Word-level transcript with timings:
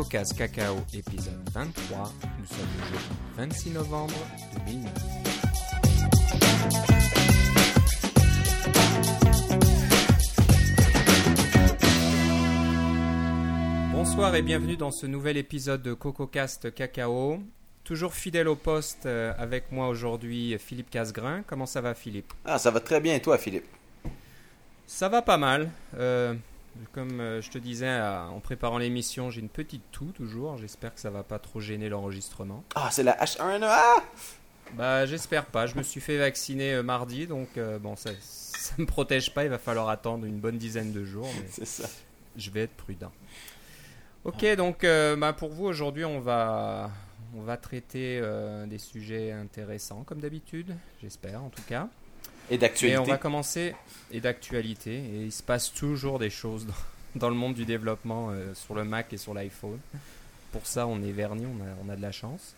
CocoCast 0.00 0.34
Cacao 0.38 0.76
épisode 0.94 1.50
23. 1.52 2.12
Nous 2.38 2.46
sommes 2.46 2.58
le 2.78 2.84
jeudi 2.86 3.04
26 3.36 3.70
novembre 3.70 4.14
2009. 4.66 4.92
Bonsoir 13.92 14.34
et 14.34 14.40
bienvenue 14.40 14.78
dans 14.78 14.90
ce 14.90 15.04
nouvel 15.04 15.36
épisode 15.36 15.82
de 15.82 15.92
CocoCast 15.92 16.74
Cacao. 16.74 17.40
Toujours 17.84 18.14
fidèle 18.14 18.48
au 18.48 18.56
poste 18.56 19.04
euh, 19.04 19.34
avec 19.36 19.70
moi 19.70 19.88
aujourd'hui 19.88 20.56
Philippe 20.58 20.88
Casgrain. 20.88 21.42
Comment 21.46 21.66
ça 21.66 21.82
va 21.82 21.92
Philippe? 21.92 22.32
Ah, 22.46 22.58
ça 22.58 22.70
va 22.70 22.80
très 22.80 23.02
bien 23.02 23.16
et 23.16 23.20
toi, 23.20 23.36
Philippe? 23.36 23.66
Ça 24.86 25.10
va 25.10 25.20
pas 25.20 25.36
mal. 25.36 25.70
Euh, 25.98 26.34
comme 26.92 27.20
euh, 27.20 27.40
je 27.42 27.50
te 27.50 27.58
disais 27.58 27.86
euh, 27.88 28.24
en 28.26 28.40
préparant 28.40 28.78
l'émission, 28.78 29.30
j'ai 29.30 29.40
une 29.40 29.48
petite 29.48 29.82
toux 29.92 30.12
toujours. 30.14 30.56
J'espère 30.56 30.94
que 30.94 31.00
ça 31.00 31.10
va 31.10 31.22
pas 31.22 31.38
trop 31.38 31.60
gêner 31.60 31.88
l'enregistrement. 31.88 32.64
Ah, 32.74 32.88
c'est 32.90 33.02
la 33.02 33.16
H1N1A 33.16 34.02
Bah 34.74 35.04
j'espère 35.06 35.46
pas. 35.46 35.66
Je 35.66 35.76
me 35.76 35.82
suis 35.82 36.00
fait 36.00 36.16
vacciner 36.18 36.74
euh, 36.74 36.82
mardi, 36.82 37.26
donc 37.26 37.48
euh, 37.56 37.78
bon 37.78 37.96
ça, 37.96 38.10
ça 38.20 38.74
me 38.78 38.86
protège 38.86 39.34
pas. 39.34 39.44
Il 39.44 39.50
va 39.50 39.58
falloir 39.58 39.88
attendre 39.88 40.24
une 40.26 40.38
bonne 40.38 40.58
dizaine 40.58 40.92
de 40.92 41.04
jours. 41.04 41.28
Mais 41.40 41.46
C'est 41.50 41.66
ça. 41.66 41.88
je 42.36 42.50
vais 42.50 42.62
être 42.62 42.74
prudent. 42.74 43.12
Ok, 44.24 44.44
donc 44.56 44.84
euh, 44.84 45.16
bah, 45.16 45.32
pour 45.32 45.50
vous 45.50 45.64
aujourd'hui, 45.64 46.04
on 46.04 46.20
va 46.20 46.90
on 47.36 47.42
va 47.42 47.56
traiter 47.56 48.20
des 48.66 48.78
sujets 48.78 49.30
intéressants 49.30 50.02
comme 50.04 50.18
d'habitude, 50.20 50.74
j'espère 51.00 51.42
en 51.44 51.48
tout 51.48 51.62
cas. 51.68 51.88
Et 52.50 52.54
Et 52.54 52.58
d'actualité. 52.58 52.98
on 52.98 53.04
va 53.04 53.18
commencer 53.18 53.74
et 54.12 54.20
d'actualité. 54.20 54.96
Et 54.96 55.22
il 55.24 55.32
se 55.32 55.42
passe 55.42 55.72
toujours 55.72 56.18
des 56.18 56.30
choses 56.30 56.66
dans, 56.66 56.74
dans 57.16 57.28
le 57.30 57.36
monde 57.36 57.54
du 57.54 57.64
développement 57.64 58.30
euh, 58.30 58.54
sur 58.54 58.74
le 58.74 58.84
Mac 58.84 59.12
et 59.12 59.16
sur 59.16 59.34
l'iPhone. 59.34 59.78
Pour 60.52 60.66
ça, 60.66 60.86
on 60.86 61.00
est 61.02 61.12
verni, 61.12 61.46
on 61.46 61.62
a, 61.62 61.68
on 61.86 61.88
a 61.88 61.96
de 61.96 62.02
la 62.02 62.12
chance. 62.12 62.54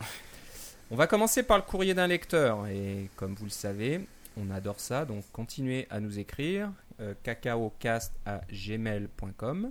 On 0.90 0.96
va 0.96 1.06
commencer 1.06 1.42
par 1.42 1.58
le 1.58 1.62
courrier 1.62 1.94
d'un 1.94 2.06
lecteur. 2.06 2.66
Et 2.66 3.08
comme 3.16 3.34
vous 3.34 3.44
le 3.44 3.50
savez, 3.50 4.00
on 4.36 4.50
adore 4.50 4.80
ça. 4.80 5.04
Donc 5.04 5.24
continuez 5.32 5.86
à 5.90 6.00
nous 6.00 6.18
écrire. 6.18 6.70
Euh, 7.00 7.14
cacaocast 7.22 8.12
à 8.26 8.42
gmail.com. 8.52 9.70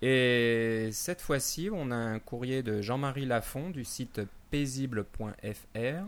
Et 0.00 0.88
cette 0.92 1.20
fois-ci, 1.20 1.68
on 1.72 1.90
a 1.90 1.96
un 1.96 2.18
courrier 2.18 2.62
de 2.62 2.80
Jean-Marie 2.80 3.26
Lafont 3.26 3.68
du 3.68 3.84
site 3.84 4.20
paisible.fr 4.50 6.06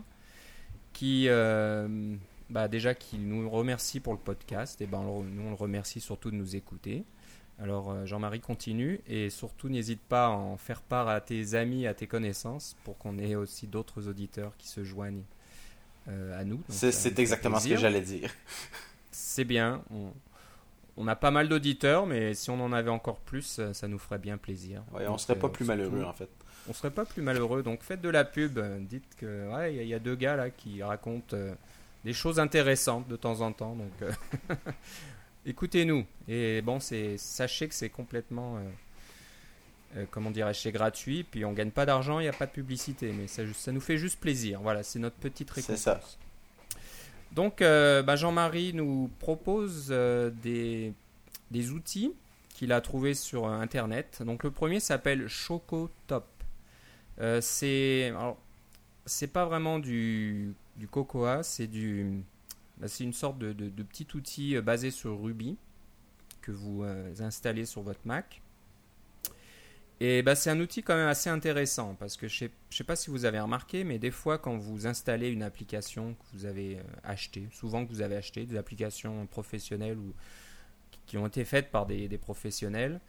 qui, 0.93 1.25
euh, 1.27 2.15
bah 2.53 2.67
déjà, 2.67 2.93
qui 2.93 3.17
nous 3.17 3.49
remercie 3.49 3.99
pour 3.99 4.13
le 4.13 4.19
podcast. 4.19 4.79
Et 4.81 4.85
ben, 4.85 4.99
on 4.99 5.23
nous, 5.23 5.41
on 5.43 5.49
le 5.49 5.55
remercie 5.55 5.99
surtout 5.99 6.29
de 6.31 6.35
nous 6.35 6.55
écouter. 6.55 7.03
Alors, 7.59 7.91
euh, 7.91 8.05
Jean-Marie 8.05 8.39
continue 8.41 8.99
et 9.07 9.29
surtout, 9.29 9.69
n'hésite 9.69 10.01
pas 10.01 10.25
à 10.27 10.29
en 10.29 10.57
faire 10.57 10.81
part 10.81 11.07
à 11.07 11.19
tes 11.21 11.53
amis, 11.55 11.85
à 11.87 11.93
tes 11.93 12.07
connaissances 12.07 12.75
pour 12.83 12.97
qu'on 12.97 13.17
ait 13.17 13.35
aussi 13.35 13.67
d'autres 13.67 14.07
auditeurs 14.07 14.53
qui 14.57 14.67
se 14.67 14.83
joignent 14.83 15.23
euh, 16.07 16.39
à 16.39 16.43
nous. 16.43 16.61
C'est 16.69 17.19
exactement 17.19 17.59
ce 17.59 17.69
que 17.69 17.77
j'allais 17.77 18.01
dire. 18.01 18.31
C'est 19.11 19.45
bien. 19.45 19.83
On, 19.91 20.11
on 20.97 21.07
a 21.07 21.15
pas 21.15 21.31
mal 21.31 21.47
d'auditeurs, 21.49 22.05
mais 22.05 22.33
si 22.35 22.49
on 22.49 22.59
en 22.63 22.71
avait 22.73 22.89
encore 22.91 23.19
plus, 23.19 23.57
euh, 23.59 23.73
ça 23.73 23.87
nous 23.87 23.99
ferait 23.99 24.19
bien 24.19 24.37
plaisir. 24.37 24.83
Ouais, 24.91 25.05
on 25.07 25.11
Donc, 25.11 25.19
serait 25.21 25.37
pas 25.39 25.47
euh, 25.47 25.49
plus 25.51 25.65
surtout, 25.65 25.77
malheureux, 25.79 26.03
en 26.03 26.13
fait. 26.13 26.29
On 26.69 26.73
serait 26.73 26.91
pas 26.91 27.05
plus 27.05 27.21
malheureux. 27.21 27.61
Donc 27.61 27.83
faites 27.83 28.01
de 28.01 28.09
la 28.09 28.23
pub. 28.25 28.59
Dites 28.87 29.15
que 29.17 29.51
ouais, 29.53 29.73
il 29.73 29.77
y 29.77 29.79
a- 29.79 29.83
il 29.83 29.87
y, 29.89 29.93
a 29.93 29.99
deux 29.99 30.15
gars 30.15 30.35
là 30.35 30.49
qui 30.49 30.81
racontent 30.81 31.35
euh, 31.35 31.53
des 32.03 32.13
choses 32.13 32.39
intéressantes 32.39 33.07
de 33.07 33.15
temps 33.15 33.41
en 33.41 33.51
temps. 33.51 33.75
Donc 33.75 33.91
euh, 34.01 34.11
écoutez-nous. 35.45 36.05
Et 36.27 36.61
bon, 36.61 36.79
c'est 36.79 37.17
sachez 37.17 37.67
que 37.67 37.75
c'est 37.75 37.89
complètement 37.89 38.57
euh, 38.57 38.59
euh, 39.97 40.05
comment 40.11 40.31
dirais-je, 40.31 40.59
c'est 40.59 40.71
gratuit. 40.71 41.23
Puis 41.23 41.45
on 41.45 41.53
gagne 41.53 41.71
pas 41.71 41.85
d'argent, 41.85 42.19
il 42.19 42.23
n'y 42.23 42.29
a 42.29 42.33
pas 42.33 42.47
de 42.47 42.51
publicité, 42.51 43.11
mais 43.11 43.27
ça, 43.27 43.43
ça 43.53 43.71
nous 43.71 43.81
fait 43.81 43.97
juste 43.97 44.19
plaisir. 44.19 44.61
Voilà, 44.61 44.83
c'est 44.83 44.99
notre 44.99 45.17
petite 45.17 45.49
C'est 45.49 45.61
récompense. 45.61 45.81
ça. 45.81 46.01
Donc, 47.31 47.61
bah, 47.61 48.15
Jean-Marie 48.15 48.73
nous 48.73 49.09
propose 49.17 49.87
des, 49.87 50.93
des 51.49 51.71
outils 51.71 52.13
qu'il 52.53 52.71
a 52.71 52.79
trouvés 52.79 53.15
sur 53.15 53.47
Internet. 53.47 54.21
Donc, 54.23 54.43
le 54.43 54.51
premier 54.51 54.79
s'appelle 54.79 55.27
Chocotop. 55.27 56.27
Euh, 57.19 57.41
c'est 57.41 58.13
c'est 59.05 59.27
pas 59.27 59.45
vraiment 59.45 59.79
du, 59.79 60.53
du 60.77 60.87
cocoa, 60.87 61.43
c'est 61.43 61.67
du, 61.67 62.23
bah, 62.77 62.87
c'est 62.87 63.03
une 63.03 63.13
sorte 63.13 63.37
de, 63.39 63.53
de- 63.53 63.69
de 63.69 63.83
petit 63.83 64.07
outil 64.15 64.55
euh, 64.55 64.61
basé 64.61 64.91
sur 64.91 65.21
Ruby 65.21 65.57
que 66.41 66.51
vous 66.51 66.83
euh, 66.83 67.13
installez 67.19 67.65
sur 67.65 67.81
votre 67.81 68.01
Mac. 68.05 68.41
Et 69.99 70.21
bah, 70.21 70.35
c'est 70.35 70.49
un 70.49 70.59
outil 70.59 70.83
quand 70.83 70.95
même 70.95 71.07
assez 71.07 71.29
intéressant 71.29 71.95
parce 71.97 72.17
que 72.17 72.27
je 72.27 72.37
sais, 72.39 72.51
je 72.69 72.75
sais 72.77 72.83
pas 72.83 72.95
si 72.95 73.09
vous 73.09 73.23
avez 73.25 73.39
remarqué, 73.39 73.83
mais 73.83 73.99
des 73.99 74.11
fois 74.11 74.37
quand 74.37 74.57
vous 74.57 74.85
installez 74.87 75.29
une 75.29 75.43
application 75.43 76.15
que 76.15 76.23
vous 76.37 76.45
avez 76.45 76.77
euh, 76.77 76.81
achetée, 77.03 77.47
souvent 77.51 77.85
que 77.85 77.89
vous 77.91 78.01
avez 78.01 78.15
acheté 78.17 78.45
des 78.45 78.57
applications 78.57 79.25
professionnelles 79.27 79.97
ou 79.97 80.13
qui 81.05 81.17
ont 81.17 81.27
été 81.27 81.45
faites 81.45 81.69
par 81.71 81.85
des, 81.85 82.07
des 82.07 82.17
professionnels, 82.17 82.99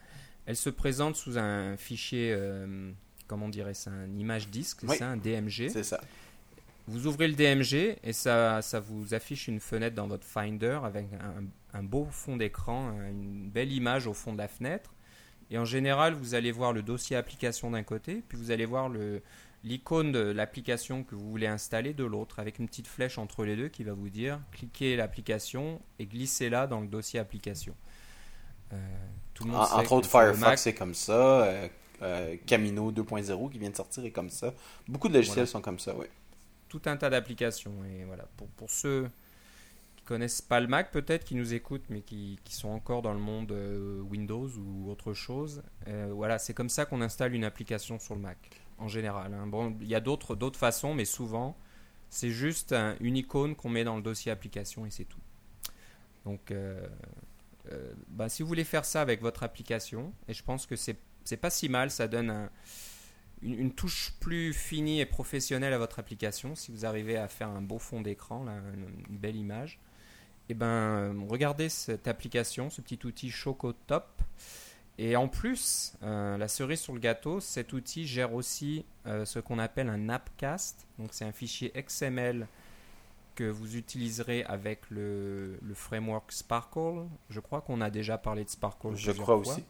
elles 0.47 0.57
se 0.57 0.71
présentent 0.71 1.17
sous 1.17 1.39
un 1.39 1.77
fichier, 1.77 2.33
euh, 2.37 2.93
comment 3.27 3.49
dirait 3.49 3.75
ça, 3.75 3.91
un 3.91 4.17
image 4.19 4.49
disque, 4.51 4.79
c'est 4.83 4.89
Oui. 4.91 4.97
ça, 4.99 5.09
un 5.09 5.17
DMG. 5.17 5.71
C'est 5.71 5.83
ça. 5.85 6.01
Vous 6.87 7.07
ouvrez 7.07 7.29
le 7.29 7.35
DMG 7.35 7.97
et 8.03 8.13
ça, 8.13 8.61
ça 8.61 8.79
vous 8.81 9.15
affiche 9.15 9.49
une 9.49 9.61
fenêtre 9.61 9.97
dans 9.97 10.07
votre 10.07 10.27
Finder 10.27 10.79
avec 10.85 11.07
un, 11.15 11.45
un 11.79 11.83
beau 11.83 12.07
fond 12.11 12.37
d'écran, 12.37 12.93
une 13.11 13.49
belle 13.49 13.73
image 13.73 14.07
au 14.07 14.13
fond 14.13 14.33
de 14.35 14.39
la 14.39 14.49
fenêtre. 14.49 14.93
Et 15.51 15.59
en 15.59 15.65
général, 15.65 16.15
vous 16.15 16.35
allez 16.35 16.53
voir 16.53 16.73
le 16.73 16.83
dossier 16.83 17.17
application 17.17 17.71
d'un 17.71 17.83
côté, 17.83 18.23
puis 18.29 18.37
vous 18.37 18.51
allez 18.51 18.67
voir 18.67 18.91
l'icône 19.63 20.13
de 20.13 20.19
l'application 20.21 21.05
que 21.05 21.15
vous 21.15 21.31
voulez 21.31 21.47
installer 21.47 21.95
de 21.95 22.05
l'autre, 22.05 22.39
avec 22.39 22.59
une 22.59 22.67
petite 22.67 22.87
flèche 22.87 23.17
entre 23.19 23.45
les 23.45 23.57
deux 23.57 23.69
qui 23.69 23.83
va 23.85 23.93
vous 23.95 24.11
dire 24.11 24.41
cliquez 24.53 24.95
l'application 24.97 25.81
et 25.99 26.05
glissez-la 26.07 26.67
dans 26.67 26.81
le 26.81 26.87
dossier 26.87 27.19
application. 27.19 27.75
Euh, 28.73 28.77
tout 29.35 29.45
le 29.45 29.51
monde 29.53 29.61
En- 29.61 29.79
entre 29.81 29.93
autres, 29.93 30.09
Firefox 30.09 30.61
c'est 30.63 30.75
comme 30.75 30.95
ça. 30.95 31.45
euh, 31.45 31.69
euh, 32.03 32.37
Camino 32.47 32.91
2.0 32.93 33.51
qui 33.51 33.59
vient 33.59 33.71
de 33.71 33.77
sortir 33.77 34.05
est 34.05 34.11
comme 34.11 34.31
ça. 34.31 34.53
Beaucoup 34.89 35.09
de 35.09 35.15
logiciels 35.15 35.37
Voilà. 35.37 35.47
sont 35.47 35.61
comme 35.63 35.79
ça, 35.79 35.95
oui. 35.97 36.07
Tout 36.79 36.89
un 36.91 36.97
tas 36.97 37.11
d'applications. 37.11 37.85
Et 37.85 38.05
voilà, 38.05 38.25
pour, 38.37 38.49
pour 38.49 38.71
ceux 38.71 39.09
qui 39.97 40.05
connaissent 40.05 40.43
pas 40.43 40.61
le 40.61 40.67
Mac, 40.67 40.91
peut-être, 40.91 41.25
qui 41.25 41.35
nous 41.37 41.55
écoutent, 41.55 41.85
mais 41.89 42.01
qui, 42.01 42.39
qui 42.45 42.55
sont 42.55 42.71
encore 42.71 43.03
dans 43.03 43.13
le 43.13 43.21
monde 43.21 43.53
euh, 43.53 44.01
Windows 44.03 44.49
ou 44.59 44.91
autre 44.91 45.13
chose, 45.15 45.63
euh, 45.87 46.11
voilà, 46.13 46.39
c'est 46.39 46.55
comme 46.55 46.69
ça 46.69 46.85
qu'on 46.85 47.01
installe 47.01 47.35
une 47.35 47.45
application 47.45 47.99
sur 47.99 48.15
le 48.15 48.21
Mac, 48.21 48.39
en 48.79 48.89
général. 48.89 49.33
hein. 49.35 49.47
Bon, 49.47 49.77
il 49.81 49.87
y 49.89 49.95
a 49.95 50.01
d'autres 50.01 50.37
façons, 50.57 50.95
mais 50.95 51.05
souvent, 51.05 51.57
c'est 52.11 52.31
juste 52.31 52.73
un- 52.73 52.97
une 53.01 53.17
icône 53.17 53.55
qu'on 53.55 53.69
met 53.69 53.85
dans 53.85 53.97
le 53.97 54.03
dossier 54.03 54.33
application 54.33 54.85
et 54.85 54.91
c'est 54.91 55.05
tout. 55.05 55.21
Donc, 56.25 56.51
euh, 56.51 56.87
bah, 58.09 58.29
si 58.29 58.43
vous 58.43 58.49
voulez 58.49 58.65
faire 58.65 58.85
ça 58.85 59.01
avec 59.01 59.21
votre 59.23 59.43
application, 59.43 60.13
et 60.29 60.35
je 60.35 60.43
pense 60.43 60.67
que 60.67 60.75
c'est 60.77 61.37
pas 61.41 61.51
si 61.51 61.69
mal, 61.69 61.91
ça 61.91 62.09
donne 62.09 62.31
un, 62.31 62.51
une, 63.45 63.55
une 63.55 63.73
touche 63.73 64.15
plus 64.21 64.53
finie 64.53 65.01
et 65.01 65.07
professionnelle 65.07 65.73
à 65.73 65.79
votre 65.79 65.99
application, 65.99 66.55
si 66.55 66.73
vous 66.73 66.87
arrivez 66.87 67.17
à 67.17 67.29
faire 67.29 67.49
un 67.49 67.61
beau 67.61 67.79
fond 67.79 68.01
d'écran, 68.01 68.47
une, 68.47 69.17
belle 69.17 69.37
image, 69.37 69.79
et 70.49 70.55
ben 70.55 70.67
euh, 70.67 71.13
regardez 71.29 71.69
cette 71.69 72.09
application, 72.09 72.71
ce 72.71 72.81
petit 72.81 72.99
outil 73.05 73.31
Chocotop. 73.31 74.23
Et 74.97 75.17
en 75.17 75.27
plus, 75.27 75.95
euh, 76.03 76.37
la 76.37 76.47
cerise 76.47 76.81
sur 76.81 76.93
le 76.93 77.01
gâteau, 77.01 77.41
cet 77.41 77.73
outil 77.73 78.07
gère 78.07 78.33
aussi 78.33 78.85
euh, 79.07 79.25
ce 79.25 79.41
qu'on 79.41 79.59
appelle 79.59 79.89
un 79.89 80.09
appcast. 80.09 80.87
Donc 80.99 81.09
c'est 81.13 81.25
un 81.25 81.33
fichier 81.33 81.73
XML 81.75 82.47
que 83.35 83.45
vous 83.45 83.77
utiliserez 83.77 84.45
avec 84.45 84.89
le, 84.91 85.59
le 85.61 85.75
framework 85.75 86.31
Sparkle. 86.31 87.07
Je 87.29 87.41
crois 87.41 87.61
qu'on 87.61 87.81
a 87.81 87.91
déjà 87.91 88.19
parlé 88.19 88.45
de 88.45 88.51
Sparkle. 88.51 88.95
Je 88.95 89.11
crois 89.11 89.43
fois. 89.43 89.55
aussi. 89.55 89.65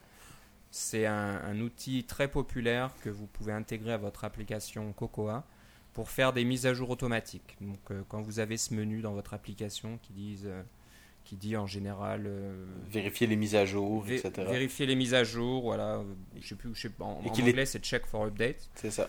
C'est 0.76 1.06
un, 1.06 1.40
un 1.44 1.60
outil 1.60 2.02
très 2.02 2.26
populaire 2.26 2.90
que 3.00 3.08
vous 3.08 3.26
pouvez 3.28 3.52
intégrer 3.52 3.92
à 3.92 3.96
votre 3.96 4.24
application 4.24 4.92
Cocoa 4.92 5.44
pour 5.92 6.10
faire 6.10 6.32
des 6.32 6.42
mises 6.44 6.66
à 6.66 6.74
jour 6.74 6.90
automatiques. 6.90 7.56
Donc, 7.60 7.78
euh, 7.92 8.02
quand 8.08 8.20
vous 8.20 8.40
avez 8.40 8.56
ce 8.56 8.74
menu 8.74 9.00
dans 9.00 9.12
votre 9.12 9.34
application 9.34 9.98
qui, 10.02 10.12
disent, 10.12 10.46
euh, 10.48 10.62
qui 11.22 11.36
dit 11.36 11.56
en 11.56 11.68
général 11.68 12.24
euh, 12.26 12.66
Vérifier 12.90 13.28
les 13.28 13.36
mises 13.36 13.54
à 13.54 13.64
jour, 13.64 14.04
vé- 14.04 14.14
etc. 14.18 14.48
vérifier 14.50 14.86
les 14.86 14.96
mises 14.96 15.14
à 15.14 15.22
jour, 15.22 15.62
voilà, 15.62 16.02
je 16.40 16.48
sais 16.48 16.56
plus, 16.56 16.74
je 16.74 16.80
sais 16.80 16.88
pas, 16.88 17.04
en, 17.04 17.22
Et 17.24 17.28
en 17.28 17.32
qu'il 17.32 17.46
est- 17.46 17.50
anglais 17.52 17.66
c'est 17.66 17.78
check 17.78 18.04
for 18.04 18.24
update. 18.24 18.68
C'est 18.74 18.90
ça. 18.90 19.08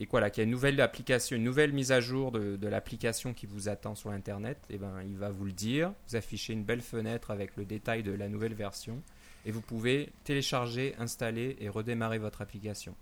Et 0.00 0.08
voilà, 0.10 0.28
qu'il 0.30 0.40
y 0.40 0.42
a 0.42 0.44
une 0.46 0.50
nouvelle 0.50 0.80
application, 0.80 1.36
une 1.36 1.44
nouvelle 1.44 1.72
mise 1.72 1.92
à 1.92 2.00
jour 2.00 2.32
de, 2.32 2.56
de 2.56 2.66
l'application 2.66 3.32
qui 3.32 3.46
vous 3.46 3.68
attend 3.68 3.94
sur 3.94 4.10
Internet, 4.10 4.58
et 4.70 4.76
ben, 4.76 5.00
il 5.04 5.16
va 5.16 5.30
vous 5.30 5.44
le 5.44 5.52
dire, 5.52 5.92
vous 6.08 6.16
affichez 6.16 6.52
une 6.52 6.64
belle 6.64 6.80
fenêtre 6.80 7.30
avec 7.30 7.56
le 7.56 7.64
détail 7.64 8.02
de 8.02 8.10
la 8.10 8.28
nouvelle 8.28 8.54
version, 8.54 9.00
et 9.44 9.50
vous 9.50 9.60
pouvez 9.60 10.12
télécharger, 10.24 10.94
installer 10.98 11.56
et 11.60 11.68
redémarrer 11.68 12.18
votre 12.18 12.42
application. 12.42 12.94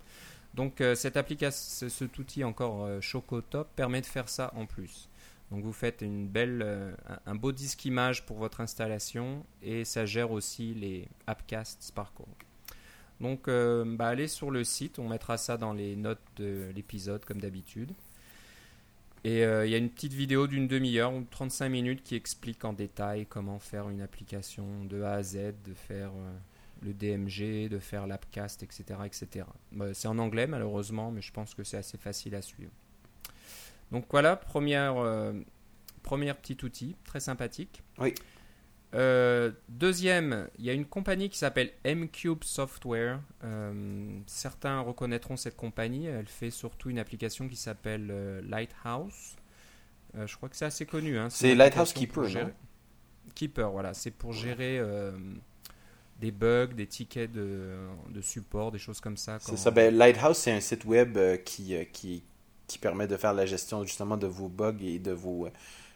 Donc 0.53 0.81
euh, 0.81 0.95
cette 0.95 1.17
application, 1.17 1.89
cet 1.89 2.17
outil 2.17 2.43
encore 2.43 2.85
euh, 2.85 2.99
Chocotop 3.01 3.69
permet 3.75 4.01
de 4.01 4.05
faire 4.05 4.27
ça 4.27 4.51
en 4.55 4.65
plus. 4.65 5.09
Donc 5.49 5.63
vous 5.63 5.73
faites 5.73 6.01
une 6.01 6.27
belle, 6.27 6.61
euh, 6.63 6.93
un 7.25 7.35
beau 7.35 7.51
disque 7.51 7.85
image 7.85 8.25
pour 8.25 8.37
votre 8.37 8.61
installation 8.61 9.45
et 9.61 9.85
ça 9.85 10.05
gère 10.05 10.31
aussi 10.31 10.73
les 10.73 11.07
Appcast 11.27 11.81
Sparkle. 11.81 12.23
Donc, 13.19 13.45
bah, 13.45 14.07
allez 14.07 14.27
sur 14.27 14.49
le 14.49 14.63
site, 14.63 14.97
on 14.97 15.07
mettra 15.07 15.37
ça 15.37 15.55
dans 15.55 15.73
les 15.73 15.95
notes 15.95 16.23
de 16.37 16.71
l'épisode 16.73 17.23
comme 17.23 17.39
d'habitude. 17.39 17.93
Et 19.23 19.43
euh, 19.43 19.65
il 19.65 19.71
y 19.71 19.75
a 19.75 19.77
une 19.77 19.89
petite 19.89 20.13
vidéo 20.13 20.47
d'une 20.47 20.67
demi-heure 20.67 21.13
ou 21.13 21.23
35 21.29 21.69
minutes 21.69 22.03
qui 22.03 22.15
explique 22.15 22.65
en 22.65 22.73
détail 22.73 23.27
comment 23.27 23.59
faire 23.59 23.89
une 23.89 24.01
application 24.01 24.83
de 24.85 25.03
A 25.03 25.13
à 25.13 25.23
Z, 25.23 25.53
de 25.63 25.73
faire 25.75 26.09
euh, 26.09 26.37
le 26.81 26.93
DMG, 26.93 27.69
de 27.69 27.77
faire 27.77 28.07
l'Appcast, 28.07 28.63
etc. 28.63 28.83
etc. 29.05 29.45
Bah, 29.71 29.93
c'est 29.93 30.07
en 30.07 30.17
anglais 30.17 30.47
malheureusement, 30.47 31.11
mais 31.11 31.21
je 31.21 31.31
pense 31.31 31.53
que 31.53 31.63
c'est 31.63 31.77
assez 31.77 31.99
facile 31.99 32.33
à 32.33 32.41
suivre. 32.41 32.71
Donc 33.91 34.05
voilà, 34.09 34.35
première, 34.35 34.97
euh, 34.97 35.33
première 36.01 36.37
petit 36.37 36.57
outil, 36.63 36.95
très 37.03 37.19
sympathique. 37.19 37.83
Oui. 37.99 38.15
Euh, 38.93 39.51
deuxième, 39.69 40.49
il 40.59 40.65
y 40.65 40.69
a 40.69 40.73
une 40.73 40.85
compagnie 40.85 41.29
qui 41.29 41.37
s'appelle 41.37 41.71
M-Cube 41.83 42.43
Software. 42.43 43.19
Euh, 43.43 44.19
certains 44.27 44.81
reconnaîtront 44.81 45.37
cette 45.37 45.55
compagnie. 45.55 46.07
Elle 46.07 46.27
fait 46.27 46.51
surtout 46.51 46.89
une 46.89 46.99
application 46.99 47.47
qui 47.47 47.55
s'appelle 47.55 48.09
euh, 48.11 48.41
Lighthouse. 48.47 49.35
Je 50.25 50.35
crois 50.35 50.49
que 50.49 50.57
c'est 50.57 50.65
assez 50.65 50.85
connu. 50.85 51.17
hein. 51.17 51.29
C'est 51.29 51.55
Lighthouse 51.55 51.93
Keeper, 51.93 52.25
gérer- 52.25 52.53
Keeper, 53.33 53.71
voilà. 53.71 53.93
C'est 53.93 54.11
pour 54.11 54.33
gérer 54.33 54.81
des 56.19 56.31
bugs, 56.31 56.67
des 56.75 56.85
tickets 56.85 57.31
de, 57.31 57.77
de 58.09 58.21
support, 58.21 58.73
des 58.73 58.77
choses 58.77 58.99
comme 58.99 59.15
ça. 59.15 59.37
C'est 59.39 59.55
ça. 59.55 59.71
Ben, 59.71 59.95
Lighthouse, 59.95 60.35
c'est 60.37 60.51
un 60.51 60.59
site 60.59 60.83
web 60.83 61.17
qui, 61.45 61.75
qui, 61.93 62.23
qui 62.67 62.77
permet 62.77 63.07
de 63.07 63.15
faire 63.15 63.33
la 63.33 63.45
gestion 63.45 63.83
justement 63.85 64.17
de 64.17 64.27
vos 64.27 64.49
bugs 64.49 64.75
et 64.81 64.99
de, 64.99 65.11
vos, 65.13 65.47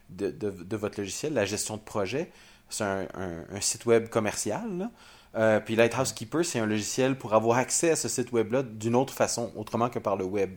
de, 0.08 0.30
de, 0.30 0.50
de 0.50 0.76
votre 0.78 0.98
logiciel, 0.98 1.34
la 1.34 1.44
gestion 1.44 1.76
de 1.76 1.82
projet. 1.82 2.30
C'est 2.68 2.84
un, 2.84 3.06
un- 3.14 3.44
un 3.50 3.60
site 3.60 3.86
web 3.86 4.08
commercial. 4.08 4.78
là. 4.78 4.90
Euh, 5.36 5.60
puis 5.60 5.76
Lighthouse 5.76 6.12
Keeper, 6.12 6.44
c'est 6.44 6.58
un 6.58 6.66
logiciel 6.66 7.16
pour 7.18 7.34
avoir 7.34 7.58
accès 7.58 7.90
à 7.90 7.96
ce 7.96 8.08
site 8.08 8.32
web-là 8.32 8.62
d'une 8.62 8.94
autre 8.96 9.12
façon, 9.12 9.52
autrement 9.54 9.90
que 9.90 9.98
par 9.98 10.16
le 10.16 10.24
web. 10.24 10.54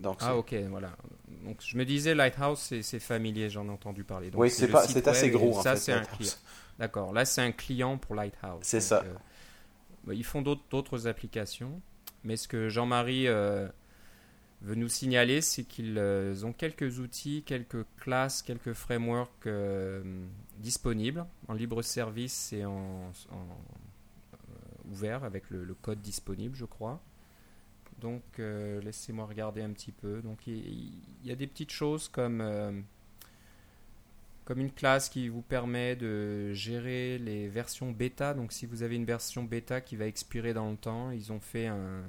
Donc, 0.00 0.18
Ah 0.20 0.36
ok, 0.36 0.54
voilà. 0.70 0.90
Donc 1.44 1.56
je 1.60 1.76
me 1.76 1.84
disais 1.84 2.14
Lighthouse, 2.14 2.72
c'est 2.82 3.00
familier, 3.00 3.50
j'en 3.50 3.66
ai 3.66 3.70
entendu 3.70 4.04
parler. 4.04 4.30
Donc, 4.30 4.40
oui, 4.40 4.50
c'est 4.50 5.08
assez 5.08 5.30
gros 5.30 5.58
en 5.58 5.62
ça, 5.62 5.74
fait. 5.74 5.80
c'est 5.80 5.92
un. 5.92 6.02
D'accord, 6.78 7.12
là 7.12 7.24
c'est 7.24 7.42
un 7.42 7.52
client 7.52 7.98
pour 7.98 8.14
Lighthouse. 8.14 8.60
C'est 8.62 8.80
ça. 8.80 9.02
euh, 9.04 9.12
bah, 10.04 10.14
ils 10.14 10.24
font 10.24 10.42
d'autres 10.42 10.62
d'autres 10.70 11.06
applications, 11.08 11.80
mais 12.24 12.36
ce 12.36 12.46
que 12.48 12.68
Jean-Marie 12.68 13.26
euh, 13.28 13.66
veut 14.62 14.74
nous 14.76 14.88
signaler, 14.88 15.40
c'est 15.40 15.64
qu'ils 15.64 15.98
euh, 15.98 16.44
ont 16.44 16.52
quelques 16.52 17.00
outils, 17.00 17.42
quelques 17.44 17.84
classes, 17.98 18.42
quelques 18.42 18.72
frameworks 18.72 19.46
euh, 19.46 20.02
disponibles 20.58 21.26
en 21.48 21.54
libre 21.54 21.82
service 21.82 22.52
et 22.52 22.64
en, 22.64 23.10
euh, 23.32 23.36
ouvert 24.90 25.24
avec 25.24 25.50
le, 25.50 25.74
code 25.74 26.00
disponible, 26.00 26.54
je 26.56 26.64
crois. 26.64 27.00
Donc 28.00 28.22
laissez-moi 28.38 29.26
regarder 29.26 29.62
un 29.62 29.70
petit 29.70 29.92
peu. 29.92 30.22
Donc 30.22 30.48
il 30.48 30.92
y, 31.22 31.30
a 31.30 31.36
des 31.36 31.46
petites 31.46 31.70
choses 31.70 32.08
comme 32.08 32.82
comme 34.44 34.58
une 34.58 34.72
classe 34.72 35.08
qui 35.08 35.28
vous 35.28 35.42
permet 35.42 35.94
de 35.94 36.52
gérer 36.52 37.18
les 37.18 37.46
versions 37.46 37.92
bêta. 37.92 38.34
Donc 38.34 38.52
si 38.52 38.66
vous 38.66 38.82
avez 38.82 38.96
une 38.96 39.04
version 39.04 39.44
bêta 39.44 39.80
qui 39.80 39.94
va 39.94 40.06
expirer 40.06 40.52
dans 40.52 40.68
le 40.68 40.76
temps, 40.76 41.12
ils 41.12 41.30
ont 41.32 41.38
fait 41.38 41.68
un- 41.68 42.02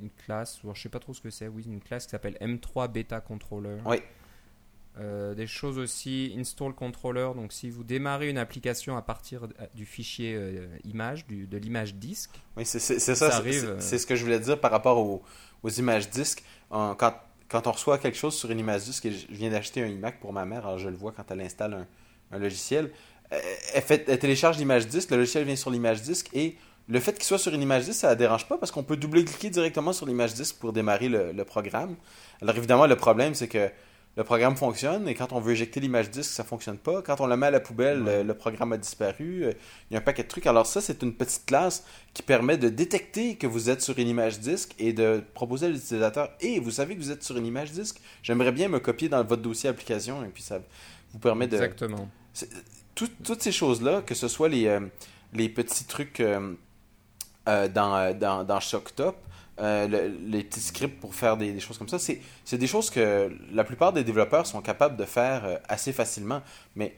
une 0.00 0.10
classe, 0.10 0.62
ou 0.64 0.74
je 0.74 0.80
sais 0.82 0.88
pas 0.88 0.98
trop 1.00 1.14
ce 1.14 1.20
que 1.20 1.30
c'est, 1.30 1.48
oui, 1.48 1.64
une 1.66 1.80
classe 1.80 2.04
qui 2.06 2.10
s'appelle 2.10 2.36
M3 2.40 2.88
Beta 2.90 3.20
Controller. 3.20 3.78
Oui. 3.86 3.98
Euh, 5.00 5.34
des 5.34 5.46
choses 5.46 5.78
aussi, 5.78 6.34
install 6.38 6.74
controller. 6.74 7.30
Donc 7.34 7.52
si 7.54 7.70
vous 7.70 7.82
démarrez 7.82 8.28
une 8.28 8.36
application 8.36 8.94
à 8.98 9.00
partir 9.02 9.48
de- 9.48 9.54
du 9.74 9.86
fichier 9.86 10.34
euh, 10.34 10.66
image, 10.84 11.26
du- 11.26 11.46
de 11.46 11.56
l'image 11.56 11.94
disque, 11.94 12.30
Oui, 12.58 12.66
c'est 12.66 12.78
ça. 12.78 12.98
Ça 13.00 13.42
c'est- 13.42 13.64
euh. 13.64 13.80
Ce 13.80 14.06
que 14.06 14.14
je 14.16 14.22
voulais 14.22 14.38
dire 14.40 14.60
par 14.60 14.70
rapport 14.70 14.98
aux, 14.98 15.22
aux 15.62 15.70
images 15.70 16.10
disques. 16.10 16.42
En- 16.68 16.94
quand, 16.94 17.14
quand 17.48 17.66
on 17.66 17.72
reçoit 17.72 17.96
quelque 17.96 18.18
chose 18.18 18.34
sur 18.36 18.50
une 18.50 18.58
image 18.58 18.84
disque, 18.84 19.06
et 19.06 19.12
je 19.12 19.26
je 19.30 19.34
viens 19.34 19.50
d'acheter 19.50 19.82
un 19.82 19.86
iMac 19.86 20.20
pour 20.20 20.34
ma 20.34 20.44
mère, 20.44 20.66
alors 20.66 20.78
je 20.78 20.90
le 20.90 20.96
vois 20.96 21.12
quand 21.12 21.30
elle 21.30 21.40
installe 21.40 21.72
un, 21.72 21.86
un 22.36 22.38
logiciel, 22.38 22.90
euh, 23.32 23.38
elle, 23.72 23.82
fait, 23.82 24.06
elle 24.10 24.18
télécharge 24.18 24.58
l'image 24.58 24.88
disque, 24.88 25.10
le 25.10 25.16
logiciel 25.16 25.44
vient 25.44 25.56
sur 25.56 25.70
l'image 25.70 26.02
disque 26.02 26.28
et 26.34 26.58
le 26.88 27.00
fait 27.00 27.12
qu'il 27.14 27.24
soit 27.24 27.38
sur 27.38 27.54
une 27.54 27.62
image 27.62 27.84
disque, 27.84 28.00
ça 28.00 28.10
ne 28.10 28.14
dérange 28.14 28.46
pas 28.48 28.58
parce 28.58 28.70
qu'on 28.72 28.82
peut 28.82 28.96
double-cliquer 28.96 29.50
directement 29.50 29.92
sur 29.92 30.06
l'image 30.06 30.34
disque 30.34 30.56
pour 30.56 30.72
démarrer 30.72 31.08
le, 31.08 31.32
le 31.32 31.44
programme. 31.44 31.96
Alors 32.40 32.56
évidemment, 32.56 32.86
le 32.86 32.96
problème, 32.96 33.34
c'est 33.34 33.48
que 33.48 33.70
le 34.14 34.24
programme 34.24 34.56
fonctionne 34.56 35.08
et 35.08 35.14
quand 35.14 35.32
on 35.32 35.40
veut 35.40 35.52
éjecter 35.52 35.80
l'image 35.80 36.10
disque, 36.10 36.30
ça 36.32 36.44
fonctionne 36.44 36.76
pas. 36.76 37.00
Quand 37.00 37.20
on 37.20 37.26
la 37.26 37.36
met 37.38 37.46
à 37.46 37.50
la 37.50 37.60
poubelle, 37.60 38.02
Ouais. 38.02 38.18
le, 38.18 38.28
le 38.28 38.34
programme 38.34 38.72
a 38.74 38.76
disparu. 38.76 39.44
Euh, 39.44 39.52
Il 39.90 39.94
y 39.94 39.96
a 39.96 40.00
un 40.00 40.02
paquet 40.02 40.22
de 40.24 40.28
trucs. 40.28 40.46
Alors 40.46 40.66
ça, 40.66 40.82
c'est 40.82 41.02
une 41.02 41.14
petite 41.14 41.46
classe 41.46 41.84
qui 42.12 42.22
permet 42.22 42.58
de 42.58 42.68
détecter 42.68 43.36
que 43.36 43.46
vous 43.46 43.70
êtes 43.70 43.80
sur 43.80 43.98
une 43.98 44.08
image 44.08 44.38
disque 44.40 44.74
et 44.78 44.92
de 44.92 45.22
proposer 45.32 45.66
à 45.66 45.68
l'utilisateur 45.70 46.30
et 46.40 46.60
vous 46.60 46.70
savez 46.72 46.94
que 46.94 47.00
vous 47.00 47.10
êtes 47.10 47.22
sur 47.22 47.38
une 47.38 47.46
image 47.46 47.70
disque? 47.70 48.00
J'aimerais 48.22 48.52
bien 48.52 48.68
me 48.68 48.80
copier 48.80 49.08
dans 49.08 49.24
votre 49.24 49.40
dossier 49.40 49.70
application 49.70 50.22
et 50.24 50.28
puis 50.28 50.42
ça 50.42 50.60
vous 51.12 51.18
permet 51.18 51.46
de 51.46 51.54
exactement. 51.56 52.06
tout- 52.94 53.08
toutes 53.24 53.42
ces 53.42 53.52
choses-là, 53.52 54.02
que 54.02 54.14
ce 54.14 54.28
soit 54.28 54.50
les, 54.50 54.66
euh, 54.66 54.80
les 55.32 55.48
petits 55.48 55.84
trucs 55.84 56.20
euh, 56.20 56.52
euh, 57.48 57.68
dans, 57.68 57.94
euh, 57.96 58.12
dans, 58.12 58.44
dans 58.44 58.60
ShockTop, 58.60 59.16
euh, 59.60 59.86
le- 59.88 60.16
les 60.26 60.44
petits 60.44 60.60
scripts 60.60 61.00
pour 61.00 61.14
faire 61.14 61.36
des, 61.36 61.58
choses 61.60 61.78
comme 61.78 61.88
ça, 61.88 61.98
c'est 61.98 62.58
des 62.58 62.66
choses 62.66 62.90
que 62.90 63.30
la 63.52 63.64
plupart 63.64 63.92
des 63.92 64.04
développeurs 64.04 64.46
sont 64.46 64.62
capables 64.62 64.96
de 64.96 65.04
faire 65.04 65.44
euh, 65.44 65.56
assez 65.68 65.92
facilement. 65.92 66.40
Mais 66.76 66.94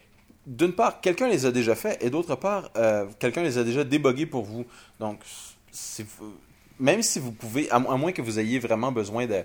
d'une 0.47 0.73
part, 0.73 1.01
quelqu'un 1.01 1.29
les 1.29 1.47
a 1.47 1.51
déjà 1.51 1.75
fait 1.75 2.03
et 2.03 2.11
d'autre 2.11 2.37
part, 2.37 2.71
euh, 2.77 3.07
quelqu'un 3.19 3.43
les 3.43 3.59
a 3.59 3.65
déjà 3.65 3.83
débogués 3.85 4.27
pour 4.27 4.45
vous. 4.45 4.65
Donc, 5.01 5.21
même 6.79 7.03
si 7.03 7.19
vous 7.19 7.33
pouvez, 7.33 7.71
à 7.71 7.79
moins 7.79 8.13
que 8.13 8.23
vous 8.23 8.39
ayez 8.39 8.59
vraiment 8.59 8.93
besoin 8.93 9.27
de 9.27 9.43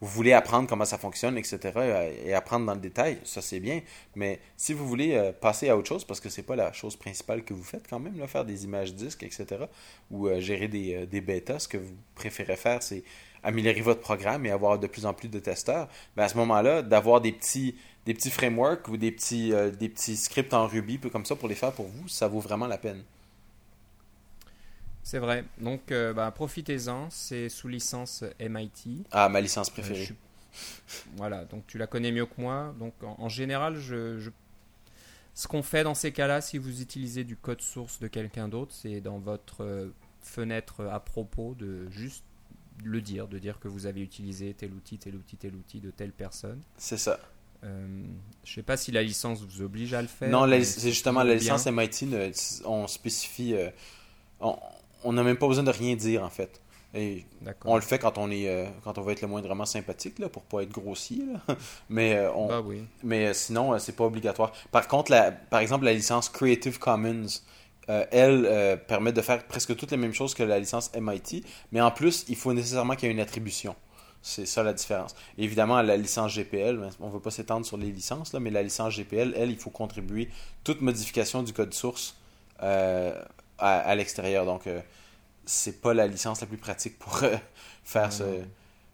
vous 0.00 0.08
voulez 0.08 0.32
apprendre 0.32 0.68
comment 0.68 0.84
ça 0.84 0.98
fonctionne, 0.98 1.36
etc., 1.36 1.58
euh, 1.76 2.12
et 2.24 2.34
apprendre 2.34 2.66
dans 2.66 2.74
le 2.74 2.80
détail, 2.80 3.18
ça 3.24 3.42
c'est 3.42 3.60
bien. 3.60 3.80
Mais 4.14 4.40
si 4.56 4.72
vous 4.72 4.86
voulez 4.86 5.14
euh, 5.14 5.32
passer 5.32 5.68
à 5.68 5.76
autre 5.76 5.88
chose, 5.88 6.04
parce 6.04 6.20
que 6.20 6.28
c'est 6.28 6.42
pas 6.42 6.56
la 6.56 6.72
chose 6.72 6.96
principale 6.96 7.42
que 7.44 7.52
vous 7.52 7.64
faites 7.64 7.88
quand 7.88 7.98
même, 7.98 8.14
faire 8.28 8.44
des 8.44 8.64
images 8.64 8.94
disques, 8.94 9.22
etc., 9.24 9.64
ou 10.10 10.28
euh, 10.28 10.40
gérer 10.40 10.68
des, 10.68 11.06
des 11.06 11.20
bêtas, 11.20 11.60
ce 11.60 11.68
que 11.68 11.78
vous 11.78 11.94
préférez 12.14 12.56
faire, 12.56 12.82
c'est 12.82 13.02
améliorer 13.42 13.80
votre 13.80 14.00
programme 14.00 14.46
et 14.46 14.50
avoir 14.50 14.78
de 14.78 14.86
plus 14.86 15.06
en 15.06 15.14
plus 15.14 15.28
de 15.28 15.38
testeurs. 15.38 15.88
Ben, 16.16 16.24
à 16.24 16.28
ce 16.28 16.36
moment-là, 16.36 16.82
d'avoir 16.82 17.20
des 17.20 17.32
petits, 17.32 17.76
des 18.06 18.14
petits 18.14 18.30
frameworks 18.30 18.88
ou 18.88 18.96
des 18.96 19.12
petits, 19.12 19.52
des 19.78 19.88
petits 19.88 20.16
scripts 20.16 20.54
en 20.54 20.66
Ruby, 20.66 20.98
peu 20.98 21.10
comme 21.10 21.24
ça, 21.24 21.36
pour 21.36 21.48
les 21.48 21.54
faire 21.54 21.72
pour 21.72 21.86
vous, 21.86 22.08
ça 22.08 22.26
vaut 22.26 22.40
vraiment 22.40 22.66
la 22.66 22.78
peine. 22.78 23.02
C'est 25.08 25.20
vrai. 25.20 25.42
Donc, 25.58 25.90
euh, 25.90 26.12
bah, 26.12 26.30
profitez-en. 26.30 27.08
C'est 27.08 27.48
sous 27.48 27.66
licence 27.66 28.24
MIT. 28.38 29.04
Ah, 29.10 29.30
ma 29.30 29.40
licence 29.40 29.70
Euh, 29.70 29.72
préférée. 29.72 30.04
suis- 30.04 30.14
Voilà, 31.16 31.46
donc 31.46 31.66
tu 31.66 31.78
la 31.78 31.86
connais 31.86 32.12
mieux 32.12 32.26
que 32.26 32.38
moi. 32.38 32.74
Donc, 32.78 32.92
en, 33.02 33.16
en 33.18 33.28
général, 33.30 33.76
je, 33.78 34.18
je- 34.18 34.28
ce 35.32 35.48
qu'on 35.48 35.62
fait 35.62 35.82
dans 35.82 35.94
ces 35.94 36.12
cas-là, 36.12 36.42
si 36.42 36.58
vous 36.58 36.82
utilisez 36.82 37.24
du 37.24 37.36
code 37.36 37.62
source 37.62 38.00
de 38.00 38.06
quelqu'un 38.06 38.48
d'autre, 38.48 38.74
c'est 38.74 39.00
dans 39.00 39.18
votre 39.18 39.62
euh, 39.64 39.88
fenêtre 40.20 40.84
à 40.92 41.00
propos 41.00 41.54
de 41.58 41.88
juste 41.88 42.22
le 42.84 43.00
dire, 43.00 43.28
de 43.28 43.38
dire 43.38 43.58
que 43.60 43.68
vous 43.68 43.86
avez 43.86 44.02
utilisé 44.02 44.52
tel 44.52 44.74
outil, 44.74 44.98
tel 44.98 45.14
outil, 45.14 45.38
tel 45.38 45.54
outil 45.54 45.80
de 45.80 45.90
telle 45.90 46.12
personne. 46.12 46.60
C'est 46.76 46.98
ça. 46.98 47.18
Euh, 47.64 48.02
je 48.44 48.52
sais 48.52 48.62
pas 48.62 48.76
si 48.76 48.92
la 48.92 49.02
licence 49.02 49.40
vous 49.40 49.62
oblige 49.62 49.94
à 49.94 50.02
le 50.02 50.08
faire. 50.08 50.28
Non, 50.28 50.46
c'est 50.64 50.90
justement 50.90 51.20
la 51.22 51.34
bien. 51.34 51.54
licence 51.54 51.66
MIT, 51.66 52.62
on 52.66 52.86
spécifie. 52.86 53.54
on 54.40 54.58
on 55.04 55.12
n'a 55.12 55.22
même 55.22 55.36
pas 55.36 55.48
besoin 55.48 55.64
de 55.64 55.70
rien 55.70 55.94
dire 55.96 56.24
en 56.24 56.30
fait. 56.30 56.60
Et 56.94 57.26
on 57.66 57.74
le 57.76 57.82
fait 57.82 57.98
quand 57.98 58.16
on 58.16 58.30
est 58.30 58.48
euh, 58.48 58.66
quand 58.82 58.96
on 58.96 59.02
veut 59.02 59.12
être 59.12 59.20
le 59.20 59.28
moindrement 59.28 59.66
sympathique 59.66 60.18
là, 60.18 60.30
pour 60.30 60.42
pas 60.42 60.62
être 60.62 60.70
grossier. 60.70 61.22
là. 61.26 61.56
Mais 61.90 62.14
euh, 62.14 62.32
on, 62.32 62.48
Bah 62.48 62.62
oui. 62.64 62.82
mais 63.02 63.26
euh, 63.26 63.34
sinon 63.34 63.78
c'est 63.78 63.94
pas 63.94 64.04
obligatoire. 64.04 64.52
Par 64.72 64.88
contre, 64.88 65.10
la, 65.10 65.30
par 65.30 65.60
exemple 65.60 65.84
la 65.84 65.92
licence 65.92 66.30
Creative 66.30 66.78
Commons, 66.78 67.26
elle 67.88 68.80
permet 68.86 69.12
de 69.12 69.22
faire 69.22 69.46
presque 69.46 69.74
toutes 69.76 69.90
les 69.90 69.96
mêmes 69.96 70.14
choses 70.14 70.34
que 70.34 70.42
la 70.42 70.58
licence 70.58 70.90
MIT, 70.98 71.44
mais 71.72 71.80
en 71.80 71.90
plus 71.90 72.24
il 72.28 72.36
faut 72.36 72.52
nécessairement 72.52 72.94
qu'il 72.96 73.08
y 73.08 73.10
ait 73.10 73.14
une 73.14 73.20
attribution. 73.20 73.74
C'est 74.20 74.46
ça 74.46 74.62
la 74.62 74.72
différence. 74.72 75.14
Et 75.38 75.44
évidemment, 75.44 75.80
la 75.80 75.96
licence 75.96 76.34
GPL, 76.34 76.90
on 77.00 77.06
ne 77.06 77.12
veut 77.12 77.20
pas 77.20 77.30
s'étendre 77.30 77.64
sur 77.64 77.76
les 77.76 77.90
licences, 77.90 78.32
là, 78.32 78.40
mais 78.40 78.50
la 78.50 78.62
licence 78.62 78.94
GPL, 78.96 79.32
elle, 79.36 79.50
il 79.50 79.56
faut 79.56 79.70
contribuer 79.70 80.28
toute 80.64 80.80
modification 80.80 81.42
du 81.42 81.52
code 81.52 81.72
source 81.72 82.16
à, 83.58 83.78
à 83.80 83.94
l'extérieur. 83.94 84.44
Donc, 84.44 84.66
euh, 84.66 84.80
c'est 85.46 85.80
pas 85.80 85.94
la 85.94 86.06
licence 86.06 86.40
la 86.40 86.46
plus 86.46 86.58
pratique 86.58 86.98
pour 86.98 87.22
euh, 87.22 87.36
faire, 87.84 88.12
ce, 88.12 88.24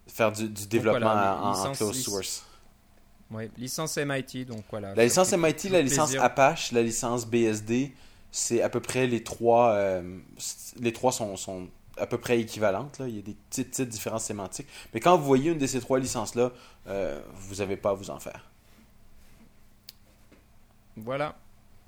faire 0.06 0.32
du, 0.32 0.48
du 0.48 0.66
développement 0.66 1.00
voilà, 1.12 1.36
en, 1.40 1.46
en 1.46 1.50
licence- 1.52 1.76
closed 1.78 1.94
source? 2.02 2.46
Ouais, 3.30 3.50
licence 3.56 3.96
MIT, 3.96 4.44
donc 4.46 4.64
voilà. 4.70 4.94
La 4.94 5.04
licence 5.04 5.32
MIT, 5.32 5.68
la 5.70 5.82
licence 5.82 6.10
plaisir. 6.10 6.22
Apache, 6.22 6.72
la 6.72 6.82
licence 6.82 7.26
BSD, 7.26 7.92
c'est 8.30 8.62
à 8.62 8.68
peu 8.68 8.80
près 8.80 9.06
les 9.06 9.24
trois. 9.24 9.70
euh, 9.72 10.18
les 10.78 10.92
trois 10.92 11.10
sont, 11.10 11.36
sont 11.36 11.68
à 11.96 12.06
peu 12.06 12.18
près 12.18 12.38
équivalentes. 12.38 12.98
Là. 12.98 13.08
Il 13.08 13.16
y 13.16 13.18
a 13.18 13.22
des 13.22 13.34
petites, 13.50 13.70
petites 13.70 13.88
différences 13.88 14.24
sémantiques. 14.24 14.68
Mais 14.92 15.00
quand 15.00 15.16
vous 15.16 15.24
voyez 15.24 15.50
une 15.52 15.58
de 15.58 15.66
ces 15.66 15.80
trois 15.80 15.98
licences-là, 15.98 16.52
euh, 16.86 17.20
vous 17.34 17.56
n'avez 17.56 17.76
pas 17.76 17.90
à 17.90 17.94
vous 17.94 18.10
en 18.10 18.20
faire. 18.20 18.48
Voilà. 20.96 21.36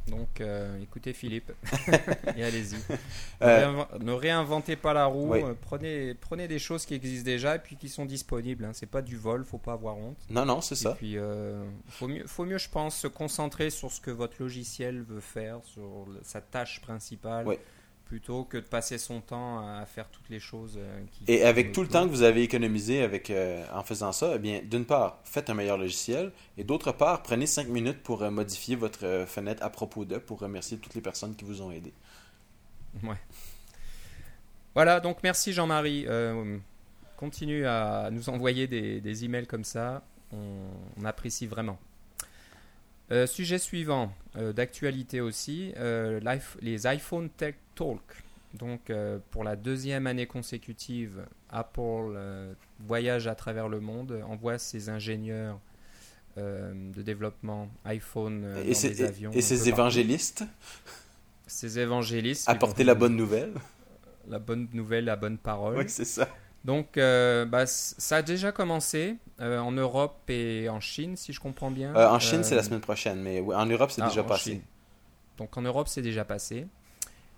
Donc 0.08 0.40
euh, 0.40 0.80
écoutez 0.80 1.12
Philippe 1.12 1.52
et 2.36 2.44
allez-y. 2.44 2.76
Ne, 3.40 4.12
réinventez 4.12 4.76
pas 4.76 4.92
la 4.92 5.06
roue. 5.06 5.34
prenez, 5.62 6.14
prenez 6.14 6.48
des 6.48 6.58
choses 6.58 6.86
qui 6.86 6.94
existent 6.94 7.25
déjà 7.25 7.56
et 7.56 7.58
puis 7.58 7.76
qui 7.76 7.88
sont 7.88 8.04
disponibles. 8.04 8.64
Hein. 8.64 8.72
C'est 8.72 8.90
pas 8.90 9.02
du 9.02 9.16
vol, 9.16 9.44
faut 9.44 9.58
pas 9.58 9.72
avoir 9.72 9.96
honte. 9.96 10.18
Non, 10.30 10.44
non, 10.44 10.60
c'est 10.60 10.76
ça. 10.76 10.92
Et 10.92 10.94
puis 10.94 11.16
faut 11.88 12.08
mieux, 12.08 12.26
faut 12.26 12.44
mieux, 12.44 12.58
je 12.58 12.68
pense, 12.68 12.96
se 12.96 13.08
concentrer 13.08 13.70
sur 13.70 13.90
ce 13.90 14.00
que 14.00 14.10
votre 14.10 14.36
logiciel 14.40 15.02
veut 15.02 15.20
faire, 15.20 15.60
sur 15.64 16.06
sa 16.22 16.40
tâche 16.40 16.80
principale. 16.80 17.46
Oui 17.46 17.56
plutôt 18.06 18.44
que 18.44 18.56
de 18.56 18.62
passer 18.62 18.98
son 18.98 19.20
temps 19.20 19.58
à 19.58 19.84
faire 19.84 20.08
toutes 20.08 20.28
les 20.30 20.38
choses. 20.38 20.78
Euh, 20.78 21.00
qui 21.12 21.25
et 21.30 21.44
avec 21.44 21.72
tout 21.72 21.82
le 21.82 21.88
temps 21.88 22.04
que 22.04 22.10
vous 22.10 22.22
avez 22.22 22.42
économisé 22.42 23.02
avec, 23.02 23.30
euh, 23.30 23.64
en 23.72 23.82
faisant 23.82 24.12
ça, 24.12 24.32
eh 24.36 24.38
bien, 24.38 24.62
d'une 24.62 24.84
part, 24.84 25.18
faites 25.25 25.50
un 25.50 25.54
meilleur 25.54 25.76
logiciel, 25.76 26.32
et 26.56 26.64
d'autre 26.64 26.92
part, 26.92 27.22
prenez 27.22 27.46
cinq 27.46 27.68
minutes 27.68 28.02
pour 28.02 28.22
euh, 28.22 28.30
modifier 28.30 28.76
votre 28.76 29.25
fenêtre 29.26 29.62
à 29.62 29.70
propos 29.70 30.04
de, 30.04 30.18
pour 30.18 30.38
remercier 30.38 30.78
toutes 30.78 30.94
les 30.94 31.00
personnes 31.00 31.34
qui 31.34 31.44
vous 31.44 31.60
ont 31.62 31.72
aidé. 31.72 31.92
Ouais. 33.02 33.16
Voilà, 34.75 35.00
donc 35.00 35.18
merci 35.22 35.52
Jean-Marie. 35.52 36.06
continue 37.16 37.66
à 37.66 38.10
nous 38.10 38.28
envoyer 38.28 38.66
des, 38.66 39.00
des 39.00 39.25
emails 39.25 39.46
comme 39.46 39.64
ça. 39.64 40.02
on 40.32 41.04
apprécie 41.04 41.46
vraiment. 41.46 41.78
Euh, 43.12 43.26
sujet 43.26 43.58
suivant, 43.58 44.12
euh, 44.36 44.52
d'actualité 44.52 45.20
aussi, 45.20 45.72
euh, 45.76 46.20
les 46.60 46.86
iPhone 46.88 47.30
Tech 47.30 47.54
Talk. 47.75 48.00
Donc, 48.54 48.90
pour 49.32 49.44
la 49.44 49.54
deuxième 49.54 50.06
année 50.06 50.26
consécutive, 50.26 51.26
Apple 51.50 52.16
voyage 52.80 53.26
à 53.26 53.34
travers 53.34 53.68
le 53.68 53.80
monde, 53.80 54.18
envoie 54.26 54.56
ses 54.56 54.88
ingénieurs 54.88 55.60
de 56.38 57.02
développement 57.02 57.68
iPhone 57.84 58.46
et 58.64 58.72
dans 58.72 58.80
des 58.80 59.02
avions. 59.02 59.30
Et 59.30 59.42
ses 59.42 59.68
évangélistes. 59.68 60.46
Apporter 62.48 62.82
la 62.82 62.94
bonne 62.94 63.14
nouvelle? 63.14 63.52
La 64.26 64.38
bonne 64.38 64.68
nouvelle, 64.72 65.04
la 65.04 65.16
bonne 65.16 65.36
parole. 65.36 65.76
Oui, 65.76 65.84
c'est 65.88 66.06
ça. 66.06 66.26
Donc, 66.66 66.99
euh, 66.99 67.44
bah, 67.44 67.64
ça 67.64 68.16
a 68.16 68.23
déjà 68.23 68.50
commencé 68.50 69.18
euh, 69.40 69.61
en 69.61 69.70
Europe 69.70 70.28
et 70.28 70.68
en 70.68 70.80
Chine, 70.80 71.14
si 71.16 71.32
je 71.32 71.38
comprends 71.38 71.70
bien. 71.70 71.94
Euh, 71.94 72.08
en 72.08 72.18
Chine, 72.18 72.42
c'est 72.42 72.56
la 72.56 72.64
semaine 72.64 72.80
prochaine, 72.80 73.23
mais 73.23 73.40
en 73.40 73.66
Europe, 73.66 73.92
c'est 73.92 74.02
ah, 74.02 74.08
déjà 74.08 74.25
passé. 74.25 74.61
Donc, 75.38 75.56
en 75.56 75.62
Europe, 75.62 75.87
c'est 75.87 76.02
déjà 76.02 76.25
passé. 76.25 76.66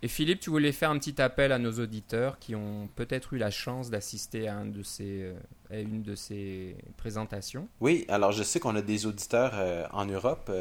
Et 0.02 0.08
Philippe, 0.08 0.38
tu 0.38 0.50
voulais 0.50 0.70
faire 0.70 0.90
un 0.90 0.98
petit 0.98 1.20
appel 1.20 1.50
à 1.50 1.58
nos 1.58 1.72
auditeurs 1.72 2.38
qui 2.38 2.54
ont 2.54 2.88
peut-être 2.94 3.34
eu 3.34 3.38
la 3.38 3.50
chance 3.50 3.90
d'assister 3.90 4.46
à, 4.46 4.58
à 4.58 5.78
une 5.78 6.02
de 6.02 6.14
ces 6.14 6.76
présentations. 6.96 7.66
Oui, 7.80 8.04
alors 8.08 8.30
je 8.30 8.44
sais 8.44 8.60
qu'on 8.60 8.76
a 8.76 8.82
des 8.82 9.06
auditeurs 9.06 9.54
en 9.92 10.06
Europe, 10.06 10.52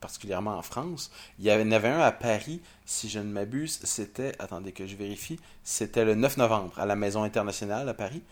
particulièrement 0.00 0.58
en 0.58 0.62
France. 0.62 1.10
Il 1.38 1.46
y 1.46 1.50
en 1.50 1.70
avait 1.70 1.88
un 1.88 2.00
à 2.00 2.12
Paris, 2.12 2.60
si 2.84 3.08
je 3.08 3.20
ne 3.20 3.32
m'abuse, 3.32 3.80
c'était, 3.84 4.32
attendez 4.38 4.72
que 4.72 4.86
je 4.86 4.96
vérifie, 4.96 5.40
c'était 5.62 6.04
le 6.04 6.14
9 6.14 6.36
novembre 6.36 6.78
à 6.78 6.84
la 6.84 6.94
Maison 6.94 7.22
internationale 7.22 7.88
à 7.88 7.94
Paris. 7.94 8.22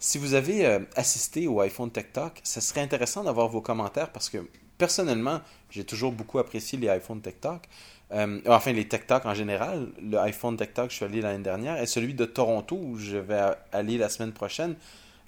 Si 0.00 0.18
vous 0.18 0.34
avez 0.34 0.66
euh, 0.66 0.80
assisté 0.96 1.46
au 1.46 1.60
iPhone 1.60 1.92
Tech 1.92 2.06
Talk, 2.12 2.40
ce 2.42 2.60
serait 2.60 2.80
intéressant 2.80 3.22
d'avoir 3.22 3.48
vos 3.48 3.60
commentaires 3.60 4.10
parce 4.10 4.28
que 4.30 4.38
personnellement, 4.76 5.40
j'ai 5.70 5.84
toujours 5.84 6.10
beaucoup 6.10 6.40
apprécié 6.40 6.76
les 6.76 6.88
iPhone 6.88 7.20
Tech 7.20 7.36
Talk. 7.40 7.68
Euh, 8.12 8.40
enfin, 8.46 8.72
les 8.72 8.86
Talk 8.86 9.24
en 9.24 9.34
général. 9.34 9.88
Le 10.02 10.18
iPhone 10.18 10.56
Talk, 10.56 10.90
je 10.90 10.96
suis 10.96 11.04
allé 11.04 11.20
l'année 11.20 11.42
dernière, 11.42 11.80
et 11.80 11.86
celui 11.86 12.14
de 12.14 12.24
Toronto, 12.24 12.76
où 12.76 12.98
je 12.98 13.16
vais 13.16 13.40
aller 13.72 13.96
la 13.98 14.08
semaine 14.08 14.32
prochaine, 14.32 14.76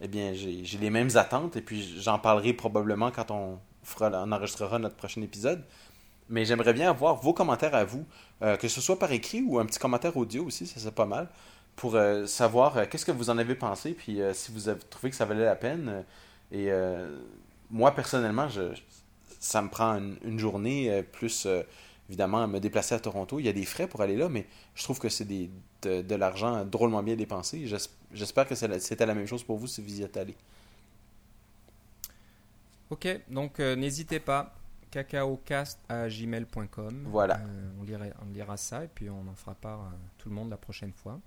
eh 0.01 0.09
bien, 0.09 0.35
j'ai 0.35 0.79
les 0.79 0.91
mêmes 0.91 1.17
attentes, 1.17 1.57
et 1.57 1.63
puis 1.63 1.97
j'en 2.01 2.19
parlerai 2.19 2.53
probablement 2.53 3.11
quand 3.11 3.31
on, 3.31 3.59
enregistrera 4.01 4.79
notre 4.79 4.97
prochain 4.97 5.23
épisode. 5.23 5.63
Mais 6.31 6.45
j'aimerais 6.45 6.73
bien 6.73 6.91
avoir 6.91 7.17
vos 7.17 7.35
commentaires 7.35 7.75
à 7.75 7.85
vous, 7.85 8.05
euh, 8.43 8.57
que 8.57 8.69
ce 8.69 8.81
soit 8.81 8.99
par 8.99 9.13
écrit 9.13 9.43
ou 9.43 9.59
un 9.59 9.67
petit 9.67 9.79
commentaire 9.79 10.17
audio 10.17 10.45
aussi, 10.45 10.67
ça 10.67 10.81
serait 10.81 10.93
pas 10.93 11.07
mal, 11.07 11.29
pour 11.77 11.95
euh, 11.97 12.27
savoir 12.27 12.89
qu'est-ce 12.89 13.05
que 13.05 13.13
vous 13.13 13.31
en 13.31 13.39
avez 13.39 13.55
pensé, 13.55 13.93
puis 13.93 14.21
si 14.33 14.53
vous 14.53 14.69
avez 14.69 14.81
trouvé 14.91 15.11
que 15.11 15.17
ça 15.17 15.25
valait 15.25 15.45
la 15.45 15.57
peine. 15.57 16.05
et 16.53 16.71
moi, 17.71 17.93
personnellement, 17.93 18.49
je, 18.49 18.63
ça 19.41 19.63
me 19.63 19.69
prend 19.69 19.97
une, 20.25 20.39
journée, 20.39 21.03
plus 21.13 21.47
évidemment 22.09 22.47
me 22.49 22.59
déplacer 22.59 22.95
à 22.95 23.01
Toronto. 23.01 23.41
Il 23.41 23.47
y 23.47 23.49
a 23.49 23.53
des 23.53 23.65
frais 23.65 23.87
pour 23.87 24.01
aller 24.01 24.17
là, 24.17 24.29
mais 24.29 24.47
je 24.75 24.85
trouve 24.85 24.99
que 24.99 25.09
c'est 25.09 25.27
de, 25.27 26.03
de 26.03 26.15
l'argent 26.15 26.65
drôlement 26.65 27.03
bien 27.03 27.17
dépensé. 27.17 27.67
J'espère 28.13 28.47
que 28.47 28.55
c'était 28.55 29.07
la 29.07 29.15
même 29.15 29.27
chose 29.27 29.43
pour 29.43 29.59
vous 29.59 29.67
si 29.67 29.83
vous 29.83 30.01
y 30.01 30.03
êtes 30.03 30.17
allé. 30.17 30.35
Ok, 32.91 33.09
donc 33.29 33.59
n'hésitez 33.59 34.21
pas 34.21 34.55
cacaocast.gmail.com. 34.95 37.05
Voilà. 37.07 37.39
Euh, 37.39 37.71
on, 37.81 37.83
lira, 37.83 38.05
on 38.23 38.27
lira 38.33 38.57
ça 38.57 38.85
et 38.85 38.89
puis 38.89 39.11
on 39.11 39.27
en 39.27 39.35
fera 39.35 39.55
part 39.55 39.81
à 39.81 39.93
tout 40.19 40.29
le 40.29 40.37
monde 40.37 40.51
la 40.51 40.57
prochaine 40.57 40.93
fois. 40.93 41.19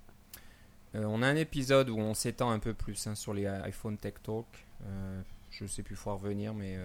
Euh, 0.96 1.04
on 1.04 1.22
a 1.22 1.28
un 1.28 1.36
épisode 1.36 1.90
où 1.90 1.98
on 1.98 2.14
s'étend 2.14 2.50
un 2.50 2.60
peu 2.60 2.74
plus 2.74 3.08
hein, 3.08 3.16
sur 3.16 3.34
les 3.34 3.46
iPhone 3.46 3.98
Tech 3.98 4.14
Talk. 4.24 4.46
Euh, 4.86 5.22
je 5.52 5.66
ne 5.66 5.70
sais 5.70 5.84
plus, 5.84 5.96
il 5.96 5.98
faut 5.98 6.16
revenir, 6.16 6.54
mais 6.54 6.78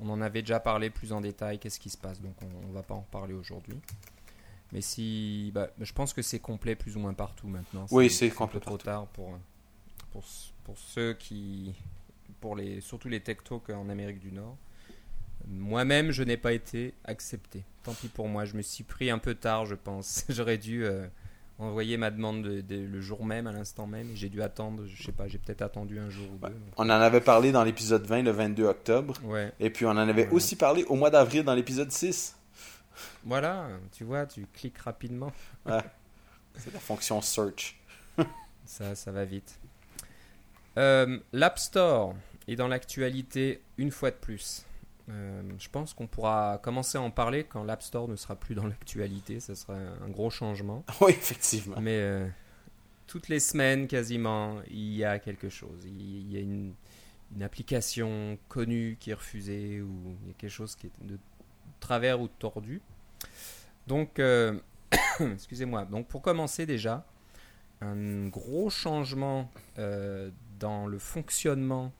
on 0.00 0.08
en 0.10 0.20
avait 0.20 0.42
déjà 0.42 0.60
parlé 0.60 0.90
plus 0.90 1.12
en 1.12 1.20
détail. 1.20 1.58
Qu'est-ce 1.58 1.80
qui 1.80 1.90
se 1.90 1.96
passe 1.96 2.20
Donc 2.20 2.34
on 2.42 2.68
ne 2.68 2.72
va 2.72 2.82
pas 2.82 2.94
en 2.94 3.00
reparler 3.00 3.34
aujourd'hui. 3.34 3.78
Mais 4.72 4.80
si, 4.80 5.50
bah, 5.54 5.70
je 5.80 5.92
pense 5.92 6.12
que 6.12 6.22
c'est 6.22 6.40
complet 6.40 6.74
plus 6.74 6.96
ou 6.96 7.00
moins 7.00 7.14
partout 7.14 7.46
maintenant. 7.46 7.86
Oui, 7.90 8.10
c'est 8.10 8.30
complet. 8.30 8.60
trop 8.60 8.78
tard 8.78 9.06
pour, 9.08 9.38
pour, 10.10 10.24
pour, 10.64 10.78
ceux 10.78 11.14
qui, 11.14 11.74
pour 12.40 12.56
les, 12.56 12.80
surtout 12.80 13.08
les 13.08 13.20
tech 13.20 13.38
talks 13.44 13.70
en 13.70 13.88
Amérique 13.88 14.18
du 14.18 14.32
Nord. 14.32 14.56
Moi-même, 15.46 16.10
je 16.10 16.24
n'ai 16.24 16.36
pas 16.36 16.52
été 16.52 16.94
accepté. 17.04 17.62
Tant 17.84 17.94
pis 17.94 18.08
pour 18.08 18.28
moi, 18.28 18.44
je 18.44 18.56
me 18.56 18.62
suis 18.62 18.82
pris 18.82 19.10
un 19.10 19.18
peu 19.18 19.34
tard, 19.34 19.66
je 19.66 19.76
pense. 19.76 20.24
J'aurais 20.28 20.58
dû 20.58 20.84
euh, 20.84 21.06
envoyer 21.58 21.96
ma 21.96 22.10
demande 22.10 22.44
le 22.44 23.00
jour 23.00 23.24
même, 23.24 23.46
à 23.46 23.52
l'instant 23.52 23.86
même. 23.86 24.10
J'ai 24.14 24.28
dû 24.28 24.42
attendre, 24.42 24.84
je 24.86 25.02
sais 25.02 25.12
pas, 25.12 25.28
j'ai 25.28 25.38
peut-être 25.38 25.62
attendu 25.62 25.98
un 25.98 26.10
jour 26.10 26.26
ou 26.32 26.46
deux. 26.46 26.54
On 26.76 26.84
en 26.84 26.90
avait 26.90 27.20
parlé 27.20 27.52
dans 27.52 27.64
l'épisode 27.64 28.04
20, 28.04 28.22
le 28.22 28.30
22 28.30 28.64
octobre. 28.64 29.14
Ouais. 29.24 29.52
Et 29.60 29.70
puis 29.70 29.86
on 29.86 29.90
en 29.90 29.96
avait 29.96 30.28
aussi 30.30 30.56
parlé 30.56 30.84
au 30.84 30.94
mois 30.96 31.10
d'avril 31.10 31.44
dans 31.44 31.54
l'épisode 31.54 31.90
6. 31.90 32.36
Voilà, 33.24 33.68
tu 33.92 34.04
vois, 34.04 34.26
tu 34.26 34.46
cliques 34.52 34.78
rapidement. 34.78 35.32
C'est 35.66 36.72
la 36.72 36.80
fonction 36.80 37.20
search. 37.20 37.78
ça, 38.64 38.94
ça 38.94 39.12
va 39.12 39.24
vite. 39.24 39.58
Euh, 40.78 41.18
L'App 41.32 41.58
Store 41.58 42.14
est 42.48 42.56
dans 42.56 42.68
l'actualité 42.68 43.62
une 43.78 43.90
fois 43.90 44.10
de 44.10 44.16
plus. 44.16 44.64
Euh, 45.08 45.42
je 45.58 45.68
pense 45.68 45.94
qu'on 45.94 46.06
pourra 46.06 46.58
commencer 46.62 46.98
à 46.98 47.00
en 47.00 47.10
parler 47.10 47.44
quand 47.44 47.62
l'App 47.62 47.82
Store 47.82 48.08
ne 48.08 48.16
sera 48.16 48.34
plus 48.34 48.54
dans 48.54 48.66
l'actualité. 48.66 49.40
Ce 49.40 49.54
sera 49.54 49.74
un 49.74 50.08
gros 50.08 50.30
changement. 50.30 50.84
Oui, 51.00 51.12
effectivement. 51.12 51.76
Mais 51.80 51.98
euh, 52.00 52.26
toutes 53.06 53.28
les 53.28 53.40
semaines, 53.40 53.86
quasiment, 53.86 54.60
il 54.68 54.94
y 54.94 55.04
a 55.04 55.18
quelque 55.18 55.48
chose. 55.48 55.84
Il 55.84 56.32
y 56.32 56.36
a 56.36 56.40
une, 56.40 56.74
application 57.40 58.38
connue 58.48 58.96
qui 59.00 59.10
est 59.10 59.14
refusée 59.14 59.80
ou 59.80 60.16
il 60.22 60.28
y 60.28 60.30
a 60.30 60.34
quelque 60.34 60.50
chose 60.50 60.76
qui 60.76 60.86
est 60.86 60.90
de 61.02 61.18
travers 61.80 62.20
ou 62.20 62.28
de 62.28 62.32
tordu. 62.38 62.80
Donc, 63.86 64.18
euh, 64.18 64.58
excusez-moi. 65.20 65.84
Donc, 65.84 66.06
pour 66.06 66.22
commencer 66.22 66.66
déjà, 66.66 67.04
un 67.80 68.28
gros 68.28 68.70
changement 68.70 69.50
dans 70.58 70.86
le 70.86 70.98
fonctionnement 70.98 71.92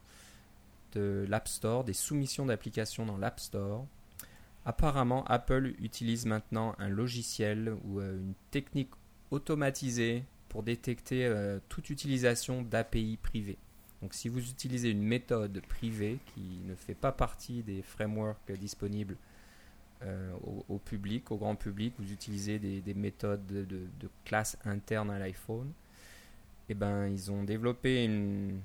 de 0.93 1.27
l'App 1.29 1.49
Store, 1.49 1.85
des 1.85 1.93
soumissions 1.93 2.47
d'applications 2.47 3.07
dans 3.07 3.17
l'App 3.17 3.41
Store. 3.41 3.87
Apparemment, 4.65 5.25
Apple 5.27 5.75
utilise 5.81 6.27
maintenant 6.27 6.75
un 6.79 6.89
logiciel 6.89 7.75
ou 7.85 8.01
euh, 8.01 8.19
une 8.19 8.35
technique 8.51 8.91
automatisée 9.31 10.25
pour 10.49 10.63
détecter 10.63 11.27
euh, 11.27 11.61
toute 11.69 11.91
utilisation 11.91 12.63
d'API 12.63 13.19
privées. 13.23 13.59
Donc 14.03 14.15
si 14.15 14.29
vous 14.29 14.41
utilisez 14.51 14.91
une 14.91 15.03
méthode 15.03 15.61
privée 15.69 16.19
qui 16.35 16.61
ne 16.65 16.75
fait 16.75 16.95
pas 16.95 17.13
partie 17.13 17.63
des 17.63 17.83
frameworks 17.83 18.53
disponibles 18.53 19.17
euh, 20.03 20.33
au, 20.69 20.79
public, 20.79 21.31
au 21.31 21.37
grand 21.37 21.57
public, 21.57 21.95
vous 21.99 22.13
utilisez 22.13 22.59
des, 22.59 22.95
méthodes 22.95 23.47
de, 23.47 23.65
de, 23.65 24.11
classe 24.25 24.59
interne 24.65 25.11
à 25.11 25.19
l'iPhone, 25.19 25.69
et 26.69 26.73
eh 26.73 26.75
ben, 26.75 27.07
ils 27.07 27.31
ont 27.31 27.45
développé 27.45 28.05
une, 28.05 28.61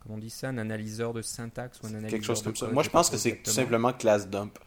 comment 0.00 0.16
on 0.16 0.18
dit 0.18 0.30
ça, 0.30 0.48
un 0.48 0.58
analyseur 0.58 1.12
de 1.12 1.22
syntaxe 1.22 1.80
ou 1.82 1.86
un 1.86 1.90
analyseur 1.90 2.10
Quelque 2.10 2.24
chose 2.24 2.42
comme 2.42 2.56
ça. 2.56 2.68
Moi, 2.68 2.82
je 2.82 2.90
pense 2.90 3.10
que 3.10 3.16
c'est 3.16 3.42
tout 3.42 3.50
simplement 3.50 3.92
class 3.92 4.28
dump. 4.28 4.58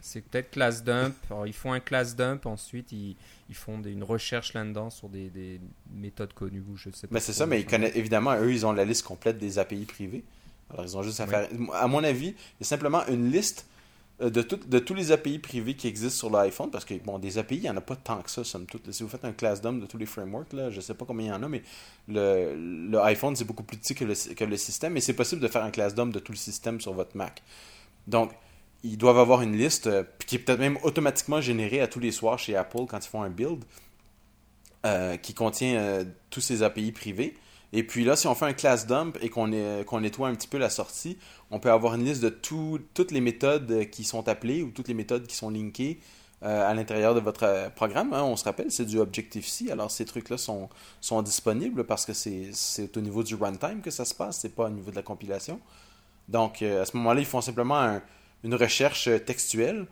c'est 0.00 0.22
peut-être 0.22 0.50
class 0.50 0.82
dump. 0.82 1.14
Alors, 1.30 1.46
ils 1.46 1.52
font 1.52 1.72
un 1.72 1.80
class 1.80 2.16
dump, 2.16 2.46
ensuite 2.46 2.92
ils, 2.92 3.16
ils 3.48 3.54
font 3.54 3.80
une 3.82 4.02
recherche 4.02 4.54
là-dedans 4.54 4.90
sur 4.90 5.08
des, 5.08 5.28
des, 5.28 5.60
méthodes 5.90 6.32
connues 6.32 6.64
ou 6.68 6.76
je 6.76 6.90
sais 6.90 7.06
pas. 7.06 7.14
Mais 7.14 7.20
c'est 7.20 7.32
ça, 7.32 7.46
mais 7.46 7.60
ils 7.60 7.66
connaissent, 7.66 7.96
évidemment, 7.96 8.34
eux, 8.40 8.52
ils 8.52 8.66
ont 8.66 8.72
la 8.72 8.84
liste 8.84 9.04
complète 9.04 9.38
des 9.38 9.58
API 9.58 9.84
privés. 9.84 10.24
Alors, 10.70 10.84
ils 10.84 10.96
ont 10.96 11.02
juste 11.02 11.20
à 11.20 11.26
faire. 11.26 11.48
À 11.74 11.86
mon 11.86 12.04
avis, 12.04 12.28
il 12.28 12.60
y 12.60 12.62
a 12.62 12.64
simplement 12.64 13.06
une 13.06 13.30
liste 13.30 13.66
euh, 14.20 14.30
de, 14.30 14.78
tous 14.78 14.94
les 14.94 15.12
API 15.12 15.38
privés 15.38 15.74
qui 15.74 15.86
existent 15.86 16.18
sur 16.18 16.30
l'iPhone, 16.30 16.70
parce 16.70 16.84
que 16.84 16.94
bon, 16.94 17.18
des 17.20 17.38
API, 17.38 17.56
il 17.56 17.62
n'y 17.62 17.70
en 17.70 17.76
a 17.76 17.80
pas 17.80 17.94
tant 17.94 18.20
que 18.20 18.30
ça, 18.30 18.42
somme 18.42 18.66
toute. 18.66 18.90
Si 18.90 19.04
vous 19.04 19.08
faites 19.08 19.24
un 19.24 19.32
class 19.32 19.60
dump 19.60 19.80
de 19.80 19.86
tous 19.86 19.98
les 19.98 20.06
frameworks, 20.06 20.52
là, 20.52 20.70
je 20.70 20.76
ne 20.76 20.80
sais 20.80 20.94
pas 20.94 21.04
combien 21.04 21.26
il 21.26 21.28
y 21.30 21.32
en 21.32 21.42
a, 21.42 21.48
mais 21.48 21.62
le, 22.08 22.54
le 22.90 22.98
iPhone, 23.00 23.36
c'est 23.36 23.44
beaucoup 23.44 23.62
plus 23.62 23.76
petit 23.76 23.94
que 23.94 24.04
le, 24.04 24.56
système, 24.56 24.96
et 24.96 25.00
c'est 25.00 25.14
possible 25.14 25.40
de 25.40 25.46
faire 25.46 25.62
un 25.62 25.70
class 25.70 25.94
dump 25.94 26.12
de 26.12 26.18
tout 26.18 26.32
le 26.32 26.38
système 26.38 26.80
sur 26.80 26.94
votre 26.94 27.16
Mac. 27.16 27.42
Donc, 28.08 28.32
ils 28.82 28.98
doivent 28.98 29.18
avoir 29.18 29.42
une 29.42 29.56
liste 29.56 29.88
qui 30.26 30.36
est 30.36 30.38
peut-être 30.40 30.60
même 30.60 30.78
automatiquement 30.82 31.40
générée 31.40 31.80
à 31.80 31.86
tous 31.86 32.00
les 32.00 32.12
soirs 32.12 32.38
chez 32.38 32.56
Apple 32.56 32.86
quand 32.88 32.98
ils 33.04 33.08
font 33.08 33.22
un 33.22 33.30
build 33.30 33.64
qui 35.20 35.34
contient 35.34 36.04
tous 36.30 36.40
ces 36.40 36.62
API 36.62 36.92
privés. 36.92 37.36
Et 37.72 37.82
puis 37.82 38.04
là, 38.04 38.16
si 38.16 38.26
on 38.26 38.34
fait 38.34 38.46
un 38.46 38.52
class 38.52 38.86
dump 38.86 39.18
et 39.20 39.28
qu'on 39.28 39.48
nettoie 39.48 40.28
un 40.28 40.34
petit 40.34 40.48
peu 40.48 40.58
la 40.58 40.70
sortie, 40.70 41.18
on 41.50 41.60
peut 41.60 41.70
avoir 41.70 41.94
une 41.94 42.04
liste 42.04 42.22
de 42.22 42.30
toutes 42.30 43.10
les 43.10 43.20
méthodes 43.20 43.90
qui 43.90 44.04
sont 44.04 44.28
appelées 44.28 44.62
ou 44.62 44.70
toutes 44.70 44.88
les 44.88 44.94
méthodes 44.94 45.26
qui 45.26 45.36
sont 45.36 45.50
linkées 45.50 46.00
euh, 46.44 46.70
à 46.70 46.72
l'intérieur 46.72 47.14
de 47.14 47.20
votre 47.20 47.44
euh, 47.44 47.68
programme. 47.68 48.12
Hein. 48.12 48.22
on 48.22 48.36
se 48.36 48.44
rappelle, 48.44 48.70
c'est 48.70 48.84
du 48.84 48.98
Objective-C. 48.98 49.72
Alors, 49.72 49.90
ces 49.90 50.04
trucs-là 50.04 50.38
sont, 50.38 50.68
sont 51.00 51.20
disponibles 51.20 51.84
parce 51.84 52.06
que 52.06 52.12
c'est 52.12 52.96
au 52.96 53.00
niveau 53.00 53.24
du 53.24 53.34
runtime 53.34 53.80
que 53.82 53.90
ça 53.90 54.04
se 54.04 54.14
passe, 54.14 54.38
c'est 54.38 54.54
pas 54.54 54.66
au 54.66 54.70
niveau 54.70 54.90
de 54.90 54.96
la 54.96 55.02
compilation. 55.02 55.60
Donc, 56.28 56.62
euh, 56.62 56.82
à 56.82 56.84
ce 56.86 56.96
moment-là, 56.96 57.20
ils 57.20 57.26
font 57.26 57.40
simplement 57.40 58.00
une 58.44 58.54
recherche 58.54 59.10
textuelle 59.26 59.86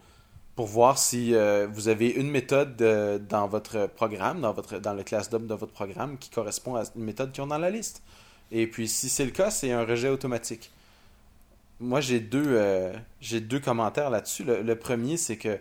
pour 0.56 0.66
voir 0.66 0.98
si 0.98 1.34
vous 1.70 1.88
avez 1.88 2.08
une 2.08 2.30
méthode 2.30 2.76
dans 3.28 3.46
votre 3.46 3.86
programme, 3.88 4.40
dans, 4.40 4.52
votre, 4.52 4.78
dans 4.78 4.94
le 4.94 5.02
class 5.02 5.30
dump 5.30 5.46
de 5.46 5.54
votre 5.54 5.72
programme 5.72 6.16
qui 6.18 6.30
correspond 6.30 6.76
à 6.76 6.84
une 6.96 7.04
méthode 7.04 7.30
qui 7.30 7.40
est 7.40 7.46
dans 7.46 7.58
la 7.58 7.70
liste. 7.70 8.02
Et 8.50 8.66
puis, 8.66 8.88
si 8.88 9.08
c'est 9.08 9.26
le 9.26 9.32
cas, 9.32 9.50
c'est 9.50 9.70
un 9.70 9.84
rejet 9.84 10.08
automatique. 10.08 10.70
Moi, 11.78 12.00
j'ai 12.00 12.20
deux, 12.20 12.58
j'ai 13.20 13.40
deux 13.40 13.60
commentaires 13.60 14.08
là-dessus. 14.08 14.44
le, 14.44 14.74
premier, 14.76 15.18
c'est 15.18 15.36
que 15.36 15.58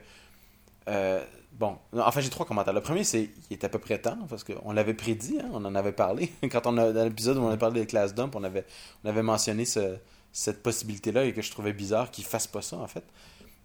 euh, 0.87 1.23
bon, 1.53 1.77
enfin 1.93 2.21
j'ai 2.21 2.29
trois 2.29 2.45
commentaires. 2.45 2.73
Le 2.73 2.81
premier, 2.81 3.03
c'est 3.03 3.29
qu'il 3.47 3.57
est 3.57 3.63
à 3.63 3.69
peu 3.69 3.79
près 3.79 3.99
temps, 3.99 4.17
parce 4.29 4.43
qu'on 4.43 4.71
l'avait 4.71 4.93
prédit, 4.93 5.39
hein, 5.39 5.49
on 5.53 5.65
en 5.65 5.75
avait 5.75 5.91
parlé. 5.91 6.31
Quand 6.51 6.67
on 6.67 6.77
a, 6.77 6.91
dans 6.91 7.03
l'épisode 7.03 7.37
où 7.37 7.41
on 7.41 7.49
a 7.49 7.57
parlé 7.57 7.81
des 7.81 7.87
classes 7.87 8.13
dump, 8.13 8.35
on 8.35 8.43
avait, 8.43 8.65
on 9.03 9.09
avait 9.09 9.23
mentionné 9.23 9.65
cette 9.65 10.63
possibilité-là 10.63 11.25
et 11.25 11.33
que 11.33 11.41
je 11.41 11.51
trouvais 11.51 11.73
bizarre 11.73 12.11
qu'il 12.11 12.25
fasse 12.25 12.47
pas 12.47 12.61
ça, 12.61 12.77
en 12.77 12.87
fait. 12.87 13.03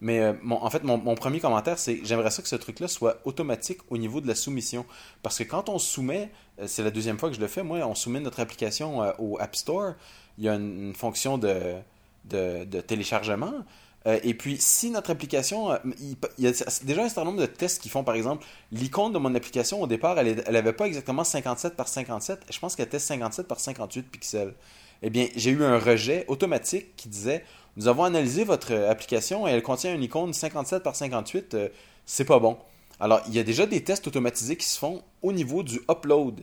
Mais 0.00 0.20
euh, 0.20 0.32
en 0.50 0.70
fait, 0.70 0.82
mon, 0.82 1.14
premier 1.14 1.40
commentaire, 1.40 1.78
c'est 1.78 2.00
j'aimerais 2.04 2.30
ça 2.30 2.42
que 2.42 2.48
ce 2.48 2.56
truc-là 2.56 2.88
soit 2.88 3.20
automatique 3.24 3.80
au 3.90 3.98
niveau 3.98 4.20
de 4.20 4.28
la 4.28 4.34
soumission. 4.34 4.86
Parce 5.22 5.38
que 5.38 5.44
quand 5.44 5.68
on 5.68 5.78
soumet, 5.78 6.30
euh, 6.58 6.66
c'est 6.66 6.82
la 6.82 6.90
deuxième 6.90 7.18
fois 7.18 7.28
que 7.28 7.36
je 7.36 7.40
le 7.40 7.48
fais, 7.48 7.62
moi, 7.62 7.78
on 7.86 7.94
soumet 7.94 8.20
notre 8.20 8.40
application 8.40 9.00
au 9.18 9.38
App 9.40 9.56
Store, 9.56 9.94
il 10.38 10.44
y 10.44 10.48
a 10.48 10.54
une, 10.54 10.94
fonction 10.94 11.38
de, 11.38 11.74
de, 12.24 12.80
téléchargement. 12.80 13.52
Euh, 14.06 14.18
et 14.22 14.34
puis, 14.34 14.56
si 14.58 14.90
notre 14.90 15.10
application, 15.10 15.72
euh, 15.72 15.76
il, 16.00 16.16
y 16.38 16.46
a 16.46 16.52
déjà 16.84 17.02
un 17.02 17.08
certain 17.08 17.24
nombre 17.24 17.40
de 17.40 17.46
tests 17.46 17.82
qui 17.82 17.88
font, 17.88 18.02
par 18.02 18.14
exemple, 18.14 18.46
l'icône 18.72 19.12
de 19.12 19.18
mon 19.18 19.34
application, 19.34 19.82
au 19.82 19.86
départ, 19.86 20.18
elle 20.18 20.42
n'avait 20.50 20.72
pas 20.72 20.86
exactement 20.86 21.24
57 21.24 21.76
par 21.76 21.88
57. 21.88 22.40
Je 22.50 22.58
pense 22.58 22.76
qu'elle 22.76 22.86
était 22.86 22.98
57 22.98 23.46
par 23.46 23.60
58 23.60 24.02
pixels. 24.04 24.54
Eh 25.02 25.10
bien, 25.10 25.28
j'ai 25.36 25.50
eu 25.50 25.64
un 25.64 25.78
rejet 25.78 26.24
automatique 26.28 26.96
qui 26.96 27.08
disait 27.08 27.44
Nous 27.76 27.88
avons 27.88 28.04
analysé 28.04 28.44
votre 28.44 28.74
application 28.74 29.46
et 29.46 29.52
elle 29.52 29.62
contient 29.62 29.94
une 29.94 30.02
icône 30.02 30.32
57 30.32 30.82
par 30.82 30.96
58. 30.96 31.54
Euh, 31.54 31.68
c'est 32.06 32.24
pas 32.24 32.38
bon. 32.38 32.58
Alors, 32.98 33.20
il 33.28 33.34
y 33.34 33.38
a 33.38 33.42
déjà 33.42 33.66
des 33.66 33.82
tests 33.82 34.06
automatisés 34.06 34.56
qui 34.56 34.66
se 34.66 34.78
font 34.78 35.02
au 35.22 35.32
niveau 35.32 35.62
du 35.62 35.80
upload 35.90 36.42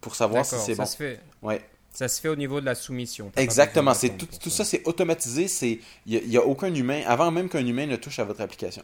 pour 0.00 0.14
savoir 0.14 0.44
si 0.44 0.56
c'est 0.56 0.74
bon. 0.74 0.84
Ça 0.84 0.86
se 0.86 0.96
fait. 0.96 1.20
Ouais. 1.40 1.62
Ça 1.92 2.08
se 2.08 2.20
fait 2.20 2.28
au 2.28 2.36
niveau 2.36 2.60
de 2.60 2.66
la 2.66 2.74
soumission. 2.74 3.32
Exactement. 3.36 3.94
C'est 3.94 4.10
tout, 4.10 4.28
tout, 4.40 4.50
ça, 4.50 4.64
c'est 4.64 4.86
automatisé. 4.86 5.80
Il 6.06 6.28
n'y 6.28 6.36
a, 6.36 6.40
a, 6.40 6.44
aucun 6.44 6.72
humain, 6.72 7.02
avant 7.06 7.30
même 7.30 7.48
qu'un 7.48 7.66
humain 7.66 7.86
ne 7.86 7.96
touche 7.96 8.18
à 8.18 8.24
votre 8.24 8.40
application. 8.40 8.82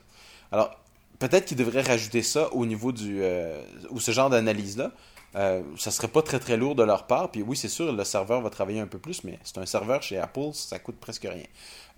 Alors, 0.51 0.71
peut-être 1.19 1.47
qu'il 1.47 1.57
devrait 1.57 1.83
rajouter 1.83 2.23
ça 2.23 2.53
au 2.53 2.67
niveau 2.67 2.93
du. 2.93 3.19
Euh, 3.23 3.63
ou 3.91 4.01
ce 4.01 4.11
genre 4.11 4.31
d'analyse-là. 4.31 4.93
Euh, 5.37 5.63
ça 5.77 5.91
serait 5.91 6.09
pas 6.09 6.23
très 6.23 6.39
très 6.39 6.57
lourd 6.57 6.75
de 6.75 6.83
leur 6.83 7.07
part. 7.07 7.31
Puis 7.31 7.43
oui, 7.43 7.57
c'est 7.57 7.69
sûr, 7.69 7.93
le 7.93 8.05
serveur 8.05 8.41
va 8.41 8.51
travailler 8.51 8.81
un 8.81 8.87
peu 8.87 8.99
plus, 8.99 9.23
mais 9.25 9.39
c'est 9.45 9.59
un 9.59 9.67
serveur 9.67 10.03
chez 10.03 10.19
Apple, 10.19 10.51
ça 10.53 10.79
coûte 10.79 10.97
presque 10.97 11.27
rien. 11.31 11.45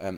Euh, 0.05 0.13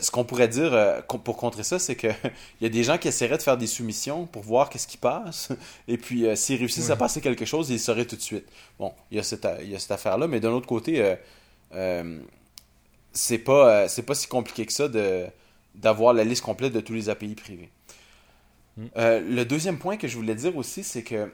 ce 0.00 0.10
qu'on 0.10 0.24
pourrait 0.24 0.48
dire 0.48 0.72
euh, 0.72 1.00
pour 1.02 1.36
contrer 1.36 1.62
ça, 1.62 1.78
c'est 1.78 1.96
qu'il 1.96 2.14
y 2.60 2.66
a 2.66 2.68
des 2.68 2.82
gens 2.82 2.98
qui 2.98 3.08
essaieraient 3.08 3.36
de 3.36 3.42
faire 3.42 3.58
des 3.58 3.66
soumissions 3.66 4.26
pour 4.26 4.42
voir 4.42 4.70
qu'est-ce 4.70 4.86
qui 4.86 4.96
passe. 4.96 5.50
Et 5.88 5.98
puis, 5.98 6.26
euh, 6.26 6.36
s'ils 6.36 6.58
réussissent 6.58 6.90
à 6.90 6.96
passer 6.96 7.20
quelque 7.20 7.44
chose, 7.44 7.70
ils 7.70 7.80
sauraient 7.80 8.06
tout 8.06 8.16
de 8.16 8.22
suite. 8.22 8.46
Bon, 8.78 8.92
il 9.10 9.18
y 9.18 9.20
a 9.20 9.22
cette, 9.22 9.46
cette 9.78 9.90
affaire-là, 9.90 10.26
mais 10.26 10.40
d'un 10.40 10.52
autre 10.52 10.66
côté, 10.66 11.16
c'est 13.12 13.38
pas, 13.38 13.88
c'est 13.88 14.02
pas 14.02 14.14
si 14.14 14.26
compliqué 14.28 14.66
que 14.66 14.72
ça 14.72 14.88
de, 14.88 15.26
d'avoir 15.74 16.12
la 16.14 16.24
liste 16.24 16.42
complète 16.42 16.72
de 16.72 16.80
tous 16.80 16.94
les 16.94 17.08
API 17.08 17.34
privés. 17.34 17.70
Mm. 18.76 18.88
le 18.96 19.44
deuxième 19.44 19.78
point 19.78 19.96
que 19.96 20.06
je 20.06 20.16
voulais 20.16 20.34
dire 20.34 20.54
aussi, 20.56 20.84
c'est 20.84 21.02
que 21.02 21.30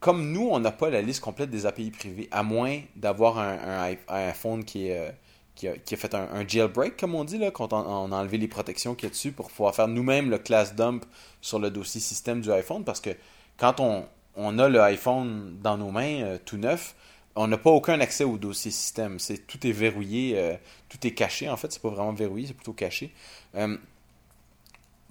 comme 0.00 0.32
nous, 0.32 0.48
on 0.50 0.60
n'a 0.60 0.72
pas 0.72 0.90
la 0.90 1.02
liste 1.02 1.20
complète 1.20 1.50
des 1.50 1.66
API 1.66 1.90
privés, 1.90 2.28
à 2.30 2.42
moins 2.42 2.80
d'avoir 2.96 3.38
un, 3.38 3.94
iPhone 4.08 4.64
qui 4.64 4.88
est 4.88 5.14
qui 5.56 5.66
a, 5.68 5.96
fait 5.96 6.14
un, 6.14 6.46
jailbreak, 6.46 6.96
comme 6.98 7.14
on 7.14 7.24
dit, 7.24 7.38
là, 7.38 7.50
quand 7.50 7.72
on, 7.72 8.12
a 8.12 8.16
enlevé 8.16 8.36
les 8.36 8.46
protections 8.46 8.94
qu'il 8.94 9.06
y 9.06 9.10
a 9.10 9.10
dessus 9.10 9.32
pour 9.32 9.48
pouvoir 9.48 9.74
faire 9.74 9.88
nous-mêmes 9.88 10.30
le 10.30 10.38
class 10.38 10.74
dump 10.74 11.04
sur 11.40 11.58
le 11.58 11.70
dossier 11.70 12.00
système 12.00 12.42
du 12.42 12.52
iPhone. 12.52 12.84
Parce 12.84 13.00
que 13.00 13.10
quand 13.56 13.80
on, 13.80 14.58
a 14.58 14.68
le 14.68 14.80
iPhone 14.82 15.56
dans 15.62 15.78
nos 15.78 15.90
mains 15.90 16.22
euh, 16.22 16.38
tout 16.44 16.58
neuf, 16.58 16.94
on 17.34 17.48
n'a 17.48 17.56
pas 17.56 17.70
aucun 17.70 18.00
accès 18.00 18.24
au 18.24 18.36
dossier 18.36 18.70
système. 18.70 19.18
C'est, 19.18 19.46
tout 19.46 19.66
est 19.66 19.72
verrouillé, 19.72 20.34
euh, 20.36 20.54
tout 20.90 21.04
est 21.06 21.12
caché. 21.12 21.48
En 21.48 21.56
fait, 21.56 21.72
c'est 21.72 21.82
pas 21.82 21.88
vraiment 21.88 22.12
verrouillé, 22.12 22.48
c'est 22.48 22.54
plutôt 22.54 22.74
caché. 22.74 23.12
Euh, 23.54 23.78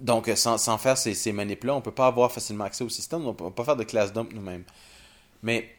donc, 0.00 0.30
sans, 0.34 0.58
sans, 0.58 0.78
faire 0.78 0.98
ces, 0.98 1.14
ces 1.14 1.34
on 1.68 1.80
peut 1.80 1.90
pas 1.90 2.06
avoir 2.06 2.32
facilement 2.32 2.64
accès 2.64 2.84
au 2.84 2.88
système. 2.88 3.26
On 3.26 3.34
peut 3.34 3.50
pas 3.50 3.64
faire 3.64 3.76
de 3.76 3.84
class 3.84 4.12
dump 4.12 4.32
nous-mêmes. 4.32 4.64
Mais 5.42 5.70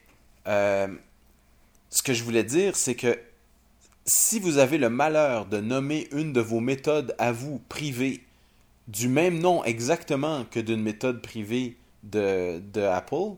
ce 0.46 2.02
que 2.04 2.14
je 2.14 2.24
voulais 2.24 2.44
dire, 2.44 2.76
c'est 2.76 2.96
que 2.96 3.20
si 4.06 4.40
vous 4.40 4.58
avez 4.58 4.78
le 4.78 4.90
malheur 4.90 5.46
de 5.46 5.60
nommer 5.60 6.08
une 6.14 6.32
de 6.34 6.40
vos 6.40 6.62
méthodes 6.62 7.14
à 7.20 7.32
vous 7.32 7.60
privée 7.68 8.24
du 8.88 9.10
même 9.10 9.40
nom 9.40 9.64
exactement 9.66 10.46
que 10.50 10.62
d'une 10.62 10.82
méthode 10.82 11.22
privée 11.22 11.76
de, 12.04 12.62
de 12.74 12.82
Apple, 12.82 13.36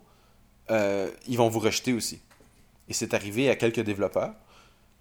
euh, 0.70 1.10
ils 1.28 1.38
vont 1.38 1.50
vous 1.50 1.60
rejeter 1.60 1.92
aussi. 1.92 2.20
Et 2.88 2.94
c'est 2.94 3.16
arrivé 3.16 3.50
à 3.50 3.56
quelques 3.56 3.80
développeurs. 3.80 4.34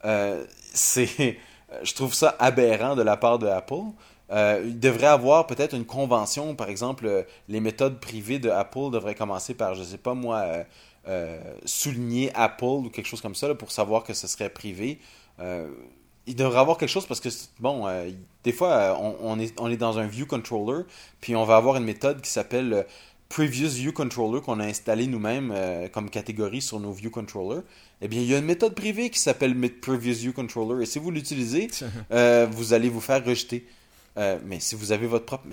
Euh, 0.07 0.45
c'est, 0.73 1.39
je 1.83 1.95
trouve 1.95 2.15
ça 2.15 2.35
aberrant 2.39 2.97
de 2.97 3.03
la 3.03 3.19
part 3.19 3.39
de 3.39 3.47
Apple. 3.47 3.93
Euh, 4.31 4.63
il 4.65 4.79
devrait 4.79 5.07
avoir 5.07 5.47
peut-être 5.47 5.75
une 5.75 5.87
convention, 5.87 6.55
par 6.55 6.69
exemple, 6.69 7.27
les 7.49 7.61
méthodes 7.61 8.01
privées 8.01 8.39
de 8.39 8.51
Apple 8.51 8.91
devraient 8.93 9.15
commencer 9.15 9.55
par, 9.55 9.75
je 9.75 9.81
ne 9.81 9.87
sais 9.87 9.99
pas 9.99 10.15
moi, 10.15 10.45
souligner 11.65 12.31
Apple 12.35 12.65
ou 12.65 12.91
quelque 12.91 13.07
chose 13.07 13.23
comme 13.23 13.35
ça 13.35 13.55
pour 13.55 13.73
savoir 13.73 14.05
que 14.05 14.13
ce 14.13 14.27
serait 14.27 14.51
privé. 14.51 14.99
Euh, 15.41 15.69
il 16.27 16.37
devrait 16.37 16.59
avoir 16.59 16.77
quelque 16.77 16.91
chose 16.91 17.07
parce 17.07 17.21
que, 17.21 17.29
bon, 17.59 17.87
euh, 17.87 18.11
des 18.45 18.53
fois, 18.53 18.73
euh, 18.73 19.13
on, 19.21 19.39
est, 19.39 19.59
on 19.59 19.71
est 19.71 19.77
dans 19.77 19.99
un 19.99 20.07
view 20.07 20.27
controller, 20.27 20.85
puis 21.21 21.35
on 21.37 21.45
va 21.45 21.57
avoir 21.57 21.77
une 21.77 21.85
méthode 21.85 22.21
qui 22.21 22.31
s'appelle 22.31 22.87
Previous 23.31 23.71
View 23.71 23.93
Controller 23.93 24.41
qu'on 24.41 24.61
a 24.61 24.65
installé 24.65 25.07
nous-mêmes 25.07 25.55
comme 25.93 26.09
catégorie 26.09 26.63
sur 26.63 26.81
nos 26.81 26.93
View 26.93 27.11
Controllers. 27.11 27.63
Eh 28.01 28.09
bien, 28.09 28.21
il 28.23 28.27
y 28.27 28.35
a 28.35 28.39
une 28.39 28.47
méthode 28.47 28.75
privée 28.75 29.11
qui 29.11 29.19
s'appelle 29.19 29.55
Previous 29.81 30.15
View 30.15 30.33
Controller, 30.33 30.83
et 30.83 30.87
si 30.87 30.99
vous 30.99 31.11
l'utilisez, 31.11 31.69
vous 32.51 32.73
allez 32.73 32.89
vous 32.89 33.03
faire 33.03 33.25
rejeter. 33.25 33.67
Mais 34.17 34.61
si 34.61 34.75
vous 34.75 34.93
avez 34.93 35.07
votre 35.07 35.25
propre. 35.25 35.45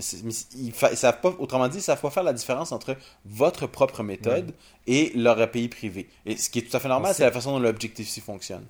Ils, 0.56 0.74
savent 0.74 1.20
pas, 1.20 1.34
autrement 1.38 1.68
dit, 1.68 1.78
ils 1.78 1.82
savent 1.82 2.00
pas 2.00 2.10
faire 2.10 2.24
la 2.24 2.32
différence 2.32 2.72
entre 2.72 2.96
votre 3.24 3.66
propre 3.66 4.02
méthode 4.02 4.52
et 4.86 5.12
leur 5.14 5.40
API 5.40 5.68
privé. 5.68 6.08
Et 6.24 6.36
ce 6.36 6.50
qui 6.50 6.60
est 6.60 6.62
tout 6.62 6.76
à 6.76 6.80
fait 6.80 6.88
normal, 6.88 7.14
c'est 7.14 7.24
la 7.24 7.32
façon 7.32 7.52
dont 7.52 7.60
l'Objective-C 7.60 8.20
fonctionne. 8.20 8.64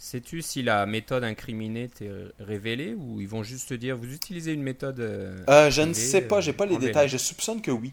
Sais-tu 0.00 0.42
si 0.42 0.62
la 0.62 0.86
méthode 0.86 1.24
incriminée 1.24 1.88
t'est 1.88 2.10
révélée 2.38 2.94
ou 2.94 3.20
ils 3.20 3.26
vont 3.26 3.42
juste 3.42 3.70
te 3.70 3.74
dire 3.74 3.96
vous 3.96 4.14
utilisez 4.14 4.52
une 4.52 4.62
méthode 4.62 5.00
euh, 5.00 5.36
euh, 5.48 5.70
Je 5.72 5.82
ne 5.82 5.92
sais 5.92 6.22
pas, 6.22 6.40
j'ai 6.40 6.52
pas 6.52 6.66
les 6.66 6.78
détails. 6.78 7.08
Je 7.08 7.16
soupçonne 7.16 7.60
que 7.60 7.72
oui. 7.72 7.92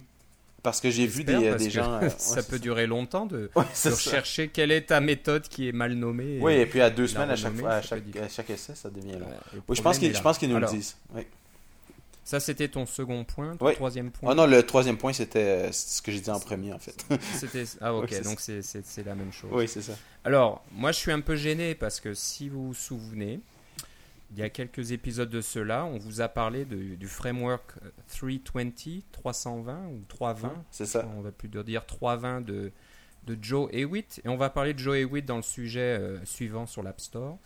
Parce 0.66 0.82
que 0.82 0.90
j'ai 0.90 1.06
vu 1.06 1.24
des, 1.24 1.56
des 1.56 1.70
gens. 1.70 1.86
Euh, 2.02 2.10
ça 2.18 2.42
peut 2.42 2.58
durer 2.58 2.88
longtemps 2.88 3.28
de, 3.28 3.52
rechercher 3.54 4.48
quelle 4.48 4.72
est 4.72 4.88
ta 4.88 5.00
méthode 5.00 5.48
qui 5.48 5.70
est 5.70 5.72
mal 5.72 5.94
nommée. 5.94 6.40
Oui, 6.42 6.54
et 6.54 6.66
puis 6.66 6.82
à 6.82 6.90
deux 6.90 7.08
semaines 7.08 7.30
à 7.30 7.36
chaque, 7.36 7.56
fois, 7.56 7.74
à 7.74 7.82
chaque, 7.82 8.50
essai, 8.50 8.74
ça 8.74 8.90
devient 8.90 9.14
long. 9.14 9.28
oui, 9.68 9.76
je 9.76 9.82
pense 10.22 10.38
qu'ils 10.38 10.50
nous 10.50 10.60
le 10.60 10.66
disent. 10.66 10.98
Oui. 11.14 11.22
Ça, 12.24 12.40
c'était 12.40 12.68
ton 12.68 12.88
second 12.88 13.24
point, 13.24 13.56
ton 13.56 13.72
troisième 13.72 14.10
point. 14.10 14.32
Ah 14.32 14.36
non, 14.36 14.48
le 14.48 14.64
troisième 14.64 14.98
point, 14.98 15.14
c'était 15.14 15.68
euh, 15.68 15.72
ce 15.72 16.02
que 16.02 16.12
j'ai 16.12 16.20
dit 16.20 16.32
en 16.32 16.40
premier, 16.40 16.74
en 16.74 16.80
fait. 16.80 17.06
ah 17.82 17.94
ok, 17.94 18.22
donc 18.24 18.40
c'est 18.40 19.06
la 19.06 19.14
même 19.14 19.32
chose. 19.32 19.52
Oui, 19.54 19.68
c'est 19.68 19.84
ça. 19.84 19.94
Alors, 20.24 20.66
moi, 20.72 20.92
je 20.92 20.98
suis 20.98 21.12
un 21.12 21.22
peu 21.22 21.36
gêné 21.36 21.76
parce 21.76 22.00
que 22.00 22.16
si 22.16 22.50
vous 22.50 22.70
vous 22.70 22.74
souvenez, 22.74 23.42
il 24.32 24.40
y 24.40 24.44
a 24.44 24.50
quelques 24.50 24.92
épisodes 24.92 25.30
de 25.30 25.42
cela, 25.42 25.86
on 25.86 25.98
vous 25.98 26.22
a 26.22 26.28
parlé 26.28 26.66
du 26.66 27.08
framework 27.08 27.76
320, 28.08 29.04
320 29.12 29.88
ou 29.88 30.02
320. 30.08 30.66
C'est 30.72 30.86
ça. 30.86 31.08
On 31.16 31.22
va 31.22 31.32
plus 31.32 31.48
dire 31.48 31.86
320 31.86 32.42
de, 32.42 32.72
de 33.26 33.38
Joe 33.42 33.70
Hewitt. 33.72 34.22
Et 34.26 34.30
on 34.30 34.38
va 34.38 34.50
parler 34.50 34.74
de 34.74 34.80
Joe 34.80 34.98
Hewitt 34.98 35.26
dans 35.26 35.38
le 35.38 35.42
sujet 35.42 35.98
euh, 36.00 36.24
suivant 36.26 36.66
sur 36.66 36.84
l'App 36.84 37.00
Store. 37.02 37.38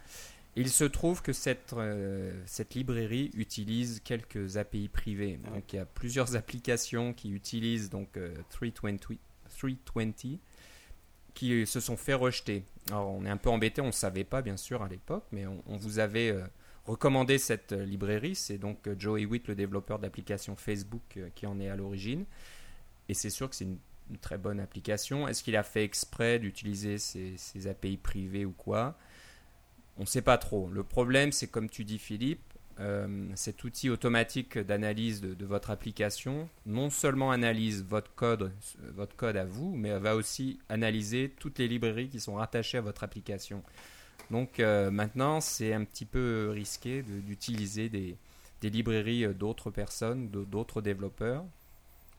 Il 0.55 0.69
se 0.69 0.83
trouve 0.83 1.21
que 1.21 1.31
cette, 1.31 1.73
euh, 1.73 2.33
cette 2.45 2.73
librairie 2.73 3.31
utilise 3.35 4.01
quelques 4.03 4.57
API 4.57 4.89
privées. 4.89 5.39
Donc 5.53 5.71
il 5.73 5.77
y 5.77 5.79
a 5.79 5.85
plusieurs 5.85 6.35
applications 6.37 7.13
qui 7.13 7.31
utilisent 7.31 7.89
donc 7.89 8.17
320, 8.49 9.07
euh, 9.07 9.75
320 9.85 10.39
qui 11.33 11.65
se 11.65 11.79
sont 11.79 11.95
fait 11.95 12.13
rejeter. 12.13 12.63
Alors 12.89 13.09
on 13.11 13.25
est 13.25 13.29
un 13.29 13.37
peu 13.37 13.49
embêté, 13.49 13.81
on 13.81 13.87
ne 13.87 13.91
savait 13.91 14.23
pas 14.23 14.41
bien 14.41 14.57
sûr 14.57 14.81
à 14.81 14.89
l'époque, 14.89 15.23
mais 15.31 15.45
on, 15.45 15.77
vous 15.77 15.99
avait 15.99 16.31
euh, 16.31 16.41
recommandé 16.89 17.38
cette 17.38 17.71
librairie. 17.71 18.36
C'est 18.36 18.58
donc 18.58 18.89
Joe 18.97 19.21
Hewitt, 19.21 19.47
le 19.47 19.56
développeur 19.56 19.99
d'application 19.99 20.56
Facebook, 20.56 21.19
qui 21.36 21.45
en 21.45 21.60
est 21.60 21.69
à 21.69 21.75
l'origine. 21.75 22.25
Et 23.08 23.13
c'est 23.13 23.30
sûr 23.30 23.49
que 23.49 23.56
c'est 23.56 23.65
une, 23.65 23.78
très 24.21 24.39
bonne 24.39 24.60
application. 24.60 25.28
Est-ce 25.28 25.43
qu'il 25.43 25.56
a 25.56 25.62
fait 25.62 25.84
exprès 25.84 26.39
d'utiliser 26.39 26.97
ces, 26.97 27.67
API 27.67 27.97
privées 27.97 28.43
ou 28.43 28.52
quoi? 28.52 28.97
On 29.97 30.02
ne 30.02 30.08
sait 30.08 30.23
pas 30.23 30.39
trop. 30.39 30.67
Le 30.71 30.84
problème, 30.84 31.32
c'est 31.32 31.45
comme 31.45 31.69
tu 31.69 31.84
dis, 31.84 31.99
Philippe, 31.99 32.41
euh, 32.80 33.28
cet 33.36 33.63
outil 33.63 33.89
automatique 33.89 34.58
d'analyse 34.58 35.21
de, 35.21 35.45
votre 35.45 35.69
application 35.69 36.49
non 36.65 36.89
seulement 36.89 37.30
analyse 37.30 37.84
votre 37.84 38.15
code 38.15 38.52
à 39.38 39.45
vous, 39.45 39.75
mais 39.75 39.97
va 39.99 40.15
aussi 40.15 40.60
analyser 40.69 41.36
toutes 41.39 41.60
les 41.60 41.67
librairies 41.67 42.10
qui 42.10 42.19
sont 42.19 42.36
rattachées 42.36 42.80
à 42.80 42.82
votre 42.82 43.04
application. 43.04 43.63
Donc 44.32 44.60
euh, 44.60 44.91
maintenant, 44.91 45.41
c'est 45.41 45.73
un 45.73 45.84
petit 45.84 46.05
peu 46.05 46.51
risqué 46.53 47.03
d'utiliser 47.03 47.89
des, 47.89 48.15
des, 48.62 48.69
librairies 48.69 49.27
d'autres 49.34 49.71
personnes, 49.71 50.29
d'autres 50.29 50.82
développeurs. 50.82 51.43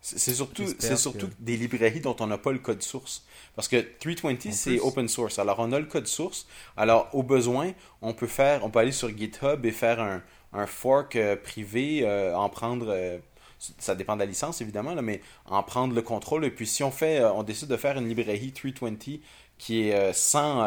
C'est 0.02 0.32
surtout, 0.32 0.64
c'est 0.78 0.96
surtout 0.96 1.28
des 1.38 1.58
librairies 1.58 2.00
dont 2.00 2.16
on 2.20 2.26
n'a 2.26 2.38
pas 2.38 2.52
le 2.52 2.58
code 2.58 2.82
source. 2.82 3.26
Parce 3.54 3.68
que 3.68 3.76
320, 3.76 4.50
c'est 4.50 4.80
open 4.80 5.08
source. 5.08 5.38
Alors, 5.38 5.58
on 5.58 5.72
a 5.72 5.78
le 5.78 5.84
code 5.84 6.06
source. 6.06 6.46
Alors, 6.74 7.10
au 7.12 7.22
besoin, 7.22 7.72
on 8.00 8.14
peut 8.14 8.26
faire, 8.26 8.64
on 8.64 8.70
peut 8.70 8.78
aller 8.78 8.92
sur 8.92 9.14
GitHub 9.14 9.66
et 9.66 9.72
faire 9.72 10.00
un, 10.00 10.22
un 10.52 10.66
fork 10.66 11.16
euh, 11.16 11.36
privé, 11.36 12.00
euh, 12.02 12.36
en 12.36 12.48
prendre, 12.48 12.86
euh, 12.88 13.18
ça 13.58 13.94
dépend 13.94 14.14
de 14.14 14.20
la 14.20 14.26
licence 14.26 14.60
évidemment, 14.60 14.94
là, 14.94 15.02
mais 15.02 15.20
en 15.46 15.62
prendre 15.62 15.94
le 15.94 16.02
contrôle. 16.02 16.44
Et 16.44 16.50
puis 16.50 16.66
si 16.66 16.82
on 16.82 16.90
fait, 16.90 17.22
on 17.22 17.42
décide 17.42 17.68
de 17.68 17.76
faire 17.76 17.96
une 17.98 18.08
librairie 18.08 18.52
320 18.52 19.20
qui 19.58 19.88
est 19.88 20.12
sans, 20.14 20.66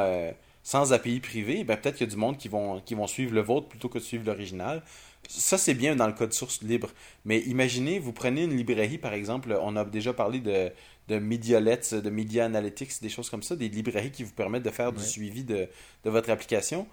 sans 0.64 0.94
API 0.94 1.20
privé, 1.20 1.64
ben, 1.64 1.78
peut-être 1.78 1.98
qu'il 1.98 2.08
y 2.08 2.10
a 2.10 2.12
du 2.12 2.18
monde 2.18 2.38
qui 2.38 2.48
vont, 2.48 2.82
qui 2.82 2.96
vont 2.96 3.08
suivre 3.08 3.34
le 3.34 3.42
vôtre 3.42 3.68
plutôt 3.68 3.90
que 3.90 4.00
de 4.00 4.04
suivre 4.04 4.26
l'original. 4.26 4.82
Ça, 5.28 5.58
c'est 5.58 5.74
bien 5.74 5.96
dans 5.96 6.08
le 6.08 6.14
code 6.14 6.34
source 6.34 6.62
libre. 6.62 6.90
Mais 7.26 7.40
imaginez, 7.42 8.00
vous 8.00 8.14
prenez 8.14 8.44
une 8.44 8.56
librairie, 8.56 8.98
par 8.98 9.14
exemple, 9.14 9.58
on 9.62 9.76
a 9.76 9.86
déjà 9.86 10.14
parlé 10.14 10.40
de, 10.40 10.72
de 11.08 11.20
Medialets, 11.20 12.02
de 12.02 12.10
Media 12.10 12.46
Analytics, 12.46 13.02
des 13.02 13.10
choses 13.10 13.30
comme 13.30 13.44
ça, 13.44 13.56
des 13.56 13.70
librairies 13.70 14.12
qui 14.12 14.24
vous 14.24 14.34
permettent 14.34 14.64
de 14.64 14.70
faire 14.70 14.92
du 14.92 15.04
suivi 15.04 15.44
de, 15.44 15.70
de 16.04 16.10
votre 16.10 16.30
application 16.30 16.88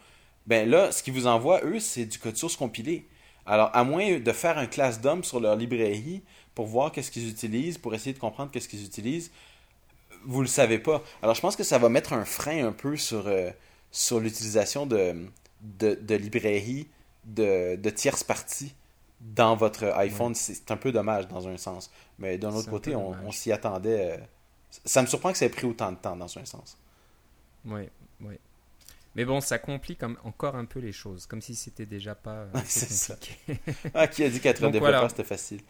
ben 0.47 0.69
là, 0.69 0.93
ce 0.93 1.03
qu'ils 1.03 1.15
vous 1.15 1.27
envoient, 1.27 1.61
eux, 1.65 1.81
c'est 1.81 2.07
du 2.07 2.19
code 2.19 2.37
source 2.37 2.57
compilé. 2.57 3.07
Alors, 3.47 3.71
à 3.75 3.85
moins 3.85 4.19
de 4.19 4.33
faire 4.33 4.59
un 4.59 4.67
class 4.67 5.01
dump 5.01 5.25
sur 5.25 5.41
leur 5.41 5.57
librairie 5.57 6.23
pour 6.55 6.67
voir 6.67 6.93
qu'est-ce 6.93 7.11
qu'ils 7.11 7.29
utilisent, 7.29 7.79
pour 7.79 7.95
essayer 7.95 8.13
de 8.13 8.19
comprendre 8.19 8.51
qu'est-ce 8.51 8.69
qu'ils 8.69 8.85
utilisent, 8.85 9.31
vous 10.25 10.41
le 10.43 10.47
savez 10.47 10.79
pas. 10.79 11.03
Alors, 11.23 11.35
je 11.35 11.41
pense 11.41 11.57
que 11.57 11.65
ça 11.65 11.79
va 11.79 11.89
mettre 11.89 12.13
un 12.13 12.25
frein 12.25 12.67
un 12.67 12.73
peu 12.73 12.97
sur, 12.97 13.27
euh, 13.27 13.51
sur 13.91 14.21
l'utilisation 14.21 14.87
de, 14.87 15.27
de, 15.61 16.15
librairies 16.15 16.89
de, 17.25 17.77
de 17.77 17.91
tierces 17.91 18.25
parties 18.25 18.75
dans 19.21 19.57
votre 19.57 19.85
iPhone. 19.97 20.35
C'est 20.35 20.71
un 20.71 20.77
peu 20.77 20.93
dommage 20.93 21.29
dans 21.29 21.49
un 21.49 21.57
sens. 21.57 21.91
Mais 22.19 22.39
d'un 22.39 22.53
autre 22.53 22.71
côté, 22.71 22.95
on, 22.95 23.33
s'y 23.33 23.53
attendait. 23.53 24.15
Euh, 24.15 24.25
ça 24.85 25.03
me 25.03 25.07
surprend 25.07 25.33
que 25.33 25.39
ça 25.39 25.47
ait 25.47 25.51
pris 25.51 25.67
autant 25.67 25.93
de 25.93 25.97
temps 25.97 26.17
dans 26.17 26.39
un 26.39 26.45
sens. 26.45 26.79
Oui, 27.65 27.89
oui. 28.21 28.39
Mais 29.17 29.25
bon, 29.25 29.41
ça 29.41 29.59
complique 29.59 30.03
encore 30.25 30.55
un 30.55 30.65
peu 30.65 30.79
les 30.79 30.93
choses, 30.93 31.27
comme 31.27 31.43
si 31.43 31.57
c'était 31.57 31.87
déjà 31.87 32.15
pas 32.15 32.47
c'est 32.65 32.91
ça. 32.91 33.17
ah, 33.93 34.07
qui 34.07 34.23
a 34.23 34.29
dit 34.29 34.41
qu'être 34.41 34.63
un 34.65 34.71
développeur, 34.71 35.11
c'était 35.11 35.25
facile 35.25 35.61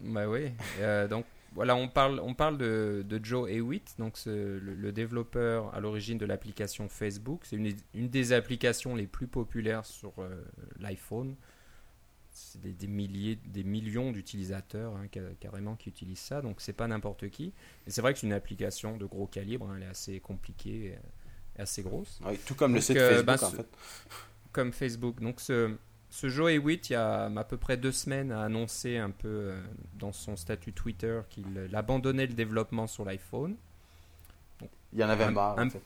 Bah 0.00 0.28
oui. 0.28 0.52
Euh, 0.78 1.08
donc 1.08 1.24
voilà, 1.52 1.74
on 1.76 1.88
parle, 1.88 2.20
on 2.20 2.34
parle 2.34 2.58
de, 2.58 3.04
de 3.06 3.24
Joe 3.24 3.50
Hewitt, 3.50 3.94
donc 3.98 4.16
le, 4.26 4.90
développeur 4.92 5.74
à 5.74 5.80
l'origine 5.80 6.18
de 6.18 6.26
l'application 6.26 6.88
Facebook. 6.88 7.42
C'est 7.44 7.56
une, 7.56 7.74
une, 7.94 8.08
des 8.08 8.32
applications 8.32 8.94
les 8.94 9.06
plus 9.06 9.26
populaires 9.26 9.84
sur 9.84 10.12
euh, 10.18 10.44
l'iPhone. 10.78 11.36
C'est 12.30 12.60
des, 12.60 12.86
milliers, 12.86 13.36
des 13.46 13.64
millions 13.64 14.12
d'utilisateurs 14.12 14.94
hein, 14.94 15.08
carrément 15.40 15.74
qui 15.74 15.88
utilisent 15.88 16.20
ça, 16.20 16.40
donc 16.40 16.60
c'est 16.60 16.72
pas 16.72 16.86
n'importe 16.86 17.28
qui. 17.30 17.52
Et 17.86 17.90
c'est 17.90 18.00
vrai 18.00 18.12
que 18.12 18.20
c'est 18.20 18.26
une 18.26 18.32
application 18.32 18.96
de 18.96 19.06
gros 19.06 19.26
calibre, 19.26 19.68
hein, 19.68 19.74
elle 19.76 19.84
est 19.84 19.90
assez 19.90 20.20
compliquée. 20.20 20.94
Euh, 20.94 21.62
assez 21.62 21.82
grosse. 21.82 22.20
tout 22.46 22.54
comme 22.54 22.74
le 22.74 22.80
site 22.80 22.96
euh, 22.96 23.24
Facebook, 23.24 23.26
bah, 23.26 23.36
en 23.42 23.50
fait. 23.50 23.68
Comme 24.52 24.72
Facebook. 24.72 25.20
Donc, 25.20 25.40
ce, 25.40 25.74
ce 26.10 26.28
Joe 26.28 26.52
Hewitt, 26.52 26.90
il 26.90 26.94
y 26.94 26.96
a 26.96 27.24
à 27.24 27.44
peu 27.44 27.56
près 27.56 27.76
deux 27.76 27.92
semaines, 27.92 28.32
a 28.32 28.42
annoncé 28.42 28.96
un 28.96 29.10
peu 29.10 29.28
euh, 29.28 29.60
dans 29.98 30.12
son 30.12 30.36
statut 30.36 30.72
Twitter 30.72 31.20
qu'il 31.28 31.70
abandonnait 31.74 32.26
le 32.26 32.34
développement 32.34 32.86
sur 32.86 33.04
l'iPhone. 33.04 33.56
Il 34.92 34.98
y 34.98 35.04
en 35.04 35.08
avait 35.08 35.30
marre, 35.30 35.58
en 35.58 35.70
fait. 35.70 35.82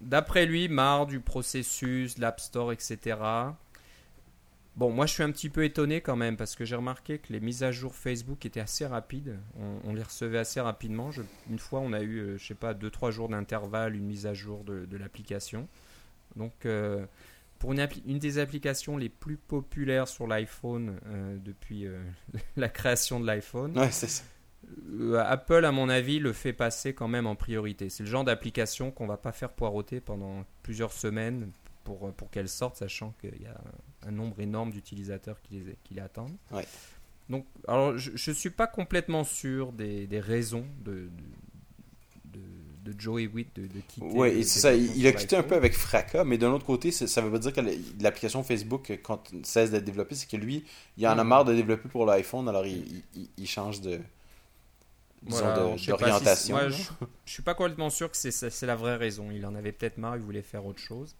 D'après 0.00 0.46
lui, 0.46 0.68
marre 0.68 1.06
du 1.06 1.20
processus, 1.20 2.18
l'App 2.18 2.38
Store, 2.38 2.72
etc. 2.72 3.16
Bon, 4.76 4.90
moi 4.90 5.06
je 5.06 5.14
suis 5.14 5.22
un 5.22 5.30
petit 5.30 5.50
peu 5.50 5.64
étonné 5.64 6.00
quand 6.00 6.16
même 6.16 6.36
parce 6.36 6.56
que 6.56 6.64
j'ai 6.64 6.74
remarqué 6.74 7.18
que 7.18 7.32
les 7.32 7.38
mises 7.38 7.62
à 7.62 7.70
jour 7.70 7.94
Facebook 7.94 8.44
étaient 8.44 8.60
assez 8.60 8.84
rapides. 8.84 9.38
On, 9.84 9.94
les 9.94 10.02
recevait 10.02 10.38
assez 10.38 10.60
rapidement. 10.60 11.10
une 11.48 11.60
fois, 11.60 11.78
on 11.78 11.92
a 11.92 12.02
eu, 12.02 12.16
je 12.16 12.22
euh, 12.22 12.38
je 12.38 12.46
sais 12.46 12.54
pas, 12.54 12.74
2-3 12.74 13.12
jours 13.12 13.28
d'intervalle, 13.28 13.94
une 13.94 14.04
mise 14.04 14.26
à 14.26 14.34
jour 14.34 14.64
de, 14.64 14.96
l'application. 14.96 15.68
Donc, 16.34 16.66
euh, 16.66 17.06
pour 17.64 17.72
une, 17.72 17.88
une, 18.04 18.18
des 18.18 18.38
applications 18.38 18.98
les 18.98 19.08
plus 19.08 19.38
populaires 19.38 20.06
sur 20.06 20.26
l'iPhone 20.26 21.00
euh, 21.06 21.38
depuis 21.42 21.86
la 22.56 22.68
création 22.68 23.20
de 23.20 23.26
l'iPhone, 23.26 23.72
Apple, 25.18 25.64
à 25.64 25.72
mon 25.72 25.88
avis, 25.88 26.18
le 26.18 26.34
fait 26.34 26.52
passer 26.52 26.94
quand 26.94 27.08
même 27.08 27.26
en 27.26 27.36
priorité. 27.36 27.88
C'est 27.88 28.02
le 28.02 28.08
genre 28.10 28.24
d'application 28.24 28.90
qu'on 28.90 29.06
va 29.06 29.16
pas 29.16 29.32
faire 29.32 29.50
poireauter 29.50 30.00
pendant 30.00 30.44
plusieurs 30.62 30.92
semaines 30.92 31.52
pour, 31.84 32.12
pour 32.12 32.30
qu'elle 32.30 32.50
sorte, 32.50 32.76
sachant 32.76 33.14
qu'il 33.18 33.40
y 33.40 33.46
a 33.46 33.58
un 34.06 34.10
nombre 34.10 34.40
énorme 34.40 34.70
d'utilisateurs 34.70 35.40
qui 35.40 35.54
les, 35.60 35.78
qui 35.84 35.94
les 35.94 36.02
attendent. 36.02 36.36
Donc, 37.30 37.46
alors, 37.66 37.96
je 37.96 38.30
ne 38.30 38.34
suis 38.34 38.50
pas 38.50 38.66
complètement 38.66 39.24
sûr 39.24 39.72
des, 39.72 40.06
des 40.06 40.20
raisons 40.20 40.66
de, 40.84 40.92
de, 40.92 41.24
de, 42.84 42.94
Joey 42.98 43.26
Witt 43.26 43.54
de, 43.56 43.62
de 43.62 43.80
quitter. 43.88 44.06
Oui, 44.06 44.44
c'est 44.44 44.60
ça. 44.60 44.74
Il, 44.74 45.06
a 45.06 45.12
quitté 45.12 45.36
un 45.36 45.42
peu 45.42 45.54
avec 45.54 45.74
fracas, 45.74 46.24
mais 46.24 46.38
d'un 46.38 46.52
autre 46.52 46.66
côté, 46.66 46.90
ça 46.90 47.20
veut 47.20 47.30
pas 47.30 47.38
dire 47.38 47.52
que 47.52 47.60
l'application 48.00 48.42
Facebook, 48.42 48.98
quand 49.02 49.30
cesse 49.42 49.70
d'être 49.70 49.84
développée, 49.84 50.14
c'est 50.14 50.28
que 50.28 50.36
lui, 50.36 50.64
il 50.96 51.06
en 51.06 51.18
a 51.18 51.24
marre 51.24 51.44
de 51.44 51.54
développer 51.54 51.88
pour 51.88 52.06
l'iPhone, 52.06 52.48
alors 52.48 52.66
il, 52.66 53.02
il, 53.36 53.46
change 53.46 53.80
de 53.80 54.00
d'orientation. 55.26 56.58
je, 56.68 56.82
je 57.24 57.32
suis 57.32 57.42
pas 57.42 57.54
complètement 57.54 57.88
sûr 57.88 58.10
que 58.10 58.16
c'est 58.16 58.66
la 58.66 58.76
vraie 58.76 58.96
raison. 58.96 59.30
Il 59.30 59.46
en 59.46 59.54
avait 59.54 59.72
peut-être 59.72 59.98
marre, 59.98 60.16
il 60.16 60.22
voulait 60.22 60.42
faire 60.42 60.66
autre 60.66 60.80
chose. 60.80 61.14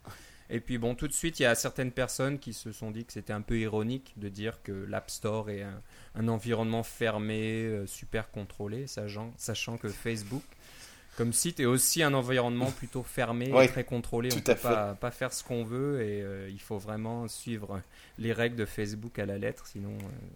Et 0.50 0.60
puis 0.60 0.78
bon, 0.78 0.94
tout 0.94 1.08
de 1.08 1.12
suite, 1.12 1.40
il 1.40 1.44
y 1.44 1.46
a 1.46 1.54
certaines 1.54 1.90
personnes 1.90 2.38
qui 2.38 2.52
se 2.52 2.70
sont 2.72 2.90
dit 2.90 3.04
que 3.04 3.12
c'était 3.12 3.32
un 3.32 3.40
peu 3.40 3.58
ironique 3.58 4.12
de 4.16 4.28
dire 4.28 4.62
que 4.62 4.72
l'App 4.72 5.10
Store 5.10 5.50
est 5.50 5.64
un, 6.14 6.28
environnement 6.28 6.82
fermé, 6.82 7.64
euh, 7.64 7.86
super 7.86 8.30
contrôlé, 8.30 8.86
sachant, 8.86 9.32
sachant 9.36 9.78
que 9.78 9.88
Facebook, 9.88 10.42
comme 11.16 11.32
site, 11.32 11.60
est 11.60 11.64
aussi 11.64 12.02
un 12.02 12.14
environnement 12.14 12.70
plutôt 12.70 13.02
fermé 13.02 13.50
et 13.62 13.68
très 13.68 13.84
contrôlé. 13.84 14.30
On 14.32 14.36
ne 14.36 14.40
peut 14.40 14.54
pas, 14.54 14.94
pas, 14.94 15.10
faire 15.10 15.32
ce 15.32 15.44
qu'on 15.44 15.64
veut 15.64 16.02
et 16.02 16.22
euh, 16.22 16.48
il 16.50 16.60
faut 16.60 16.78
vraiment 16.78 17.28
suivre 17.28 17.80
les 18.18 18.32
règles 18.32 18.56
de 18.56 18.64
Facebook 18.64 19.18
à 19.18 19.26
la 19.26 19.38
lettre, 19.38 19.66
sinon... 19.66 19.92
Euh, 19.92 20.26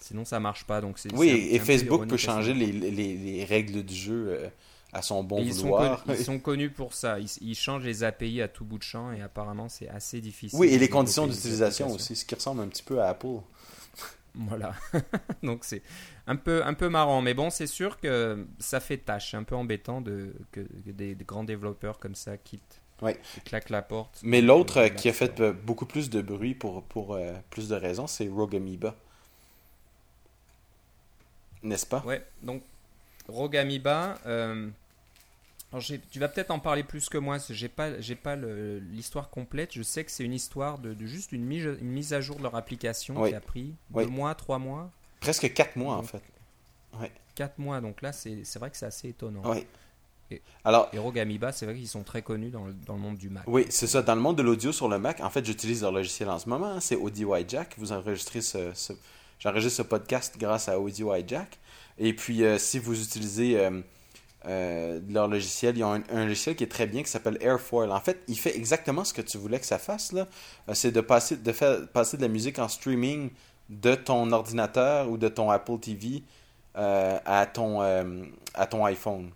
sinon, 0.00 0.24
ça 0.24 0.40
marche 0.40 0.64
pas. 0.64 0.80
Donc 0.80 0.98
oui, 1.12 1.48
et 1.50 1.58
Facebook 1.58 2.06
peut 2.08 2.16
changer 2.16 2.54
les, 2.54 2.72
les, 2.72 2.90
les, 2.90 3.44
règles 3.44 3.82
du 3.82 3.94
jeu 3.94 4.50
à 4.92 5.02
son 5.02 5.22
bon 5.22 5.38
ils 5.42 5.52
vouloir. 5.52 6.04
Sont 6.04 6.12
ils 6.12 6.16
sont 6.24 6.38
connus 6.38 6.70
pour 6.70 6.94
ça. 6.94 7.18
Ils, 7.40 7.54
changent 7.54 7.84
les 7.84 8.02
API 8.04 8.42
à 8.42 8.48
tout 8.48 8.64
bout 8.64 8.78
de 8.78 8.82
champ 8.82 9.12
et 9.12 9.22
apparemment 9.22 9.68
c'est 9.68 9.88
assez 9.88 10.20
difficile. 10.20 10.58
Oui, 10.58 10.68
et 10.68 10.78
les 10.78 10.88
conditions 10.88 11.26
d'utilisation 11.26 11.92
aussi, 11.92 12.16
ce 12.16 12.24
qui 12.24 12.34
ressemble 12.34 12.62
un 12.62 12.68
petit 12.68 12.82
peu 12.82 13.00
à 13.00 13.08
Apple. 13.08 13.38
Voilà. 14.34 14.74
Donc 15.42 15.64
c'est 15.64 15.82
un 16.26 16.36
peu, 16.36 16.64
un 16.64 16.74
peu 16.74 16.88
marrant. 16.88 17.22
Mais 17.22 17.34
bon, 17.34 17.50
c'est 17.50 17.66
sûr 17.66 17.98
que 17.98 18.46
ça 18.58 18.80
fait 18.80 18.98
tâche. 18.98 19.32
C'est 19.32 19.36
un 19.36 19.42
peu 19.42 19.54
embêtant 19.54 20.00
de, 20.00 20.34
que, 20.52 20.60
des, 20.86 21.14
grands 21.14 21.44
développeurs 21.44 21.98
comme 21.98 22.14
ça 22.14 22.36
quittent. 22.36 22.80
Oui. 23.02 23.12
Claquent 23.44 23.70
la 23.70 23.82
porte. 23.82 24.20
Mais 24.22 24.42
l'autre 24.42 24.88
qui 24.88 25.08
a 25.08 25.12
fait 25.12 25.40
beaucoup 25.64 25.86
plus 25.86 26.10
de 26.10 26.20
bruit 26.20 26.54
pour, 26.54 26.82
pour 26.84 27.14
euh, 27.14 27.32
plus 27.48 27.68
de 27.68 27.74
raisons, 27.74 28.06
c'est 28.06 28.28
Rogue 28.28 28.56
Amoeba. 28.56 28.94
N'est-ce 31.62 31.86
pas? 31.86 32.02
Ouais. 32.06 32.24
Donc 32.42 32.62
Rogue 33.28 33.56
Amoeba, 33.56 34.18
euh, 34.26 34.68
tu 36.10 36.18
vas 36.18 36.28
peut-être 36.28 36.50
en 36.50 36.58
parler 36.58 36.82
plus 36.82 37.08
que 37.08 37.18
moi, 37.18 37.38
j'ai 37.48 37.68
pas, 37.68 38.00
j'ai 38.00 38.16
pas 38.16 38.36
l'histoire 38.36 39.30
complète. 39.30 39.72
Je 39.72 39.82
sais 39.82 40.04
que 40.04 40.10
c'est 40.10 40.24
une 40.24 40.32
histoire 40.32 40.78
de, 40.78 40.96
juste 41.06 41.32
une 41.32 41.44
mise, 41.44 41.64
une 41.64 41.90
mise, 41.90 42.12
à 42.12 42.20
jour 42.20 42.36
de 42.36 42.42
leur 42.42 42.56
application 42.56 43.24
qui 43.24 43.34
a 43.34 43.40
pris 43.40 43.74
deux 43.90 44.06
mois, 44.06 44.34
trois 44.34 44.58
mois. 44.58 44.90
Presque 45.20 45.52
quatre 45.52 45.76
mois 45.76 45.96
en 45.96 46.02
fait. 46.02 46.22
Quatre 47.34 47.58
mois, 47.58 47.80
donc 47.80 48.02
là 48.02 48.12
c'est 48.12 48.58
vrai 48.58 48.70
que 48.70 48.76
c'est 48.76 48.86
assez 48.86 49.08
étonnant. 49.08 49.42
Et, 50.32 50.42
Alors, 50.64 50.88
Rogamiba, 50.94 51.50
c'est 51.50 51.66
vrai 51.66 51.74
qu'ils 51.74 51.88
sont 51.88 52.04
très 52.04 52.22
connus 52.22 52.50
dans 52.50 52.64
le, 52.64 52.72
dans 52.72 52.94
le 52.94 53.00
monde 53.00 53.16
du 53.16 53.28
Mac. 53.28 53.42
Oui, 53.48 53.66
c'est 53.68 53.88
ça. 53.88 54.00
Dans 54.00 54.14
le 54.14 54.20
monde 54.20 54.38
de 54.38 54.42
l'audio 54.42 54.70
sur 54.70 54.88
le 54.88 54.96
Mac, 54.96 55.20
en 55.20 55.28
fait, 55.28 55.44
j'utilise 55.44 55.82
leur 55.82 55.90
logiciel 55.90 56.28
en 56.30 56.38
ce 56.38 56.48
moment. 56.48 56.74
Hein, 56.74 56.80
c'est 56.80 56.94
Audio 56.94 57.34
Jack. 57.48 57.74
Vous 57.78 57.90
enregistrez 57.90 58.40
ce, 58.40 58.70
j'enregistre 59.40 59.78
ce 59.78 59.82
podcast 59.82 60.36
grâce 60.38 60.68
à 60.68 60.78
Audio 60.78 61.12
Jack. 61.26 61.58
Et 61.98 62.14
puis, 62.14 62.44
euh, 62.44 62.58
si 62.58 62.78
vous 62.78 63.02
utilisez 63.02 63.58
euh, 63.58 63.80
de 64.46 65.12
leur 65.12 65.28
logiciel. 65.28 65.76
Ils 65.76 65.84
ont 65.84 66.02
un, 66.10 66.24
logiciel 66.24 66.56
qui 66.56 66.64
est 66.64 66.70
très 66.70 66.86
bien 66.86 67.02
qui 67.02 67.10
s'appelle 67.10 67.38
Airfoil. 67.40 67.90
En 67.90 68.00
fait, 68.00 68.22
il 68.28 68.38
fait 68.38 68.56
exactement 68.56 69.04
ce 69.04 69.12
que 69.12 69.22
tu 69.22 69.38
voulais 69.38 69.60
que 69.60 69.66
ça 69.66 69.78
fasse. 69.78 70.12
là. 70.12 70.26
C'est 70.72 70.92
de 70.92 71.00
passer 71.00 71.36
de 71.36 71.52
faire 71.52 71.86
passer 71.88 72.16
de 72.16 72.22
la 72.22 72.28
musique 72.28 72.58
en 72.58 72.68
streaming 72.68 73.30
de 73.68 73.94
ton 73.94 74.32
ordinateur 74.32 75.08
ou 75.10 75.18
de 75.18 75.28
ton 75.28 75.50
Apple 75.50 75.78
TV 75.78 76.22
ton 76.74 77.80
à 77.82 78.66
ton 78.66 78.84
iPhone. 78.84 79.30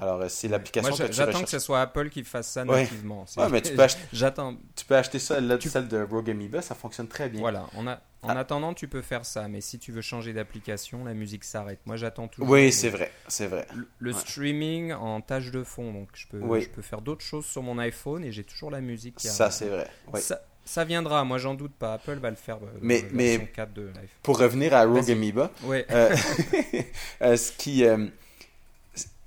Alors, 0.00 0.20
euh, 0.20 0.28
c'est 0.28 0.48
l'application 0.48 0.96
que 0.96 1.12
J'attends 1.12 1.42
que 1.42 1.50
ce 1.50 1.58
soit 1.58 1.80
Apple 1.80 2.08
qui 2.08 2.22
fasse 2.22 2.48
ça 2.48 2.64
nativement. 2.64 3.24
Ouais, 3.36 3.48
mais 3.50 3.62
tu 3.62 3.74
peux, 3.74 3.82
acheter... 3.82 4.00
j'attends. 4.12 4.56
tu 4.76 4.84
peux 4.84 4.96
acheter 4.96 5.18
ça, 5.18 5.36
celle 5.60 5.88
de 5.88 6.02
Rogue 6.02 6.30
Amoeba, 6.30 6.62
ça 6.62 6.74
fonctionne 6.74 7.08
très 7.08 7.28
bien. 7.28 7.40
Voilà, 7.40 7.66
on 7.74 7.86
a... 7.88 8.00
en 8.22 8.28
ah. 8.28 8.38
attendant, 8.38 8.74
tu 8.74 8.86
peux 8.86 9.02
faire 9.02 9.26
ça, 9.26 9.48
mais 9.48 9.60
si 9.60 9.78
tu 9.78 9.90
veux 9.90 10.00
changer 10.00 10.32
d'application, 10.32 11.04
la 11.04 11.14
musique 11.14 11.42
s'arrête. 11.42 11.80
Moi, 11.84 11.96
j'attends 11.96 12.28
toujours. 12.28 12.48
Oui, 12.48 12.72
c'est 12.72 12.90
vrai, 12.90 13.10
c'est 13.26 13.48
vrai. 13.48 13.66
Le, 13.98 14.12
streaming 14.12 14.92
en 14.92 15.20
tâche 15.20 15.50
de 15.50 15.64
fond, 15.64 15.92
donc 15.92 16.08
je 16.14 16.28
peux, 16.28 16.60
je 16.60 16.68
peux 16.68 16.82
faire 16.82 17.00
d'autres 17.00 17.24
choses 17.24 17.46
sur 17.46 17.62
mon 17.62 17.78
iPhone 17.78 18.24
et 18.24 18.30
j'ai 18.30 18.44
toujours 18.44 18.70
la 18.70 18.80
musique 18.80 19.16
qui 19.16 19.26
Ça, 19.26 19.50
c'est 19.50 19.68
vrai. 19.68 19.88
Ça, 20.14 20.40
ça, 20.64 20.84
viendra, 20.84 21.24
moi 21.24 21.38
j'en 21.38 21.54
doute 21.54 21.74
pas. 21.74 21.94
Apple 21.94 22.18
va 22.18 22.30
le 22.30 22.36
faire. 22.36 22.56
Euh, 22.56 22.78
mais, 22.82 23.04
mais 23.10 23.50
4 23.54 23.72
de 23.72 23.90
pour 24.22 24.38
revenir 24.38 24.74
à 24.74 24.84
Rogue 24.84 25.10
Amoeba, 25.10 25.50
ouais. 25.64 25.86
Euh, 25.90 26.14
euh, 27.22 27.36
ce 27.36 27.52
qui 27.52 27.84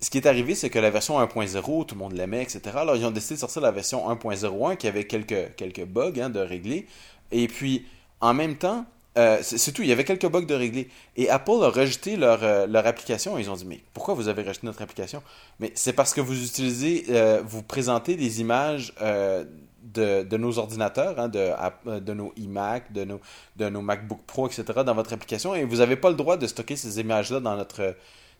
ce 0.01 0.09
qui 0.09 0.17
est 0.17 0.25
arrivé, 0.25 0.55
c'est 0.55 0.71
que 0.71 0.79
la 0.79 0.89
version 0.89 1.19
1.0, 1.19 1.85
tout 1.85 1.95
le 1.95 1.99
monde 1.99 2.13
l'aimait, 2.13 2.41
etc. 2.41 2.61
Alors, 2.75 2.95
ils 2.95 3.05
ont 3.05 3.11
décidé 3.11 3.35
de 3.35 3.39
sortir 3.39 3.61
la 3.61 3.71
version 3.71 4.09
1.01 4.09 4.75
qui 4.75 4.87
avait 4.87 5.05
quelques, 5.05 5.55
quelques 5.55 5.85
bugs 5.85 6.13
hein, 6.19 6.29
de 6.29 6.39
régler. 6.39 6.87
Et 7.31 7.47
puis, 7.47 7.85
en 8.19 8.33
même 8.33 8.55
temps, 8.55 8.85
euh, 9.19 9.37
c'est 9.41 9.71
tout, 9.71 9.83
il 9.83 9.89
y 9.89 9.91
avait 9.91 10.03
quelques 10.03 10.27
bugs 10.27 10.41
de 10.41 10.55
régler. 10.55 10.89
Et 11.17 11.29
Apple 11.29 11.63
a 11.63 11.69
rejeté 11.69 12.17
leur, 12.17 12.43
euh, 12.43 12.65
leur 12.65 12.87
application. 12.87 13.37
Ils 13.37 13.51
ont 13.51 13.55
dit, 13.55 13.65
mais 13.65 13.79
pourquoi 13.93 14.15
vous 14.15 14.27
avez 14.27 14.41
rejeté 14.41 14.65
notre 14.65 14.81
application? 14.81 15.21
Mais 15.59 15.71
c'est 15.75 15.93
parce 15.93 16.15
que 16.15 16.21
vous 16.21 16.43
utilisez, 16.43 17.05
euh, 17.09 17.43
vous 17.45 17.61
présentez 17.61 18.15
des 18.15 18.41
images 18.41 18.95
de, 18.99 20.23
de, 20.23 20.37
nos 20.37 20.57
ordinateurs, 20.57 21.19
hein, 21.19 21.27
de, 21.27 21.99
de 21.99 22.13
nos 22.13 22.33
iMac, 22.37 22.91
de 22.91 23.03
nos, 23.03 23.19
de 23.57 23.69
nos 23.69 23.81
MacBook 23.81 24.21
Pro, 24.25 24.47
etc. 24.47 24.63
dans 24.83 24.95
votre 24.95 25.13
application. 25.13 25.53
Et 25.53 25.63
vous 25.63 25.77
n'avez 25.77 25.95
pas 25.95 26.09
le 26.09 26.15
droit 26.15 26.37
de 26.37 26.47
stocker 26.47 26.75
ces 26.75 26.99
images-là 26.99 27.39
dans 27.39 27.55
notre 27.55 27.95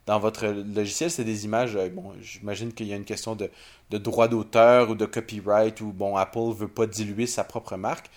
dans 0.08 0.20
votre 0.20 0.48
logiciel, 0.48 1.12
c'est 1.12 1.24
des 1.24 1.46
images. 1.46 1.76
Euh, 1.76 1.90
bon, 1.90 2.14
j'imagine 2.22 2.74
qu'il 2.74 2.88
y 2.88 2.94
a 2.94 2.96
une 2.96 3.06
question 3.06 3.36
de, 3.36 3.50
de 3.92 3.98
droit 3.98 4.28
d'auteur 4.28 4.90
ou 4.90 4.96
de 4.96 5.06
copyright 5.06 5.80
ou 5.82 5.92
bon, 5.92 6.16
Apple 6.16 6.54
veut 6.56 6.68
pas 6.68 6.88
diluer 6.88 7.28
sa 7.28 7.44
propre 7.44 7.76
marque. 7.78 8.10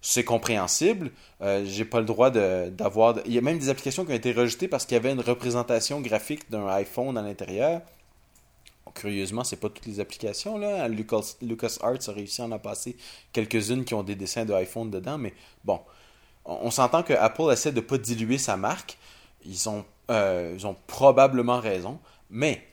C'est 0.00 0.24
compréhensible. 0.24 1.12
Euh, 1.42 1.64
j'ai 1.64 1.84
pas 1.84 2.00
le 2.00 2.06
droit 2.06 2.30
d'avoir. 2.30 3.16
Il 3.26 3.32
y 3.32 3.38
a 3.38 3.40
même 3.40 3.58
des 3.58 3.68
applications 3.68 4.04
qui 4.04 4.12
ont 4.12 4.16
été 4.16 4.32
rejetées 4.32 4.68
parce 4.68 4.84
qu'il 4.84 4.96
y 4.96 4.98
avait 4.98 5.12
une 5.12 5.20
représentation 5.20 6.00
graphique 6.00 6.50
d'un 6.50 6.66
iPhone 6.68 7.16
à 7.16 7.22
l'intérieur. 7.22 7.82
curieusement, 8.94 9.44
c'est 9.44 9.56
pas 9.56 9.68
toutes 9.68 9.86
les 9.86 10.00
applications. 10.00 10.58
Lucas, 10.88 11.36
LucasArts 11.40 12.08
a 12.08 12.12
réussi 12.12 12.42
à 12.42 12.46
en 12.46 12.58
passer 12.58 12.96
quelques-unes 13.32 13.84
qui 13.84 13.94
ont 13.94 14.02
des 14.02 14.16
dessins 14.16 14.44
d'iPhone 14.44 14.90
dedans. 14.90 15.18
Mais 15.18 15.34
bon, 15.64 15.80
on, 16.44 16.58
on 16.62 16.70
s'entend 16.70 17.02
que 17.02 17.12
Apple 17.14 17.50
essaie 17.52 17.72
de 17.72 17.80
pas 17.80 17.98
diluer 17.98 18.38
sa 18.38 18.56
marque. 18.56 18.98
Ils 19.44 19.68
ont 19.68 19.84
euh, 20.10 20.54
ils 20.56 20.66
ont 20.66 20.76
probablement 20.86 21.60
raison. 21.60 21.98
Mais 22.30 22.66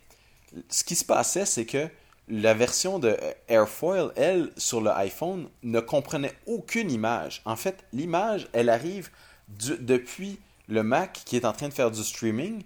ce 0.69 0.83
qui 0.83 0.95
se 0.95 1.05
passait, 1.05 1.45
c'est 1.45 1.65
que 1.65 1.87
la 2.27 2.53
version 2.53 2.99
de 2.99 3.17
Airfoil, 3.47 4.11
elle, 4.15 4.51
sur 4.57 4.81
le 4.81 4.91
iPhone, 4.91 5.49
ne 5.63 5.79
comprenait 5.79 6.33
aucune 6.45 6.91
image. 6.91 7.41
En 7.45 7.55
fait, 7.55 7.85
l'image, 7.93 8.47
elle 8.53 8.69
arrive 8.69 9.09
depuis 9.47 10.39
le 10.67 10.83
Mac 10.83 11.21
qui 11.25 11.35
est 11.35 11.45
en 11.45 11.53
train 11.53 11.69
de 11.69 11.73
faire 11.73 11.91
du 11.91 12.03
streaming. 12.03 12.63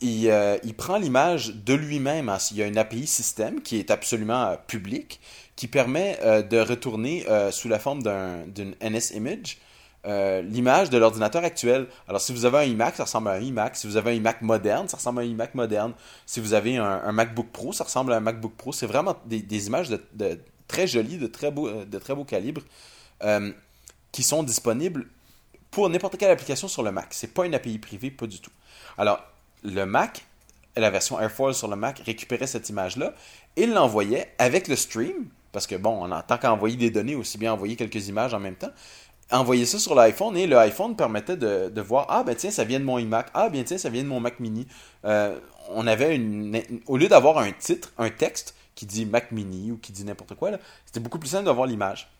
Il, 0.00 0.30
euh, 0.30 0.56
prend 0.78 0.96
l'image 0.96 1.54
de 1.54 1.74
lui-même. 1.74 2.34
Il 2.52 2.56
y 2.56 2.62
a 2.62 2.66
une 2.66 2.78
API 2.78 3.06
système 3.06 3.60
qui 3.60 3.78
est 3.78 3.90
absolument 3.90 4.46
euh, 4.46 4.56
publique, 4.56 5.20
qui 5.56 5.68
permet 5.68 6.18
de 6.48 6.58
retourner 6.58 7.26
sous 7.50 7.68
la 7.68 7.78
forme 7.78 8.02
d'une 8.02 8.74
NS 8.80 9.14
image 9.14 9.58
euh, 10.06 10.40
l'image 10.40 10.88
de 10.88 10.96
l'ordinateur 10.96 11.44
actuel. 11.44 11.86
Alors, 12.08 12.20
si 12.20 12.32
vous 12.32 12.46
avez 12.46 12.58
un 12.58 12.64
iMac, 12.64 12.96
ça 12.96 13.04
ressemble 13.04 13.28
à 13.28 13.32
un 13.32 13.40
iMac. 13.40 13.76
Si 13.76 13.86
vous 13.86 13.96
avez 13.96 14.12
un 14.12 14.14
iMac 14.14 14.40
moderne, 14.40 14.88
ça 14.88 14.96
ressemble 14.96 15.20
à 15.20 15.22
un 15.22 15.26
iMac 15.26 15.54
moderne. 15.54 15.92
Si 16.24 16.40
vous 16.40 16.54
avez 16.54 16.78
un, 16.78 17.12
MacBook 17.12 17.48
Pro, 17.52 17.72
ça 17.72 17.84
ressemble 17.84 18.12
à 18.12 18.16
un 18.16 18.20
MacBook 18.20 18.54
Pro. 18.56 18.72
C'est 18.72 18.86
vraiment 18.86 19.16
des, 19.26 19.66
images 19.66 19.90
de, 19.90 20.40
très 20.68 20.86
jolies, 20.86 21.18
de 21.18 21.26
très 21.26 21.50
beau, 21.50 21.70
de 21.84 21.98
très 21.98 22.14
beau 22.14 22.24
calibre, 22.24 22.62
euh, 23.24 23.52
qui 24.10 24.22
sont 24.22 24.42
disponibles 24.42 25.06
pour 25.70 25.88
n'importe 25.90 26.16
quelle 26.16 26.30
application 26.30 26.66
sur 26.66 26.82
le 26.82 26.92
Mac. 26.92 27.08
C'est 27.10 27.34
pas 27.34 27.44
une 27.44 27.54
API 27.54 27.78
privée, 27.78 28.10
pas 28.10 28.26
du 28.26 28.40
tout. 28.40 28.50
Alors, 28.96 29.20
le 29.62 29.84
Mac, 29.84 30.24
la 30.76 30.90
version 30.90 31.20
Airfoil 31.20 31.54
sur 31.54 31.68
le 31.68 31.76
Mac, 31.76 31.98
récupérait 31.98 32.46
cette 32.46 32.70
image-là 32.70 33.12
et 33.56 33.66
l'envoyait 33.66 34.32
avec 34.38 34.66
le 34.66 34.76
stream, 34.76 35.28
parce 35.52 35.66
que 35.66 35.74
bon, 35.74 36.04
on 36.04 36.22
tant 36.22 36.38
qu'à 36.38 36.52
envoyer 36.52 36.76
des 36.76 36.90
données, 36.90 37.14
aussi 37.14 37.36
bien 37.36 37.52
envoyer 37.52 37.76
quelques 37.76 38.08
images 38.08 38.32
en 38.32 38.40
même 38.40 38.56
temps 38.56 38.70
envoyer 39.32 39.66
ça 39.66 39.78
sur 39.78 39.94
l'iPhone 39.94 40.36
et 40.36 40.46
le 40.46 40.56
iPhone 40.58 40.96
permettait 40.96 41.36
de, 41.36 41.80
voir 41.80 42.06
ah 42.08 42.22
ben 42.24 42.34
tiens 42.34 42.50
ça 42.50 42.64
vient 42.64 42.80
de 42.80 42.84
mon 42.84 42.98
iMac. 42.98 43.28
Ah 43.34 43.48
bien 43.48 43.62
tiens 43.64 43.78
ça 43.78 43.88
vient 43.88 44.02
de 44.02 44.08
mon 44.08 44.20
Mac 44.20 44.40
Mini. 44.40 44.66
Euh, 45.04 45.38
on 45.68 45.86
avait 45.86 46.14
une 46.16 46.60
au 46.86 46.96
lieu 46.96 47.08
d'avoir 47.08 47.38
un 47.38 47.52
titre 47.52 47.92
un 47.98 48.10
texte 48.10 48.54
qui 48.74 48.86
dit 48.86 49.06
Mac 49.06 49.32
Mini 49.32 49.70
ou 49.72 49.76
qui 49.76 49.92
dit 49.92 50.04
n'importe 50.04 50.34
quoi 50.34 50.50
c'était 50.84 51.00
beaucoup 51.00 51.18
plus 51.18 51.28
simple 51.28 51.44
d'avoir 51.44 51.66
l'image. 51.66 52.10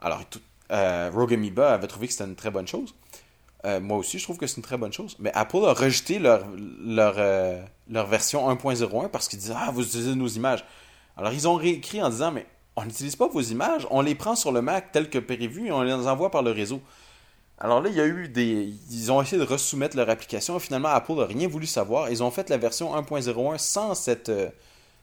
Alors 0.00 0.22
euh, 0.72 1.10
Rogue 1.12 1.34
Amoeba 1.34 1.74
avait 1.74 1.86
trouvé 1.86 2.06
que 2.06 2.12
c'était 2.12 2.24
une 2.24 2.36
très 2.36 2.50
bonne 2.50 2.68
chose. 2.68 2.94
Euh, 3.66 3.80
moi 3.80 3.98
aussi 3.98 4.18
je 4.18 4.24
trouve 4.24 4.38
que 4.38 4.46
c'est 4.46 4.56
une 4.56 4.62
très 4.62 4.78
bonne 4.78 4.92
chose. 4.92 5.16
Mais 5.18 5.32
Apple 5.34 5.64
a 5.66 5.74
rejeté 5.74 6.18
leur 6.18 6.46
leur, 6.56 7.16
leur 7.88 8.06
version 8.06 8.48
1.01 8.50 9.08
parce 9.08 9.28
qu'ils 9.28 9.38
disaient 9.38 9.54
ah 9.56 9.70
vous 9.72 9.84
utilisez 9.86 10.14
nos 10.14 10.28
images. 10.28 10.64
Alors 11.16 11.32
ils 11.32 11.46
ont 11.46 11.54
réécrit 11.54 12.02
en 12.02 12.08
disant 12.08 12.32
mais 12.32 12.46
on 12.76 12.84
n'utilise 12.84 13.16
pas 13.16 13.28
vos 13.28 13.40
images, 13.40 13.86
on 13.90 14.00
les 14.00 14.14
prend 14.14 14.36
sur 14.36 14.52
le 14.52 14.62
Mac 14.62 14.92
tel 14.92 15.10
que 15.10 15.18
prévu 15.18 15.66
et 15.66 15.72
on 15.72 15.82
les 15.82 15.92
envoie 15.92 16.30
par 16.30 16.42
le 16.42 16.50
réseau. 16.50 16.80
Alors 17.60 17.82
là, 17.82 17.90
il 17.90 17.96
y 17.96 18.00
a 18.00 18.06
eu 18.06 18.28
des. 18.28 18.72
Ils 18.90 19.12
ont 19.12 19.20
essayé 19.20 19.38
de 19.38 19.46
resoumettre 19.46 19.96
leur 19.96 20.08
application. 20.08 20.58
Finalement, 20.58 20.88
Apple 20.88 21.14
n'a 21.14 21.26
rien 21.26 21.46
voulu 21.46 21.66
savoir. 21.66 22.10
Ils 22.10 22.22
ont 22.22 22.30
fait 22.30 22.48
la 22.48 22.56
version 22.56 22.94
1.01 22.96 23.58
sans 23.58 23.94
cette, 23.94 24.30
euh, 24.30 24.48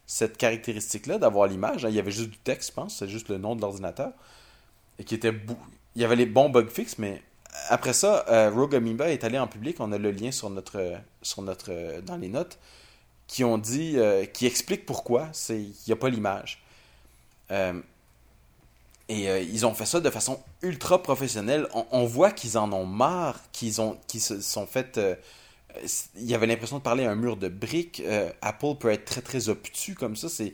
cette 0.07 0.37
caractéristique-là 0.37 1.19
d'avoir 1.19 1.47
l'image. 1.47 1.85
Il 1.87 1.93
y 1.93 1.99
avait 1.99 2.11
juste 2.11 2.31
du 2.31 2.37
texte, 2.37 2.69
je 2.69 2.73
pense. 2.73 2.97
C'est 2.97 3.07
juste 3.07 3.29
le 3.29 3.37
nom 3.37 3.55
de 3.55 3.61
l'ordinateur. 3.61 4.11
Et 4.97 5.03
qui 5.03 5.13
était. 5.13 5.33
Il 5.95 6.01
y 6.01 6.05
avait 6.05 6.15
les 6.15 6.25
bons 6.25 6.49
bug 6.49 6.69
fixes, 6.69 6.97
mais 6.97 7.21
après 7.69 7.93
ça, 7.93 8.25
euh, 8.29 8.49
Rogue 8.49 8.73
est 8.73 9.23
allé 9.23 9.37
en 9.37 9.47
public. 9.47 9.77
On 9.79 9.91
a 9.91 9.99
le 9.99 10.09
lien 10.09 10.31
sur 10.31 10.49
notre, 10.49 10.93
sur 11.21 11.43
notre, 11.43 11.71
euh, 11.71 12.01
dans 12.01 12.17
les 12.17 12.29
notes 12.29 12.57
qui 13.27 13.43
ont 13.43 13.57
dit, 13.57 13.97
qui 14.31 14.45
explique 14.45 14.85
pourquoi 14.85 15.31
il 15.49 15.73
n'y 15.85 15.91
a 15.91 15.97
pas 15.97 16.07
l'image. 16.07 16.63
Euh, 17.51 17.79
et 19.09 19.29
euh, 19.29 19.39
ils 19.39 19.65
ont 19.65 19.73
fait 19.73 19.85
ça 19.85 19.99
de 19.99 20.09
façon 20.09 20.39
ultra 20.61 21.01
professionnelle. 21.01 21.67
On, 21.91 22.05
voit 22.05 22.31
qu'ils 22.31 22.57
en 22.57 22.71
ont 22.73 22.85
marre, 22.85 23.39
qu'ils 23.51 23.79
ont, 23.79 23.97
qu'ils 24.07 24.21
se 24.21 24.41
sont 24.41 24.67
fait. 24.67 24.97
Euh, 24.97 25.15
il 26.15 26.25
y 26.25 26.35
avait 26.35 26.47
l'impression 26.47 26.77
de 26.77 26.83
parler 26.83 27.05
à 27.05 27.11
un 27.11 27.15
mur 27.15 27.37
de 27.37 27.47
briques. 27.47 28.01
Apple 28.41 28.75
peut 28.79 28.89
être 28.89 29.05
très 29.05 29.21
très 29.21 29.49
obtus 29.49 29.95
comme 29.95 30.15
ça. 30.15 30.27
C'est, 30.27 30.53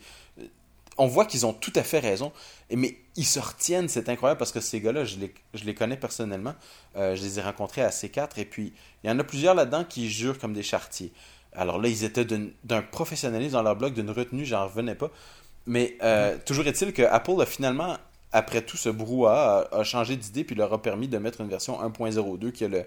on 0.97 1.07
voit 1.07 1.25
qu'ils 1.25 1.45
ont 1.45 1.53
tout 1.53 1.71
à 1.75 1.83
fait 1.83 1.99
raison. 1.99 2.31
Mais 2.69 2.97
ils 3.15 3.25
se 3.25 3.39
retiennent, 3.39 3.87
c'est 3.87 4.09
incroyable 4.09 4.37
parce 4.37 4.51
que 4.51 4.59
ces 4.59 4.81
gars-là, 4.81 5.05
je 5.05 5.17
les, 5.17 5.33
je 5.53 5.63
les 5.63 5.73
connais 5.73 5.97
personnellement. 5.97 6.55
je 6.95 7.21
les 7.21 7.39
ai 7.39 7.41
rencontrés 7.41 7.81
à 7.81 7.89
C4 7.89 8.31
et 8.37 8.45
puis 8.45 8.73
il 9.03 9.09
y 9.09 9.13
en 9.13 9.17
a 9.17 9.23
plusieurs 9.23 9.55
là-dedans 9.55 9.85
qui 9.85 10.09
jurent 10.09 10.37
comme 10.37 10.53
des 10.53 10.63
chartiers. 10.63 11.13
Alors 11.55 11.79
là, 11.79 11.87
ils 11.87 12.03
étaient 12.03 12.25
d'un 12.25 12.81
professionnalisme 12.81 13.53
dans 13.53 13.61
leur 13.61 13.75
blog, 13.75 13.93
d'une 13.93 14.09
retenue, 14.09 14.45
j'en 14.45 14.65
revenais 14.65 14.95
pas. 14.95 15.11
Mais 15.65 15.97
euh, 16.01 16.37
toujours 16.45 16.67
est-il 16.67 16.93
que 16.93 17.03
Apple 17.03 17.41
a 17.41 17.45
finalement, 17.45 17.97
après 18.31 18.61
tout 18.61 18.77
ce 18.77 18.89
brouhaha, 18.89 19.67
a, 19.71 19.83
changé 19.83 20.15
d'idée 20.17 20.43
puis 20.43 20.55
leur 20.55 20.73
a 20.73 20.81
permis 20.81 21.07
de 21.07 21.17
mettre 21.17 21.41
une 21.41 21.47
version 21.47 21.81
1.02 21.81 22.51
qui 22.51 22.65
a 22.65 22.67
le, 22.67 22.85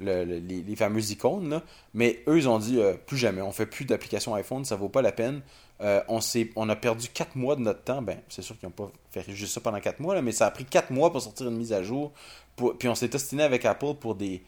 les, 0.00 0.76
fameuses 0.76 1.10
icônes. 1.10 1.60
Mais 1.94 2.22
eux, 2.26 2.38
ils 2.38 2.48
ont 2.48 2.58
dit 2.58 2.80
euh, 2.80 2.94
plus 2.94 3.16
jamais, 3.16 3.42
on 3.42 3.52
fait 3.52 3.66
plus 3.66 3.84
d'application 3.84 4.34
iPhone, 4.34 4.64
ça 4.64 4.76
vaut 4.76 4.88
pas 4.88 5.02
la 5.02 5.12
peine. 5.12 5.42
Euh, 5.80 6.02
on, 6.08 6.68
a 6.68 6.76
perdu 6.76 7.08
4 7.08 7.36
mois 7.36 7.54
de 7.54 7.60
notre 7.60 7.82
temps. 7.82 8.02
Ben, 8.02 8.18
c'est 8.28 8.42
sûr 8.42 8.58
qu'ils 8.58 8.68
n'ont 8.68 8.72
pas 8.72 8.90
fait 9.12 9.24
juste 9.28 9.54
ça 9.54 9.60
pendant 9.60 9.80
4 9.80 10.00
mois, 10.00 10.20
mais 10.22 10.32
ça 10.32 10.46
a 10.46 10.50
pris 10.50 10.64
4 10.64 10.90
mois 10.90 11.12
pour 11.12 11.22
sortir 11.22 11.48
une 11.48 11.56
mise 11.56 11.72
à 11.72 11.84
jour. 11.84 12.12
puis 12.56 12.88
on 12.88 12.96
s'est 12.96 13.14
ostiné 13.14 13.44
avec 13.44 13.64
Apple 13.64 13.94
pour 14.00 14.16
des 14.16 14.42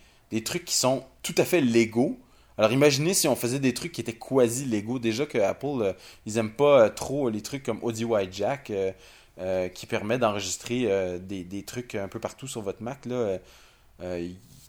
trucs 0.45 0.65
qui 0.65 0.75
sont 0.75 1.05
tout 1.23 1.35
à 1.39 1.45
fait 1.45 1.61
légaux 1.61 2.19
alors 2.61 2.73
imaginez 2.73 3.15
si 3.15 3.27
on 3.27 3.37
faisait 3.37 3.59
des 3.59 3.73
trucs 3.73 3.91
qui 3.91 4.03
étaient 4.03 4.19
quasi 4.19 4.67
légaux. 4.67 4.99
Déjà 4.99 5.25
que 5.25 5.39
Apple, 5.39 5.81
euh, 5.81 5.93
ils 6.27 6.37
aiment 6.37 6.53
pas 6.53 6.83
euh, 6.83 6.89
trop 6.91 7.31
les 7.31 7.41
trucs 7.41 7.63
comme 7.63 7.79
Audio 7.81 8.19
Jack 8.31 8.71
euh, 9.39 9.69
qui 9.69 9.87
permet 9.87 10.19
d'enregistrer 10.19 11.19
des, 11.21 11.63
trucs 11.63 11.95
un 11.95 12.09
peu 12.09 12.19
partout 12.19 12.47
sur 12.47 12.61
votre 12.61 12.83
Mac. 12.83 13.09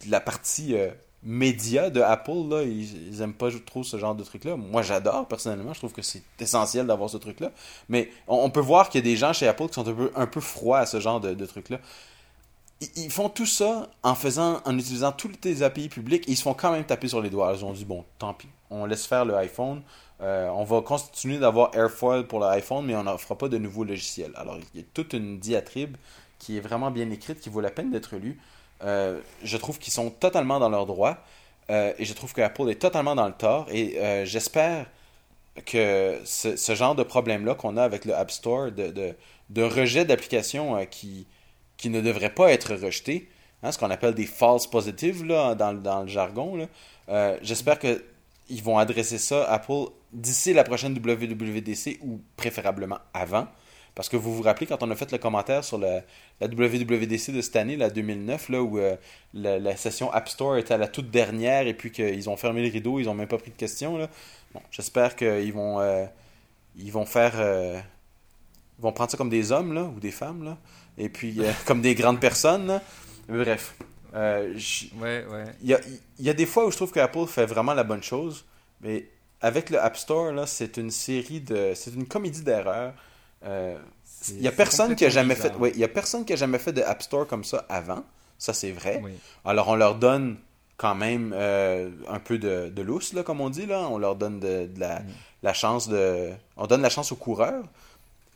La 0.10 0.22
partie 0.22 0.74
média 1.22 1.90
de 1.90 2.00
Apple, 2.00 2.64
ils, 2.66 3.20
n'aiment 3.20 3.34
pas 3.34 3.50
trop 3.66 3.84
ce 3.84 3.98
genre 3.98 4.16
de 4.16 4.24
trucs-là. 4.24 4.56
Moi, 4.56 4.84
j'adore 4.84 5.28
personnellement. 5.28 5.74
Je 5.74 5.80
trouve 5.80 5.92
que 5.92 6.02
c'est 6.02 6.24
essentiel 6.40 6.88
d'avoir 6.88 7.10
ce 7.10 7.18
truc-là. 7.18 7.52
Mais 7.90 8.10
on, 8.30 8.50
peut 8.50 8.62
voir 8.62 8.90
qu'il 8.90 9.00
y 9.00 9.04
a 9.04 9.12
des 9.12 9.18
gens 9.18 9.34
chez 9.34 9.50
Apple 9.50 9.68
qui 9.68 9.74
sont 9.74 9.86
un 9.86 9.94
peu, 9.94 10.12
un 10.16 10.42
froids 10.42 10.80
à 10.80 10.86
ce 10.86 11.02
genre 11.02 11.20
de, 11.20 11.34
de 11.34 11.46
trucs-là 11.46 11.82
ils 12.96 13.12
font 13.12 13.30
tout 13.30 13.46
ça 13.46 13.89
en 14.04 14.15
faisant, 14.15 14.62
en 14.65 14.78
utilisant 14.78 15.12
toutes 15.12 15.44
les 15.46 15.63
API 15.63 15.89
publiques, 15.89 16.28
et 16.28 16.32
ils 16.32 16.38
se 16.38 16.41
font 16.41 16.54
quand 16.54 16.72
même 16.72 16.84
taper 16.84 17.08
sur 17.08 17.22
les 17.22 17.30
doigts. 17.30 17.54
Ils 17.56 17.63
ont 17.63 17.74
dit, 17.74 17.86
bon, 17.86 18.04
tant 18.17 18.34
pis. 18.34 18.48
on 18.70 18.86
laisse 18.86 19.06
faire 19.06 19.26
le 19.26 19.36
iPhone. 19.36 19.84
Euh, 20.22 20.50
on 20.50 20.63
va 20.63 20.82
continuer 20.82 21.38
d'avoir 21.38 21.76
Airfoil 21.76 22.28
pour 22.28 22.39
l'iPhone, 22.39 22.86
mais 22.86 22.96
on 22.96 23.17
fera 23.17 23.38
pas 23.38 23.50
de 23.50 23.58
nouveau 23.58 23.84
logiciel. 23.84 24.32
Alors, 24.36 24.58
il 24.74 24.82
y 24.82 24.84
a 24.84 24.88
toute 24.94 25.13
une 25.13 25.39
diatribe 25.39 25.96
qui 26.39 26.58
est 26.58 26.60
vraiment 26.60 26.91
bien 26.91 27.10
écrite, 27.12 27.39
qui 27.39 27.50
vaut 27.50 27.62
la 27.62 27.72
peine 27.72 27.91
d'être 27.91 28.15
lue. 28.15 28.39
Euh, 28.84 29.20
je 29.44 29.58
trouve 29.58 29.78
qu'ils 29.78 29.94
sont 29.94 30.10
totalement 30.10 30.60
dans 30.60 30.70
leur 30.70 30.86
droit. 30.86 31.17
Euh, 31.70 31.94
et 32.00 32.06
je 32.06 32.13
trouve 32.13 32.34
que 32.34 32.41
Apple 32.41 32.70
est 32.70 32.82
totalement 32.82 33.15
dans 33.15 33.28
le 33.28 33.34
tort. 33.34 33.67
Et 33.72 34.26
j'espère 34.26 34.88
que 35.65 36.20
ce, 36.26 36.76
genre 36.76 36.96
de 36.96 37.04
problème-là 37.04 37.56
qu'on 37.56 37.78
a 37.78 37.84
avec 37.84 38.06
le 38.06 38.15
App 38.15 38.32
Store, 38.32 38.72
de, 38.72 39.15
de, 39.50 39.63
rejet 39.63 40.06
d'applications 40.06 40.84
qui, 40.89 41.28
qui 41.82 41.89
ne 41.89 42.02
devraient 42.02 42.34
pas 42.34 42.52
être 42.52 42.76
rejetées, 42.76 43.30
hein, 43.63 43.72
ce 43.72 43.78
qu'on 43.78 43.89
appelle 43.89 44.13
des 44.13 44.26
false 44.26 44.67
positives 44.67 45.26
là, 45.26 45.56
dans, 45.56 46.02
le 46.02 46.08
jargon, 46.08 46.67
j'espère 47.41 47.80
que 47.80 48.04
ils 48.50 48.62
vont 48.62 48.78
adresser 48.78 49.17
ça, 49.17 49.50
Apple, 49.50 49.86
d'ici 50.12 50.54
la 50.54 50.63
prochaine 50.63 50.94
WWDC 50.94 52.00
ou 52.02 52.20
préférablement 52.36 53.00
avant. 53.13 53.48
Parce 53.96 54.08
que 54.08 54.15
vous 54.15 54.34
vous 54.34 54.44
rappelez 54.44 54.67
quand 54.67 54.84
on 54.84 54.91
a 54.91 54.96
fait 54.96 55.12
le 55.12 55.17
commentaire 55.17 55.63
sur 55.63 55.78
la, 55.78 56.02
WWDC 56.41 57.32
de 57.32 57.41
cette 57.41 57.56
année, 57.56 57.76
la 57.76 57.89
2009, 57.89 58.50
là, 58.50 58.62
où 58.62 58.78
euh, 58.78 58.96
la, 59.34 59.76
session 59.76 60.12
App 60.12 60.30
Store 60.30 60.58
était 60.58 60.74
à 60.74 60.78
la 60.78 60.88
toute 60.88 61.12
dernière 61.12 61.67
et 61.67 61.74
puis 61.74 61.91
qu'ils 61.91 62.30
ont 62.30 62.38
fermé 62.38 62.62
le 62.65 62.72
rideau, 62.72 63.00
ils 63.00 63.06
n'ont 63.06 63.13
même 63.13 63.28
pas 63.28 63.38
pris 63.38 63.52
de 63.52 63.58
questions. 63.58 63.98
Bon, 64.54 64.62
j'espère 64.72 65.15
qu'ils 65.15 65.54
vont, 65.54 65.80
euh, 65.80 66.06
ils 66.78 66.91
vont 66.91 67.06
faire. 67.06 67.34
Euh, 67.36 67.80
ils 68.80 68.82
vont 68.82 68.94
prendre 68.94 69.12
ça 69.12 69.17
comme 69.17 69.30
des 69.30 69.52
hommes 69.52 69.74
là, 69.74 69.84
ou 69.84 70.00
des 70.00 70.10
femmes, 70.10 70.44
là, 70.44 70.58
et 71.02 71.10
puis 71.10 71.42
comme 71.66 71.82
des 71.82 71.96
grandes 71.96 72.20
personnes. 72.20 72.68
Là. 72.68 72.82
Bref. 73.28 73.76
ouais, 74.14 74.56
ouais. 75.02 75.46
Il 75.62 75.70
y 75.70 75.74
a, 75.74 75.80
y 76.20 76.30
a, 76.30 76.34
des 76.34 76.46
fois 76.46 76.66
où 76.66 76.72
je 76.72 76.78
trouve 76.78 76.92
que 76.92 77.00
Apple 77.00 77.26
fait 77.28 77.46
vraiment 77.46 77.74
la 77.74 77.84
bonne 77.84 78.04
chose, 78.04 78.46
mais 78.82 79.08
avec 79.42 79.70
le 79.70 79.80
App 79.80 79.98
Store, 79.98 80.32
là, 80.32 80.46
c'est 80.46 80.78
une 80.78 80.92
série 80.92 81.42
de. 81.42 81.74
C'est 81.76 81.94
une 81.94 82.08
comédie 82.08 82.44
d'erreurs. 82.44 82.94
Euh, 83.44 83.78
il 84.30 84.42
y 84.42 84.48
a 84.48 84.52
personne 84.52 84.96
qui 84.96 85.06
a 85.06 85.10
jamais 85.10 85.36
fait. 85.36 85.52
il 85.74 85.80
y 85.80 85.84
a 85.84 85.88
personne 85.88 86.26
qui 86.26 86.34
a 86.34 86.36
jamais 86.36 86.60
fait 86.60 86.74
de 86.74 86.82
App 86.82 87.02
Store 87.02 87.26
comme 87.26 87.44
ça 87.44 87.66
avant. 87.70 88.04
Ça, 88.38 88.54
c'est 88.54 88.72
vrai. 88.72 89.02
Alors, 89.46 89.70
on 89.70 89.76
leur 89.76 89.96
donne 89.96 90.38
quand 90.78 90.96
même 90.96 91.34
euh, 91.36 91.90
un 92.08 92.20
peu 92.20 92.38
de, 92.38 92.70
de 92.70 92.82
lousse, 92.82 93.14
là, 93.14 93.24
comme 93.24 93.42
on 93.42 93.50
dit. 93.50 93.66
Là. 93.66 93.88
On 93.90 93.98
leur 93.98 94.16
donne 94.16 94.40
de, 94.40 94.70
la, 94.78 95.00
mm. 95.00 95.06
la, 95.44 95.54
chance 95.54 95.90
de. 95.90 96.32
On 96.58 96.68
donne 96.68 96.82
la 96.82 96.90
chance 96.90 97.12
aux 97.12 97.16
coureurs. 97.16 97.64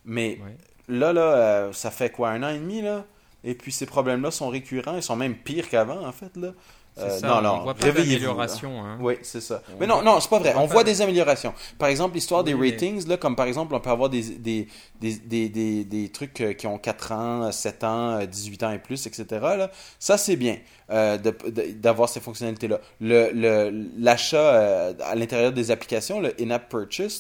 Mais 0.06 0.40
là, 0.88 1.14
là, 1.14 1.22
euh, 1.22 1.74
ça 1.74 1.92
fait 1.92 2.12
quoi, 2.12 2.30
un 2.32 2.44
an 2.44 2.50
et 2.50 2.60
demi, 2.60 2.82
là? 2.82 3.06
Et 3.44 3.56
puis 3.56 3.72
ces 3.72 3.86
problèmes-là 3.86 4.32
sont 4.32 4.50
récurrents, 4.50 4.96
ils 4.96 5.04
sont 5.04 5.16
même 5.16 5.36
pires 5.38 5.70
qu'avant, 5.70 6.06
en 6.06 6.12
fait, 6.12 6.36
là. 6.38 6.54
Euh, 6.98 7.20
non, 7.22 7.42
non, 7.42 7.60
on 7.60 7.64
voit 7.64 7.74
pas 7.74 7.92
d'amélioration. 7.92 8.82
Hein. 8.82 8.98
Oui, 9.02 9.16
c'est 9.22 9.42
ça. 9.42 9.62
mais 9.80 9.86
non, 9.86 10.02
non, 10.02 10.20
c'est 10.22 10.30
pas 10.30 10.40
vrai. 10.40 10.54
On, 10.56 10.66
voit 10.66 10.86
des 10.86 11.02
améliorations. 11.02 11.54
Par 11.78 11.90
exemple, 11.90 12.16
l'histoire 12.16 12.44
des 12.44 12.54
ratings, 12.54 13.06
là, 13.08 13.18
comme 13.18 13.36
par 13.36 13.48
exemple, 13.48 13.76
on 13.76 13.82
peut 13.82 13.90
avoir 13.90 14.10
des, 14.10 14.22
des, 14.22 14.68
des, 15.02 15.50
des, 15.50 15.84
des, 15.84 16.10
trucs 16.10 16.40
euh, 16.40 16.54
qui 16.54 16.68
ont 16.68 16.78
4 16.78 17.12
ans, 17.12 17.52
7 17.52 17.84
ans, 17.84 18.24
18 18.24 18.64
ans 18.64 18.72
et 18.72 18.80
plus, 18.80 19.06
etc. 19.08 19.26
Là. 19.32 19.72
Ça, 20.00 20.18
c'est 20.18 20.38
bien 20.38 20.58
euh, 20.90 21.18
d'avoir 21.18 22.08
ces 22.08 22.22
fonctionnalités-là. 22.22 22.80
L'achat 23.02 24.94
le, 24.94 25.04
à 25.04 25.16
l'intérieur 25.16 25.52
des 25.52 25.72
applications, 25.72 26.22
le 26.22 26.34
in-app 26.40 26.70
purchase, 26.70 27.20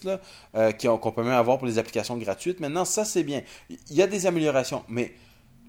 qu'on 0.80 1.12
peut 1.12 1.24
même 1.24 1.34
avoir 1.34 1.58
pour 1.58 1.68
les 1.68 1.80
applications 1.80 2.18
gratuites, 2.18 2.62
maintenant, 2.62 2.86
ça, 2.86 3.04
c'est 3.04 3.24
bien. 3.24 3.42
Il 3.70 3.98
y 3.98 4.02
a 4.02 4.08
des 4.08 4.26
améliorations, 4.26 4.84
mais 4.88 5.14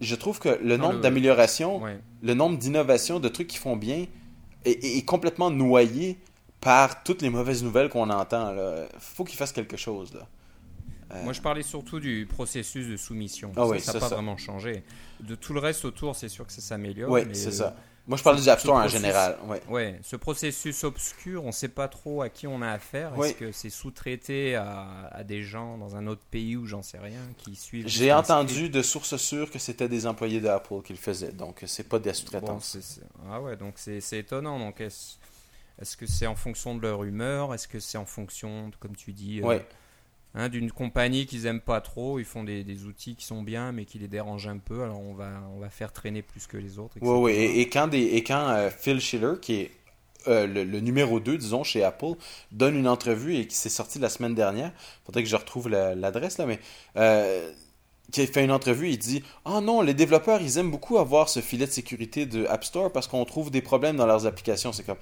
je 0.01 0.15
trouve 0.15 0.39
que 0.39 0.59
le 0.63 0.77
nombre 0.77 1.01
d'améliorations, 1.01 1.83
le 2.23 2.35
nombre 2.35 2.59
d'innovations, 2.59 3.21
de 3.21 3.29
trucs 3.29 3.47
qui 3.47 3.59
font 3.59 3.77
bien, 3.77 4.07
est, 4.65 5.05
complètement 5.07 5.51
noyé 5.51 6.19
par 6.61 7.03
toutes 7.03 7.23
les 7.23 7.31
mauvaises 7.31 7.63
nouvelles 7.63 7.89
qu'on 7.89 8.11
entend. 8.11 8.53
Il 8.53 8.89
faut 8.99 9.25
qu'il 9.25 9.39
fasse 9.39 9.53
quelque 9.53 9.77
chose. 9.77 10.13
Là. 10.15 10.27
Euh, 11.13 11.23
Moi, 11.23 11.33
je 11.33 11.41
parlais 11.41 11.63
surtout 11.63 12.01
du 12.01 12.27
processus 12.29 12.89
de 12.89 12.97
soumission. 12.97 13.53
Ah 13.57 13.67
ça 13.79 13.93
n'a 13.93 14.01
pas 14.01 14.09
vraiment 14.09 14.37
changé. 14.37 14.83
De 15.21 15.35
tout 15.35 15.53
le 15.53 15.61
reste 15.61 15.85
autour, 15.85 16.17
c'est 16.17 16.29
sûr 16.29 16.47
que 16.47 16.53
ça 16.53 16.61
s'améliore. 16.61 17.11
Oui, 17.11 17.23
c'est 17.33 17.53
ça. 17.53 17.77
Moi, 18.07 18.17
je 18.17 18.23
parle 18.23 18.41
du 18.41 18.49
App 18.49 18.61
Store 18.61 18.77
en 18.77 18.87
général. 18.87 19.37
Ouais. 19.47 19.61
ouais. 19.69 19.99
ce 20.03 20.15
processus 20.15 20.85
obscur, 20.85 21.43
on 21.43 21.49
ne 21.49 21.53
sait 21.53 21.69
pas 21.69 21.89
trop 21.89 22.23
à 22.23 22.29
qui 22.29 22.47
on 22.47 22.63
a 22.63 22.71
affaire. 22.71 23.13
Est-ce 23.21 23.35
que 23.35 23.53
c'est 23.53 23.71
sous-traité 23.71 24.55
à, 24.55 25.09
à, 25.11 25.25
des 25.25 25.43
gens 25.43 25.77
dans 25.77 25.97
un 25.97 26.07
autre 26.07 26.23
pays 26.31 26.57
ou 26.57 26.67
j'en 26.67 26.83
sais 26.83 26.99
rien 26.99 27.21
qui 27.39 27.57
suivent 27.57 27.89
J'ai 27.89 28.13
entendu 28.13 28.69
de 28.69 28.83
sources 28.83 29.17
sûres 29.17 29.51
que 29.51 29.59
c'était 29.59 29.89
des 29.89 30.07
employés 30.07 30.41
d'Apple 30.41 30.83
qui 30.85 30.93
le 30.93 30.99
faisaient. 30.99 31.33
Donc, 31.33 31.63
c'est 31.67 31.89
pas 31.89 31.99
des 31.99 32.13
sous-traitants. 32.13 32.61
ah 33.29 33.41
ouais, 33.41 33.57
donc 33.57 33.75
c'est 33.77 34.19
étonnant. 34.19 34.59
Donc, 34.59 34.81
est-ce 34.81 35.97
que 35.97 36.07
c'est 36.07 36.27
en 36.27 36.37
fonction 36.37 36.75
de 36.75 36.83
leur 36.83 37.03
humeur? 37.05 37.55
Est-ce 37.55 37.69
que 37.69 37.81
c'est 37.81 37.99
en 37.99 38.07
fonction, 38.07 38.71
comme 38.79 38.95
tu 38.95 39.13
dis, 39.13 39.43
euh, 39.43 39.59
Hein, 40.39 40.51
d'une 40.51 40.71
compagnie 40.71 41.25
qu'ils 41.25 41.47
aiment 41.47 41.63
pas 41.63 41.81
trop. 41.81 42.19
Ils 42.19 42.27
font 42.27 42.45
des, 42.45 42.85
outils 42.85 43.17
qui 43.17 43.25
sont 43.25 43.43
bien, 43.43 43.73
mais 43.73 43.87
qui 43.87 43.99
les 43.99 44.07
dérangent 44.07 44.49
un 44.49 44.59
peu. 44.59 44.83
Alors 44.83 45.01
on 45.01 45.15
va, 45.15 45.31
on 45.57 45.59
va 45.59 45.71
faire 45.71 45.93
traîner 45.93 46.21
plus 46.21 46.47
que 46.47 46.59
les 46.59 46.79
autres. 46.79 46.95
Oui, 47.01 47.33
oui. 47.33 47.33
Et, 47.33 47.71
quand, 47.71 47.89
des, 47.89 48.03
et 48.03 48.23
quand 48.23 48.51
euh, 48.51 48.69
Phil 48.71 49.01
Schiller, 49.01 49.33
qui 49.41 49.55
est 49.55 49.71
euh, 50.29 50.47
le, 50.47 50.81
numéro 50.81 51.21
2, 51.21 51.39
disons, 51.39 51.65
chez 51.65 51.83
Apple, 51.83 52.17
donne 52.53 52.77
une 52.77 52.87
entrevue 52.87 53.37
et 53.37 53.47
qui 53.47 53.57
s'est 53.57 53.71
sorti 53.71 53.99
la 53.99 54.11
semaine 54.11 54.35
dernière, 54.35 54.73
faudrait 55.07 55.23
que 55.23 55.29
je 55.29 55.37
retrouve 55.37 55.71
l'adresse 55.71 56.37
là, 56.37 56.45
mais 56.45 56.61
euh, 56.99 57.51
qui 58.13 58.21
a 58.21 58.27
fait 58.27 58.45
une 58.45 58.53
entrevue, 58.53 58.91
il 58.91 58.99
dit 58.99 59.23
Ah 59.47 59.55
oh 59.57 59.61
non, 59.63 59.81
les 59.81 59.95
développeurs, 59.95 60.43
ils 60.43 60.59
aiment 60.59 60.71
beaucoup 60.71 60.99
avoir 60.99 61.31
ce 61.31 61.41
filet 61.41 61.65
de 61.65 61.71
sécurité 61.71 62.27
de 62.27 62.45
App 62.47 62.63
Store 62.63 62.93
parce 62.93 63.07
qu'on 63.07 63.25
trouve 63.25 63.51
des 63.51 63.63
problèmes 63.63 63.97
dans 63.97 64.07
leurs 64.07 64.27
applications. 64.27 64.73
C'est 64.75 64.85
comme 64.85 64.99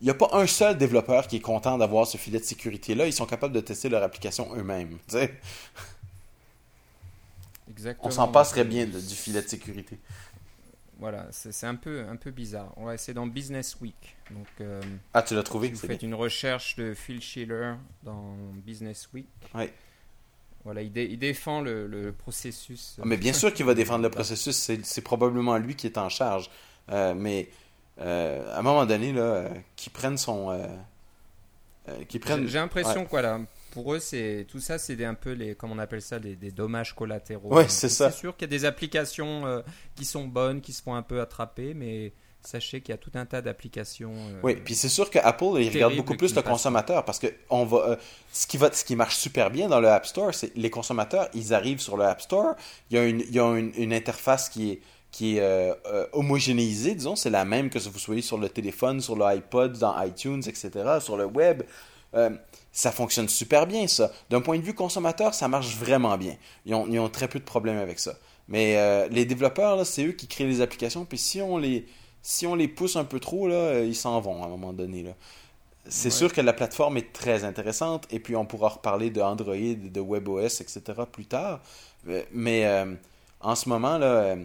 il 0.00 0.04
n'y 0.04 0.10
a 0.10 0.14
pas 0.14 0.28
un 0.32 0.46
seul 0.46 0.76
développeur 0.76 1.26
qui 1.26 1.36
est 1.36 1.40
content 1.40 1.78
d'avoir 1.78 2.06
ce 2.06 2.18
filet 2.18 2.38
de 2.38 2.44
sécurité-là. 2.44 3.06
Ils 3.06 3.12
sont 3.12 3.26
capables 3.26 3.54
de 3.54 3.60
tester 3.60 3.88
leur 3.88 4.02
application 4.02 4.54
eux-mêmes. 4.54 4.98
On 8.00 8.10
s'en 8.10 8.28
passerait 8.28 8.64
bien 8.64 8.86
du 8.86 9.00
filet 9.00 9.42
de 9.42 9.48
sécurité. 9.48 9.98
Voilà, 10.98 11.26
c'est 11.30 11.66
un 11.66 11.74
peu, 11.74 12.04
un 12.08 12.16
peu 12.16 12.30
bizarre. 12.30 12.74
c'est 12.96 13.12
dans 13.12 13.26
Business 13.26 13.76
Week. 13.80 14.16
Donc, 14.30 14.46
euh, 14.60 14.80
ah, 15.12 15.22
tu 15.22 15.34
l'as 15.34 15.42
trouvé 15.42 15.68
si 15.68 15.74
Vous 15.74 15.86
faites 15.86 16.02
une 16.02 16.14
recherche 16.14 16.76
de 16.76 16.94
Phil 16.94 17.20
Schiller 17.20 17.74
dans 18.02 18.34
Business 18.64 19.08
Week. 19.12 19.26
Oui. 19.54 19.68
Voilà, 20.64 20.82
il, 20.82 21.18
défend 21.18 21.60
le, 21.60 22.12
processus. 22.16 22.96
Ah, 22.98 23.02
mais 23.04 23.16
bien 23.16 23.32
sûr 23.32 23.52
qu'il 23.52 23.66
va 23.66 23.74
défendre 23.74 24.02
le 24.02 24.10
processus. 24.10 24.56
C'est 24.82 25.00
probablement 25.02 25.58
lui 25.58 25.76
qui 25.76 25.86
est 25.86 25.98
en 25.98 26.08
charge. 26.08 26.50
Euh, 26.90 27.14
mais 27.14 27.48
euh, 28.00 28.54
à 28.54 28.58
un 28.58 28.62
moment 28.62 28.86
donné, 28.86 29.12
là, 29.12 29.22
euh, 29.22 29.48
qui 29.74 29.90
prennent 29.90 30.18
son. 30.18 30.50
Euh, 30.50 30.66
qui 32.08 32.18
prennent... 32.18 32.46
J'ai 32.46 32.58
l'impression 32.58 33.04
quoi 33.04 33.22
là 33.22 33.40
pour 33.70 33.92
eux, 33.92 33.98
c'est 33.98 34.46
tout 34.48 34.58
ça, 34.58 34.78
c'est 34.78 35.04
un 35.04 35.12
peu 35.12 35.32
les, 35.32 35.54
comme 35.54 35.70
on 35.70 35.78
appelle 35.78 36.00
ça, 36.00 36.18
des, 36.18 36.34
dommages 36.50 36.94
collatéraux. 36.94 37.54
Ouais, 37.54 37.68
c'est 37.68 37.90
ça. 37.90 38.10
C'est 38.10 38.20
sûr 38.20 38.34
qu'il 38.34 38.50
y 38.50 38.54
a 38.54 38.58
des 38.58 38.64
applications 38.64 39.62
qui 39.94 40.06
sont 40.06 40.24
bonnes, 40.24 40.62
qui 40.62 40.72
se 40.72 40.80
font 40.82 40.94
un 40.94 41.02
peu 41.02 41.20
attraper, 41.20 41.74
mais 41.74 42.14
sachez 42.40 42.80
qu'il 42.80 42.94
y 42.94 42.94
a 42.94 42.96
tout 42.96 43.10
un 43.16 43.26
tas 43.26 43.42
d'applications. 43.42 44.14
oui, 44.42 44.56
puis 44.56 44.74
c'est 44.74 44.88
sûr 44.88 45.10
que 45.10 45.18
Apple, 45.18 45.60
il 45.60 45.68
regarde 45.68 45.94
beaucoup 45.94 46.16
plus 46.16 46.34
le 46.34 46.40
consommateur 46.40 47.04
parce 47.04 47.18
que 47.18 47.26
on 47.50 47.66
va, 47.66 47.98
ce 48.32 48.46
qui 48.46 48.56
va, 48.56 48.72
ce 48.72 48.82
qui 48.82 48.96
marche 48.96 49.16
super 49.16 49.50
bien 49.50 49.68
dans 49.68 49.80
le 49.80 49.88
App 49.88 50.06
Store, 50.06 50.34
c'est 50.34 50.56
les 50.56 50.70
consommateurs, 50.70 51.28
ils 51.34 51.52
arrivent 51.52 51.80
sur 51.80 51.98
le 51.98 52.04
App 52.04 52.22
Store, 52.22 52.54
il 52.90 52.96
y 52.96 52.98
a 52.98 53.04
une, 53.04 53.20
il 53.20 53.34
y 53.34 53.38
a 53.38 53.54
une 53.54 53.92
interface 53.92 54.48
qui 54.48 54.70
est 54.70 54.80
qui 55.10 55.36
est 55.36 55.40
euh, 55.40 55.74
euh, 55.86 56.06
homogénéisée, 56.12 56.94
disons, 56.94 57.16
c'est 57.16 57.30
la 57.30 57.44
même 57.44 57.70
que 57.70 57.78
si 57.78 57.88
vous 57.88 57.98
soyez 57.98 58.22
sur 58.22 58.38
le 58.38 58.48
téléphone, 58.48 59.00
sur 59.00 59.16
l'iPod, 59.16 59.78
dans 59.78 60.00
iTunes, 60.02 60.42
etc., 60.46 60.70
sur 61.00 61.16
le 61.16 61.24
web. 61.24 61.62
Euh, 62.14 62.30
ça 62.72 62.92
fonctionne 62.92 63.28
super 63.28 63.66
bien, 63.66 63.86
ça. 63.86 64.10
D'un 64.30 64.40
point 64.40 64.58
de 64.58 64.62
vue 64.62 64.74
consommateur, 64.74 65.32
ça 65.34 65.48
marche 65.48 65.74
vraiment 65.76 66.18
bien. 66.18 66.36
Ils 66.66 66.74
ont, 66.74 66.86
ils 66.86 66.98
ont 66.98 67.08
très 67.08 67.28
peu 67.28 67.38
de 67.38 67.44
problèmes 67.44 67.78
avec 67.78 67.98
ça. 67.98 68.14
Mais 68.48 69.08
les 69.08 69.24
développeurs, 69.24 69.84
c'est 69.86 70.04
eux 70.04 70.12
qui 70.12 70.28
créent 70.28 70.46
les 70.46 70.60
applications, 70.60 71.04
puis 71.04 71.18
si 71.18 71.40
on 71.40 71.58
les, 71.58 71.86
si 72.22 72.46
on 72.46 72.54
les 72.54 72.68
pousse 72.68 72.94
un 72.94 73.04
peu 73.04 73.18
trop, 73.18 73.48
là, 73.48 73.80
ils 73.80 73.96
s'en 73.96 74.20
vont 74.20 74.42
à 74.42 74.46
un 74.46 74.50
moment 74.50 74.72
donné. 74.72 75.02
Là. 75.02 75.12
C'est 75.88 76.10
sûr 76.10 76.32
que 76.32 76.40
la 76.40 76.52
plateforme 76.52 76.96
est 76.96 77.12
très 77.12 77.42
intéressante, 77.42 78.06
et 78.10 78.20
puis 78.20 78.36
on 78.36 78.44
pourra 78.44 78.68
reparler 78.68 79.10
de 79.10 79.20
Android, 79.20 79.56
de 79.56 80.00
WebOS, 80.00 80.60
etc. 80.60 80.80
plus 81.10 81.26
tard. 81.26 81.60
Mais 82.32 82.86
en 83.40 83.54
ce 83.56 83.68
moment, 83.68 83.98
là, 83.98 84.36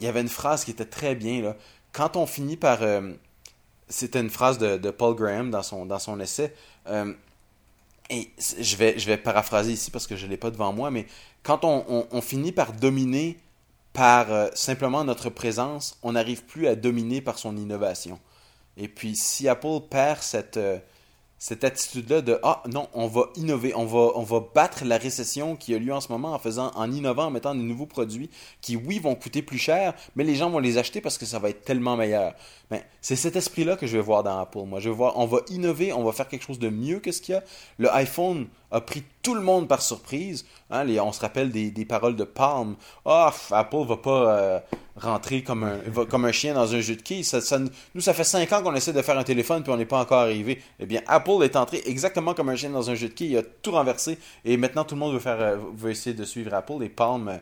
il 0.00 0.06
y 0.06 0.08
avait 0.08 0.20
une 0.20 0.28
phrase 0.28 0.64
qui 0.64 0.70
était 0.70 0.84
très 0.84 1.14
bien. 1.14 1.42
Là. 1.42 1.56
Quand 1.92 2.16
on 2.16 2.26
finit 2.26 2.56
par. 2.56 2.82
Euh, 2.82 3.12
c'était 3.88 4.20
une 4.20 4.30
phrase 4.30 4.58
de, 4.58 4.90
Paul 4.90 5.14
Graham 5.14 5.50
dans 5.50 5.62
son, 5.62 6.20
essai. 6.20 6.54
Euh, 6.88 7.14
et 8.10 8.30
je 8.38 8.76
vais, 8.76 8.98
je 8.98 9.06
vais 9.06 9.16
paraphraser 9.16 9.72
ici 9.72 9.90
parce 9.90 10.06
que 10.06 10.14
je 10.14 10.26
ne 10.26 10.30
l'ai 10.30 10.36
pas 10.36 10.50
devant 10.50 10.72
moi, 10.72 10.90
mais 10.90 11.06
quand 11.42 11.64
on, 11.64 12.20
finit 12.20 12.52
par 12.52 12.74
dominer 12.74 13.38
par 13.94 14.30
euh, 14.30 14.48
simplement 14.54 15.04
notre 15.04 15.30
présence, 15.30 15.98
on 16.02 16.12
n'arrive 16.12 16.44
plus 16.44 16.66
à 16.66 16.74
dominer 16.74 17.22
par 17.22 17.38
son 17.38 17.56
innovation. 17.56 18.20
Et 18.76 18.88
puis, 18.88 19.16
si 19.16 19.48
Apple 19.48 19.80
perd 19.88 20.20
cette, 20.20 20.58
cette 21.38 21.62
attitude-là 21.62 22.20
de 22.20 22.38
ah 22.42 22.62
non, 22.72 22.88
on 22.94 23.06
va 23.06 23.26
innover, 23.36 23.74
on 23.74 23.86
va, 23.86 24.12
on 24.16 24.22
va 24.22 24.40
battre 24.54 24.84
la 24.84 24.98
récession 24.98 25.54
qui 25.54 25.74
a 25.74 25.78
lieu 25.78 25.92
en 25.92 26.00
ce 26.00 26.10
moment 26.10 26.32
en 26.32 26.38
faisant, 26.38 26.72
en 26.74 26.90
innovant, 26.90 27.26
en 27.26 27.30
mettant 27.30 27.54
des 27.54 27.62
nouveaux 27.62 27.86
produits 27.86 28.28
qui, 28.60 28.76
oui, 28.76 28.98
vont 28.98 29.14
coûter 29.14 29.42
plus 29.42 29.58
cher, 29.58 29.94
mais 30.16 30.24
les 30.24 30.34
gens 30.34 30.50
vont 30.50 30.58
les 30.58 30.78
acheter 30.78 31.00
parce 31.00 31.16
que 31.16 31.26
ça 31.26 31.38
va 31.38 31.50
être 31.50 31.64
tellement 31.64 31.96
meilleur. 31.96 32.34
Mais 32.70 32.84
c'est 33.00 33.16
cet 33.16 33.36
esprit-là 33.36 33.76
que 33.76 33.86
je 33.86 33.96
vais 33.96 34.02
voir 34.02 34.22
dans 34.22 34.38
Apple. 34.40 34.64
Moi, 34.66 34.80
je 34.80 34.90
vais 34.90 34.94
voir, 34.94 35.16
on 35.16 35.26
va 35.26 35.38
innover, 35.48 35.92
on 35.92 36.04
va 36.04 36.12
faire 36.12 36.28
quelque 36.28 36.44
chose 36.44 36.58
de 36.58 36.68
mieux 36.68 36.98
que 36.98 37.12
ce 37.12 37.22
qu'il 37.22 37.34
y 37.34 37.38
a. 37.38 37.44
Le 37.78 37.94
iPhone 37.94 38.48
a 38.70 38.80
pris 38.80 39.04
tout 39.22 39.34
le 39.34 39.40
monde 39.40 39.68
par 39.68 39.80
surprise. 39.80 40.44
Hein, 40.70 40.84
les, 40.84 41.00
on 41.00 41.12
se 41.12 41.20
rappelle 41.20 41.50
des, 41.50 41.84
paroles 41.84 42.16
de 42.16 42.24
Palm. 42.24 42.76
Ah, 43.06 43.32
Apple 43.52 43.86
va 43.86 43.96
pas 43.96 44.38
euh, 44.38 44.60
rentrer 44.98 45.42
comme 45.42 45.64
un, 45.64 45.78
comme 46.06 46.24
un 46.24 46.32
chien 46.32 46.54
dans 46.54 46.74
un 46.74 46.80
jeu 46.80 46.96
de 46.96 47.02
quilles. 47.02 47.24
Ça, 47.24 47.40
ça, 47.40 47.58
nous, 47.58 48.00
ça 48.00 48.12
fait 48.14 48.24
cinq 48.24 48.52
ans 48.52 48.62
qu'on 48.62 48.74
essaie 48.74 48.92
de 48.92 49.02
faire 49.02 49.18
un 49.18 49.24
téléphone 49.24 49.62
puis 49.62 49.72
on 49.72 49.76
n'est 49.76 49.86
pas 49.86 50.00
encore 50.00 50.20
arrivé. 50.20 50.62
Eh 50.78 50.86
bien, 50.86 51.02
Apple 51.06 51.42
est 51.42 51.56
entré 51.56 51.82
exactement 51.86 52.34
comme 52.34 52.48
un 52.48 52.56
chien 52.56 52.70
dans 52.70 52.90
un 52.90 52.94
jeu 52.94 53.08
de 53.08 53.12
quilles. 53.14 53.30
Il 53.30 53.38
a 53.38 53.42
tout 53.42 53.70
renversé 53.70 54.18
et 54.44 54.56
maintenant 54.56 54.84
tout 54.84 54.94
le 54.94 55.00
monde 55.00 55.14
veut 55.14 55.20
faire, 55.20 55.40
euh, 55.40 55.56
veut 55.74 55.90
essayer 55.90 56.14
de 56.14 56.24
suivre 56.24 56.52
Apple. 56.54 56.82
Et 56.82 56.88
Palm, 56.88 57.28
euh, 57.28 57.36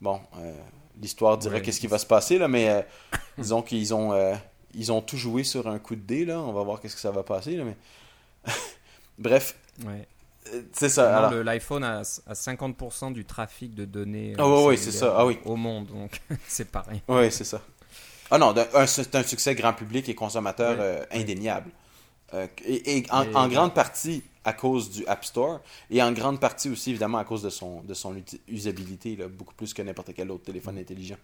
bon, 0.00 0.20
euh, 0.38 0.52
l'histoire 1.00 1.38
dirait 1.38 1.56
Ouais, 1.56 1.62
qu'est-ce 1.62 1.80
qui 1.80 1.86
va 1.86 1.98
se 1.98 2.06
passer 2.06 2.38
là, 2.38 2.48
mais 2.48 2.68
euh, 2.68 2.82
disons 3.38 3.62
qu'ils 3.62 3.94
ont, 3.94 4.12
euh, 4.12 4.34
ils 4.74 4.92
ont 4.92 5.00
tout 5.00 5.16
joué 5.16 5.44
sur 5.44 5.68
un 5.68 5.78
coup 5.78 5.96
de 5.96 6.00
dé 6.02 6.24
là. 6.24 6.40
On 6.40 6.52
va 6.52 6.62
voir 6.62 6.80
qu'est-ce 6.80 6.94
que 6.94 7.00
ça 7.00 7.10
va 7.10 7.22
passer 7.22 7.56
là, 7.56 7.64
mais 7.64 7.76
bref, 9.18 9.56
Ouais. 9.86 10.06
C'est 10.72 10.88
ça. 10.88 11.30
L'iPhone 11.42 11.84
a, 11.84 11.98
a 12.00 12.32
50% 12.34 13.12
du 13.12 13.24
trafic 13.24 13.74
de 13.74 13.84
données 13.84 14.34
ça. 14.92 15.14
Ah 15.16 15.26
oui. 15.26 15.38
au 15.44 15.56
monde, 15.56 15.86
donc 15.86 16.20
c'est 16.48 16.70
pareil. 16.70 17.00
Oui, 17.08 17.30
c'est 17.30 17.44
ça. 17.44 17.60
Ah 18.30 18.38
non, 18.38 18.54
c'est 18.86 19.14
un 19.14 19.22
succès 19.22 19.54
grand 19.54 19.72
public 19.74 20.08
et 20.08 20.14
consommateur 20.14 20.72
Oui. 20.72 20.78
euh, 20.80 21.04
indéniable. 21.12 21.70
Euh, 22.34 22.46
et 22.64 22.98
et 22.98 23.06
en, 23.10 23.24
Et- 23.24 23.34
en 23.34 23.46
grande 23.48 23.74
partie 23.74 24.22
à 24.44 24.52
cause 24.54 24.90
du 24.90 25.06
App 25.06 25.24
Store 25.24 25.60
et 25.90 26.02
en 26.02 26.10
grande 26.12 26.40
partie 26.40 26.68
aussi 26.70 26.90
évidemment 26.90 27.18
à 27.18 27.24
cause 27.24 27.42
de 27.42 27.50
son, 27.50 27.82
de 27.82 27.94
son 27.94 28.16
usabilité, 28.48 29.14
là, 29.16 29.28
beaucoup 29.28 29.54
plus 29.54 29.72
que 29.74 29.82
n'importe 29.82 30.12
quel 30.14 30.30
autre 30.30 30.44
téléphone 30.44 30.78
intelligent. 30.78 31.18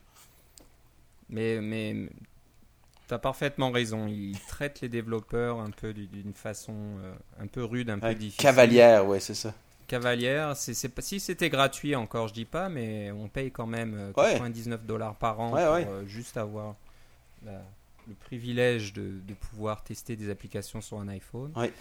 Mais, 1.30 1.60
mais 1.60 2.08
tu 3.08 3.14
as 3.14 3.18
parfaitement 3.18 3.70
raison. 3.70 4.06
Ils 4.06 4.38
traitent 4.48 4.80
les 4.82 4.88
développeurs 4.88 5.58
un 5.60 5.70
peu 5.70 5.92
du- 5.92 6.06
d'une 6.06 6.34
façon 6.34 6.74
euh, 7.02 7.12
un 7.40 7.46
peu 7.46 7.64
rude, 7.64 7.90
un 7.90 7.98
peu 7.98 8.06
Euh, 8.08 8.14
difficile. 8.14 8.42
Cavalière, 8.42 9.06
ouais, 9.06 9.20
c'est 9.20 9.34
ça. 9.34 9.52
Cavalière. 9.88 10.54
C'est, 10.56 10.74
si 10.74 11.18
c'était 11.18 11.48
gratuit 11.48 11.96
encore, 11.96 12.28
je 12.28 12.34
dis 12.34 12.44
pas, 12.44 12.68
mais 12.68 13.10
on 13.10 13.28
paye 13.28 13.50
quand 13.50 13.66
même 13.66 13.94
euh, 13.94 14.12
Ouais. 14.20 14.32
99 14.32 14.84
dollars 14.84 15.14
par 15.16 15.40
an 15.40 15.52
Ouais, 15.54 15.64
pour 15.64 15.72
ouais. 15.74 15.86
euh, 15.88 16.06
juste 16.06 16.36
avoir 16.36 16.76
la- 17.44 17.64
le 18.06 18.14
privilège 18.14 18.92
de, 18.94 19.18
de 19.26 19.34
pouvoir 19.34 19.82
tester 19.84 20.16
des 20.16 20.30
applications 20.30 20.80
sur 20.80 20.98
un 21.00 21.08
iPhone. 21.08 21.52
Ouais. 21.56 21.72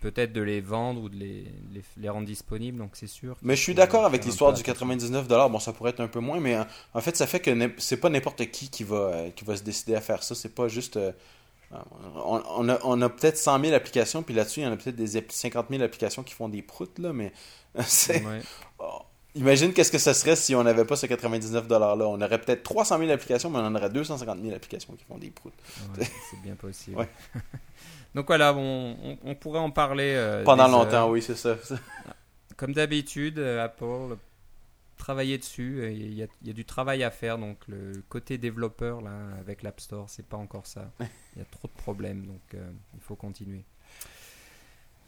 Peut-être 0.00 0.32
de 0.32 0.42
les 0.42 0.60
vendre 0.60 1.00
ou 1.02 1.08
de 1.08 1.16
les, 1.16 1.44
les, 1.72 1.82
les 1.96 2.08
rendre 2.08 2.26
disponibles, 2.26 2.76
donc 2.78 2.90
c'est 2.94 3.06
sûr. 3.06 3.36
Mais 3.42 3.54
je 3.54 3.62
suis 3.62 3.74
d'accord 3.74 4.04
avec 4.04 4.24
l'histoire 4.24 4.52
du 4.52 4.60
attention. 4.68 4.86
99$. 4.88 5.50
Bon, 5.50 5.58
ça 5.60 5.72
pourrait 5.72 5.90
être 5.90 6.00
un 6.00 6.08
peu 6.08 6.18
moins, 6.20 6.40
mais 6.40 6.56
euh, 6.56 6.64
en 6.92 7.00
fait, 7.00 7.16
ça 7.16 7.26
fait 7.26 7.38
que 7.40 7.70
c'est 7.78 7.96
pas 7.98 8.08
n'importe 8.10 8.44
qui 8.50 8.68
qui 8.68 8.82
va, 8.82 8.96
euh, 8.96 9.30
qui 9.30 9.44
va 9.44 9.56
se 9.56 9.62
décider 9.62 9.94
à 9.94 10.00
faire 10.00 10.22
ça. 10.24 10.34
C'est 10.34 10.54
pas 10.54 10.66
juste. 10.68 10.96
euh, 10.96 11.12
on, 11.70 12.42
on 12.56 12.68
a, 12.68 12.78
on 12.84 13.00
a 13.02 13.08
peut-être 13.08 13.38
100 13.38 13.60
000 13.62 13.74
applications, 13.74 14.22
puis 14.22 14.34
là-dessus, 14.34 14.60
il 14.60 14.64
y 14.64 14.66
en 14.66 14.72
a 14.72 14.76
peut-être 14.76 14.96
des 14.96 15.16
ép- 15.18 15.30
50 15.30 15.66
000 15.70 15.82
applications 15.82 16.22
qui 16.24 16.34
font 16.34 16.48
des 16.48 16.62
proutes, 16.62 16.98
là, 16.98 17.12
mais. 17.12 17.32
c'est- 17.86 18.24
Ouais. 18.24 18.40
Oh, 18.80 19.02
Imagine 19.36 19.72
qu'est-ce 19.74 19.92
que 19.92 19.98
ça 19.98 20.14
serait 20.14 20.34
si 20.34 20.54
on 20.54 20.64
n'avait 20.64 20.86
pas 20.86 20.96
ce 20.96 21.04
99$-là. 21.06 21.94
On 22.08 22.20
aurait 22.22 22.40
peut-être 22.40 22.62
300 22.62 22.98
000 22.98 23.10
applications, 23.10 23.50
mais 23.50 23.58
on 23.58 23.66
en 23.66 23.74
aurait 23.74 23.90
250 23.90 24.40
000 24.42 24.54
applications 24.56 24.94
qui 24.94 25.04
font 25.04 25.18
des 25.18 25.30
proutes. 25.30 25.52
Ouais, 25.98 26.06
c'est 26.30 26.40
bien 26.42 26.54
possible. 26.54 26.96
Ouais. 26.96 27.08
Donc 28.16 28.26
voilà, 28.26 28.52
on, 28.54 28.96
on- 29.04 29.18
on 29.22 29.34
pourrait 29.36 29.60
en 29.60 29.70
parler 29.70 30.14
euh, 30.16 30.42
Pendant 30.42 30.66
longtemps, 30.68 31.10
oui, 31.10 31.22
c'est 31.22 31.36
ça. 31.36 31.56
Comme 32.56 32.72
d'habitude, 32.72 33.38
euh, 33.38 33.62
Apple 33.64 34.16
travailler 34.96 35.36
dessus. 35.36 35.78
euh, 35.80 35.90
Il 35.92 36.14
y, 36.14 36.22
a, 36.22 36.26
il 36.40 36.48
y 36.48 36.50
a 36.50 36.54
du 36.54 36.64
travail 36.64 37.04
à 37.04 37.10
faire, 37.10 37.36
donc 37.38 37.58
le 37.68 37.92
côté 38.08 38.38
développeur 38.38 39.02
là 39.02 39.10
avec 39.38 39.62
l'App 39.62 39.78
Store, 39.80 40.06
c'est 40.08 40.26
pas 40.26 40.38
encore 40.38 40.66
ça. 40.66 40.90
Il 41.00 41.40
y 41.40 41.42
a 41.42 41.44
trop 41.50 41.68
de 41.68 41.74
problèmes, 41.82 42.24
donc 42.26 42.40
euh, 42.54 42.66
il 42.94 43.00
faut 43.00 43.14
continuer. 43.14 43.62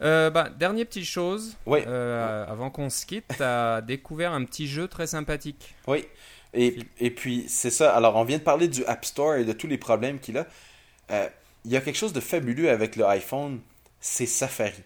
Euh, 0.03 0.29
bah, 0.31 0.51
dernière 0.51 0.85
petite 0.87 1.07
chose, 1.07 1.57
Oui. 1.67 1.81
euh, 1.87 2.47
avant 2.47 2.71
qu'on 2.71 2.91
se 2.91 3.05
quitte, 3.07 3.25
tu 3.37 3.43
as 3.43 3.81
découvert 3.87 4.33
un 4.35 4.45
petit 4.45 4.69
jeu 4.69 4.87
très 4.87 5.07
sympathique. 5.07 5.75
Oui. 5.87 6.05
Et, 6.55 6.79
et 6.99 7.11
puis, 7.11 7.47
c'est 7.49 7.71
ça. 7.71 7.95
Alors, 7.97 8.17
on 8.17 8.25
vient 8.25 8.39
de 8.39 8.43
parler 8.43 8.69
du 8.69 8.85
App 8.85 9.05
Store 9.07 9.37
et 9.37 9.45
de 9.45 9.53
tous 9.53 9.67
les 9.67 9.79
problèmes 9.79 10.19
qu'il 10.21 10.37
a. 10.39 10.47
Il 11.69 11.73
y 11.75 11.77
a 11.77 11.83
quelque 11.83 11.97
chose 11.99 12.15
de 12.15 12.21
fabuleux 12.21 12.71
avec 12.71 12.97
le 12.97 13.05
iPhone, 13.05 13.61
c'est 14.01 14.25
Safari. 14.25 14.83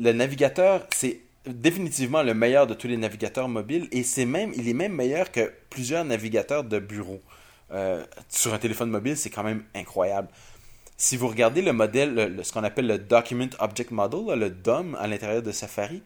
Le 0.00 0.12
navigateur, 0.12 0.86
c'est 0.94 1.20
définitivement 1.46 2.22
le 2.22 2.32
meilleur 2.32 2.66
de 2.66 2.72
tous 2.72 2.88
les 2.88 2.96
navigateurs 2.96 3.48
mobiles 3.48 3.86
et 3.92 4.02
c'est 4.02 4.24
même, 4.24 4.50
il 4.56 4.66
est 4.66 4.72
même 4.72 4.94
meilleur 4.94 5.30
que 5.30 5.52
plusieurs 5.68 6.06
navigateurs 6.06 6.64
de 6.64 6.78
bureau. 6.78 7.20
Euh, 7.70 8.02
sur 8.30 8.54
un 8.54 8.58
téléphone 8.58 8.88
mobile, 8.88 9.14
c'est 9.18 9.28
quand 9.28 9.42
même 9.42 9.62
incroyable. 9.74 10.28
Si 10.96 11.18
vous 11.18 11.28
regardez 11.28 11.60
le 11.60 11.74
modèle, 11.74 12.14
le- 12.14 12.28
le- 12.28 12.42
ce 12.42 12.50
qu'on 12.54 12.64
appelle 12.64 12.86
le 12.86 12.96
Document 12.98 13.50
Object 13.58 13.90
Model, 13.90 14.38
le 14.38 14.48
DOM 14.48 14.96
à 14.98 15.06
l'intérieur 15.06 15.42
de 15.42 15.52
Safari, 15.52 16.02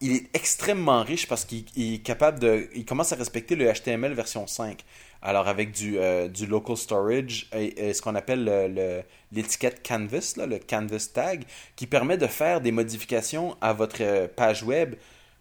il 0.00 0.12
est 0.12 0.26
extrêmement 0.34 1.02
riche 1.02 1.26
parce 1.28 1.44
qu'il 1.44 1.64
il 1.76 1.94
est 1.94 1.98
capable 1.98 2.38
de. 2.38 2.68
Il 2.74 2.84
commence 2.84 3.12
à 3.12 3.16
respecter 3.16 3.56
le 3.56 3.72
HTML 3.72 4.12
version 4.12 4.46
5. 4.46 4.84
Alors, 5.22 5.48
avec 5.48 5.72
du, 5.72 5.98
euh, 5.98 6.28
du 6.28 6.46
local 6.46 6.76
storage 6.76 7.48
et, 7.56 7.92
ce 7.94 8.02
qu'on 8.02 8.14
appelle 8.14 8.44
le- 8.44 8.68
le- 8.68 9.02
l'étiquette 9.32 9.82
Canvas, 9.86 10.34
là, 10.36 10.46
le 10.46 10.58
Canvas 10.58 11.08
tag, 11.12 11.44
qui 11.74 11.86
permet 11.86 12.16
de 12.18 12.26
faire 12.26 12.60
des 12.60 12.70
modifications 12.70 13.56
à 13.60 13.72
votre 13.72 13.96
euh, 14.02 14.28
page 14.28 14.62
web 14.62 14.94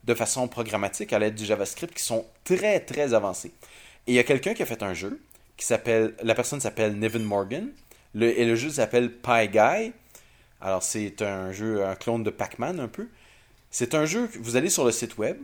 de 0.06 0.14
façon 0.14 0.48
programmatique 0.48 1.12
à 1.14 1.20
l'aide 1.20 1.36
du 1.36 1.46
JavaScript 1.46 1.94
qui 1.94 2.04
sont 2.04 2.26
très, 2.46 2.80
très 2.80 3.14
avancées. 3.14 3.52
Et 4.08 4.14
il 4.14 4.16
y 4.16 4.20
a 4.20 4.24
quelqu'un 4.24 4.54
qui 4.54 4.64
a 4.64 4.66
fait 4.66 4.82
un 4.84 4.94
jeu 4.94 5.20
qui 5.58 5.66
s'appelle. 5.66 6.14
La 6.24 6.34
personne 6.36 6.62
s'appelle 6.62 6.98
Nevin 6.98 7.20
Morgan. 7.20 7.70
Et 8.20 8.46
le 8.46 8.56
jeu 8.56 8.70
s'appelle 8.70 9.12
Pie 9.12 9.50
Guy. 9.50 9.92
Alors, 10.62 10.82
c'est 10.84 11.22
un 11.22 11.52
jeu, 11.52 11.86
un 11.86 11.96
clone 11.96 12.24
de 12.24 12.30
Pac-Man 12.30 12.80
un 12.80 12.88
peu. 12.88 13.08
C'est 13.78 13.94
un 13.94 14.06
jeu 14.06 14.28
que 14.28 14.40
vous 14.40 14.56
allez 14.56 14.70
sur 14.70 14.86
le 14.86 14.92
site 14.94 15.18
web, 15.18 15.38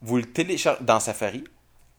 vous 0.00 0.16
le 0.16 0.24
téléchargez 0.24 0.82
dans 0.82 1.00
Safari 1.00 1.44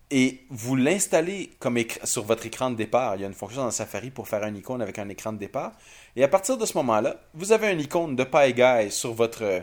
et 0.10 0.40
vous 0.50 0.76
l'installez 0.76 1.52
comme 1.60 1.78
sur 2.06 2.24
votre 2.24 2.48
écran 2.48 2.72
de 2.72 2.76
départ. 2.76 3.16
Il 3.16 3.22
y 3.22 3.24
a 3.24 3.28
une 3.28 3.36
fonction 3.36 3.62
dans 3.62 3.70
Safari 3.70 4.10
pour 4.10 4.28
faire 4.28 4.42
un 4.42 4.56
icône 4.56 4.82
avec 4.82 4.98
un 4.98 5.08
écran 5.10 5.32
de 5.32 5.38
départ. 5.38 5.74
Et 6.16 6.24
à 6.24 6.28
partir 6.28 6.58
de 6.58 6.66
ce 6.66 6.76
moment-là, 6.78 7.18
vous 7.36 7.52
avez 7.52 7.68
un 7.68 7.78
icône 7.78 8.16
de 8.16 8.24
Pie 8.24 8.92
sur 8.92 9.14
votre, 9.14 9.62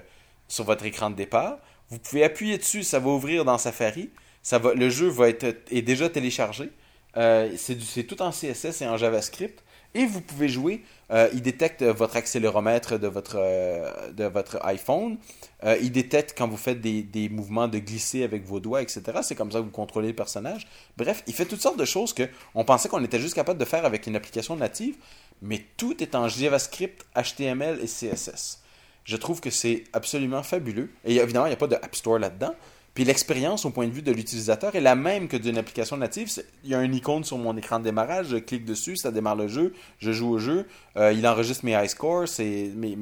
écran 0.85 1.11
de 1.11 1.17
départ. 1.17 1.59
Vous 1.91 1.99
pouvez 1.99 2.23
appuyer 2.23 2.57
dessus, 2.57 2.85
ça 2.85 3.01
va 3.01 3.09
ouvrir 3.11 3.45
dans 3.45 3.59
Safari. 3.59 4.11
Ça 4.45 4.61
va, 4.61 4.75
le 4.75 4.91
jeu 4.91 5.09
va 5.09 5.29
être, 5.29 5.45
est 5.73 5.83
déjà 5.83 6.09
téléchargé. 6.09 6.71
Euh, 7.17 7.53
c'est 7.57 8.05
tout 8.05 8.23
en 8.23 8.31
CSS 8.31 8.83
et 8.83 8.87
en 8.87 8.97
JavaScript. 8.97 9.61
Et 9.95 10.07
vous 10.07 10.21
pouvez 10.21 10.49
jouer. 10.49 10.83
Euh, 11.11 11.29
il 11.35 11.43
détecte 11.43 11.83
votre 11.83 12.17
accéléromètre 12.17 12.99
de 12.99 13.07
votre, 13.07 13.37
euh, 13.37 14.11
de 14.13 14.25
votre 14.25 14.59
iPhone. 14.65 15.19
Euh, 15.65 15.77
il 15.83 15.93
détecte 15.93 16.35
quand 16.37 16.49
vous 16.49 16.57
faites 16.57 16.81
des, 16.81 17.03
des 17.03 17.29
mouvements 17.29 17.69
de 17.69 17.79
glisser 17.79 18.23
avec 18.23 18.45
vos 18.45 18.59
doigts, 18.59 18.81
etc. 18.81 19.03
C'est 19.23 19.35
comme 19.35 19.53
ça 19.53 19.59
que 19.59 19.65
vous 19.65 19.71
contrôlez 19.71 20.09
le 20.09 20.15
personnage. 20.15 20.67
Bref, 20.97 21.23
il 21.27 21.35
fait 21.35 21.45
toutes 21.45 21.61
sortes 21.61 21.79
de 21.79 21.85
choses 21.85 22.15
que 22.15 22.29
on 22.55 22.65
pensait 22.65 22.89
qu'on 22.89 23.05
était 23.05 23.21
juste 23.21 23.35
capable 23.35 23.59
de 23.61 23.65
faire 23.67 23.85
avec 23.85 24.07
une 24.07 24.17
application 24.17 24.57
native, 24.57 24.97
mais 25.43 25.63
tout 25.77 26.03
est 26.03 26.15
en 26.15 26.29
JavaScript, 26.29 27.05
HTML 27.15 27.79
et 27.83 27.87
CSS. 27.87 28.63
Je 29.05 29.17
trouve 29.17 29.41
que 29.41 29.51
c'est 29.51 29.85
absolument 29.93 30.43
fabuleux. 30.43 30.91
Et 31.05 31.17
évidemment, 31.17 31.47
il 31.47 31.51
n'y 31.51 31.55
a 31.55 31.59
pas 31.59 31.67
de 31.67 31.75
App 31.75 31.95
Store 31.95 32.19
là-dedans. 32.19 32.55
Puis 32.95 33.05
l'expérience 33.05 33.65
au 33.65 33.71
point 33.71 33.87
de 33.87 33.93
vue 33.93 34.03
de 34.03 34.13
l'utilisateur 34.13 34.77
est 34.77 34.81
la 34.81 34.95
même 34.95 35.27
que 35.27 35.39
d'une 35.39 35.57
application 35.57 35.97
native. 35.97 36.31
Il 36.63 36.71
y 36.71 36.75
a 36.75 36.79
un 36.79 36.93
icône 36.93 37.25
sur 37.25 37.39
mon 37.39 37.57
écran 37.57 37.79
de 37.79 37.85
démarrage, 37.85 38.29
je 38.29 38.37
clique 38.37 38.67
dessus, 38.67 38.97
ça 38.97 39.11
démarre 39.11 39.37
le 39.37 39.49
jeu, 39.49 39.73
je 39.99 40.13
joue 40.13 40.29
au 40.29 40.39
jeu, 40.39 40.67
euh, 40.99 41.13
il 41.13 41.27
enregistre 41.27 41.65
mes 41.65 41.73
high 41.73 41.89
scores, 41.89 42.29
mes, 42.39 42.97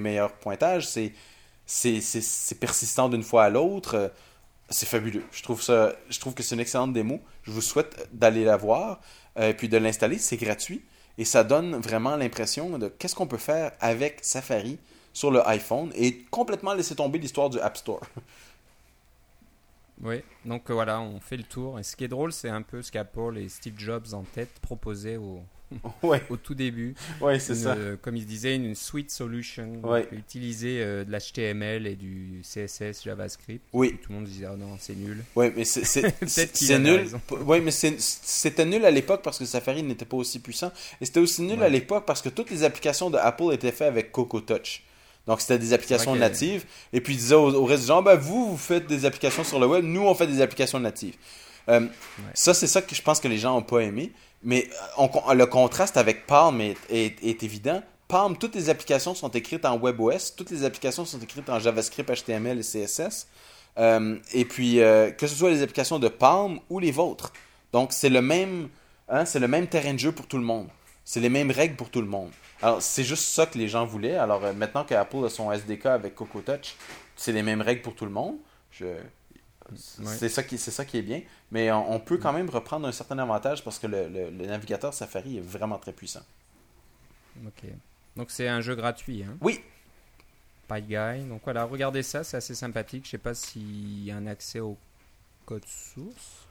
meilleurs 0.00 0.32
pointages, 0.32 0.88
c'est 0.88 1.12
persistant 2.58 3.10
d'une 3.10 3.22
fois 3.22 3.44
à 3.44 3.50
l'autre. 3.50 3.94
Euh, 3.96 4.08
C'est 4.70 4.88
fabuleux. 4.88 5.22
Je 5.30 5.42
trouve, 5.42 5.62
ça, 5.62 5.94
je 6.08 6.18
trouve 6.18 6.34
que 6.34 6.42
c'est 6.42 6.56
une 6.56 6.60
excellente 6.60 6.92
démo. 6.92 7.20
Je 7.44 7.52
vous 7.52 7.60
souhaite 7.60 8.08
d'aller 8.12 8.44
la 8.44 8.56
voir 8.56 9.00
euh, 9.38 9.52
puis 9.52 9.68
de 9.68 9.76
l'installer. 9.76 10.18
C'est 10.18 10.36
gratuit 10.38 10.82
et 11.18 11.24
ça 11.24 11.44
donne 11.44 11.76
vraiment 11.76 12.16
l'impression 12.16 12.78
de 12.78 12.88
qu'est-ce 12.88 13.14
qu'on 13.14 13.26
peut 13.26 13.38
faire 13.38 13.72
avec 13.80 14.18
Safari 14.22 14.78
sur 15.12 15.30
le 15.30 15.46
iPhone 15.48 15.90
et 15.94 16.24
complètement 16.30 16.74
laisser 16.74 16.94
tomber 16.94 17.18
l'histoire 17.18 17.48
du 17.48 17.60
App 17.60 17.76
Store. 17.76 18.00
Oui, 20.02 20.16
donc 20.44 20.68
euh, 20.70 20.74
voilà, 20.74 21.00
on 21.00 21.20
fait 21.20 21.36
le 21.38 21.42
tour. 21.44 21.78
Et 21.78 21.82
ce 21.82 21.96
qui 21.96 22.04
est 22.04 22.08
drôle, 22.08 22.32
c'est 22.32 22.50
un 22.50 22.62
peu 22.62 22.82
ce 22.82 22.92
qu'Apple 22.92 23.38
et 23.38 23.48
Steve 23.48 23.74
Jobs 23.78 24.12
en 24.12 24.22
tête 24.22 24.50
proposaient 24.60 25.16
au, 25.16 25.40
ouais, 26.02 26.22
au 26.28 26.36
tout 26.36 26.54
début. 26.54 26.94
ouais, 27.22 27.38
c'est 27.38 27.54
ça. 27.54 27.72
euh, 27.74 27.96
comme 28.00 28.14
il 28.16 28.26
disait, 28.26 28.54
une 28.56 28.74
suite 28.74 29.10
solution. 29.10 29.80
Ouais. 29.82 30.06
Utiliser 30.12 30.82
euh, 30.82 31.04
de 31.04 31.10
l'HTML 31.10 31.86
et 31.86 31.96
du 31.96 32.42
CSS, 32.42 33.04
JavaScript. 33.04 33.64
Oui. 33.72 33.96
Tout 34.02 34.10
le 34.12 34.16
monde 34.16 34.24
disait, 34.26 34.46
oh 34.52 34.56
non, 34.56 34.76
c'est 34.78 34.94
nul. 34.94 35.24
Ouais, 35.34 35.50
mais 35.56 35.64
c'est 35.64 36.12
nul. 36.78 37.06
Ouais, 37.46 37.60
mais 37.62 37.70
c'était 37.70 38.66
nul 38.66 38.84
à 38.84 38.90
l'époque 38.90 39.22
parce 39.22 39.38
que 39.38 39.44
Safari 39.46 39.82
n'était 39.82 40.04
pas 40.04 40.18
aussi 40.18 40.40
puissant. 40.40 40.72
Et 41.00 41.06
c'était 41.06 41.20
aussi 41.20 41.40
nul 41.42 41.58
Ouais. 41.60 41.66
à 41.66 41.68
l'époque 41.70 42.04
parce 42.06 42.20
que 42.20 42.28
toutes 42.28 42.50
les 42.50 42.62
applications 42.64 43.08
de 43.10 43.16
Apple 43.16 43.50
étaient 43.52 43.72
faites 43.72 43.88
avec 43.88 44.12
Coco 44.12 44.40
Touch. 44.42 44.82
Donc, 45.26 45.40
c'était 45.40 45.58
des 45.58 45.72
applications 45.72 46.12
natives. 46.20 46.64
Et 46.92 47.00
puis, 47.00 47.14
il 47.14 47.16
disait 47.18 47.34
au, 47.34 47.52
au 47.54 47.64
reste 47.64 47.82
des 47.82 47.88
gens, 47.88 48.02
ben, 48.02 48.14
vous, 48.16 48.50
vous 48.50 48.56
faites 48.56 48.86
des 48.86 49.04
applications 49.04 49.42
sur 49.44 49.58
le 49.58 49.66
web, 49.66 49.84
nous, 49.84 50.02
on 50.06 50.14
fait 50.14 50.26
des 50.26 50.40
applications 50.40 50.78
natives. 50.78 51.16
Euh, 51.68 51.86
Ça, 52.34 52.54
c'est 52.54 52.68
ça 52.68 52.80
que 52.82 52.94
je 52.94 53.02
pense 53.02 53.18
que 53.18 53.26
les 53.28 53.38
gens 53.38 53.54
n'ont 53.54 53.62
pas 53.62 53.80
aimé. 53.80 54.12
Mais 54.42 54.68
euh, 54.98 55.08
on- 55.26 55.34
le 55.34 55.46
contraste 55.46 55.96
avec 55.96 56.26
Palm 56.26 56.60
est, 56.60 56.76
est- 56.90 57.24
est 57.24 57.42
évident. 57.42 57.82
Palm, 58.06 58.36
toutes 58.38 58.54
les 58.54 58.70
applications 58.70 59.16
sont 59.16 59.30
écrites 59.30 59.64
en 59.64 59.76
WebOS, 59.78 60.34
toutes 60.36 60.50
les 60.52 60.62
applications 60.64 61.04
sont 61.04 61.18
écrites 61.18 61.48
en 61.50 61.58
JavaScript, 61.58 62.08
HTML 62.08 62.58
et 62.60 62.62
CSS. 62.62 63.26
Euh, 63.78 64.16
et 64.32 64.44
puis, 64.44 64.80
euh, 64.80 65.10
que 65.10 65.26
ce 65.26 65.34
soit 65.34 65.50
les 65.50 65.62
applications 65.62 65.98
de 65.98 66.06
Palm 66.08 66.60
ou 66.70 66.78
les 66.78 66.92
vôtres. 66.92 67.32
Donc, 67.72 67.92
c'est 67.92 68.08
le 68.10 68.22
même, 68.22 68.68
hein, 69.08 69.24
c'est 69.24 69.40
le 69.40 69.48
même 69.48 69.66
terrain 69.66 69.92
de 69.92 69.98
jeu 69.98 70.12
pour 70.12 70.28
tout 70.28 70.38
le 70.38 70.44
monde. 70.44 70.68
C'est 71.04 71.18
les 71.20 71.28
mêmes 71.28 71.50
règles 71.50 71.74
pour 71.74 71.90
tout 71.90 72.00
le 72.00 72.06
monde. 72.06 72.30
Alors, 72.62 72.80
c'est 72.82 73.04
juste 73.04 73.24
ça 73.24 73.46
que 73.46 73.58
les 73.58 73.68
gens 73.68 73.84
voulaient. 73.84 74.16
Alors, 74.16 74.44
euh, 74.44 74.52
maintenant 74.52 74.84
que 74.84 74.94
Apple 74.94 75.24
a 75.24 75.28
son 75.28 75.52
SDK 75.52 75.86
avec 75.86 76.14
Coco 76.14 76.40
Touch, 76.40 76.74
c'est 77.16 77.32
les 77.32 77.42
mêmes 77.42 77.60
règles 77.62 77.82
pour 77.82 77.94
tout 77.94 78.04
le 78.06 78.10
monde. 78.10 78.36
Je... 78.70 78.86
C'est 79.74 80.28
ça, 80.28 80.42
qui, 80.44 80.58
c'est 80.58 80.70
ça 80.70 80.84
qui 80.84 80.96
est 80.98 81.02
bien. 81.02 81.22
Mais 81.50 81.70
on, 81.72 81.92
on 81.92 81.98
peut 82.00 82.18
quand 82.18 82.32
même 82.32 82.48
reprendre 82.48 82.86
un 82.86 82.92
certain 82.92 83.18
avantage 83.18 83.64
parce 83.64 83.78
que 83.80 83.86
le, 83.88 84.08
le- 84.08 84.30
le 84.30 84.46
navigateur 84.46 84.94
Safari 84.94 85.38
est 85.38 85.40
vraiment 85.40 85.76
très 85.78 85.92
puissant. 85.92 86.22
Ok. 87.44 87.64
Donc 88.16 88.30
c'est 88.30 88.48
un 88.48 88.60
jeu 88.60 88.74
gratuit, 88.76 89.24
hein? 89.24 89.36
Oui, 89.40 89.60
Pie 90.68 90.82
Guy. 90.82 91.24
Donc 91.28 91.42
voilà, 91.44 91.64
regardez 91.64 92.02
ça, 92.02 92.22
c'est 92.24 92.36
assez 92.36 92.54
sympathique. 92.54 93.04
Je 93.06 93.10
sais 93.10 93.18
pas 93.18 93.34
s'il 93.34 94.04
y 94.04 94.10
a 94.12 94.16
un 94.16 94.26
accès 94.28 94.60
au 94.60 94.76
code 95.44 95.64
source. 95.66 96.46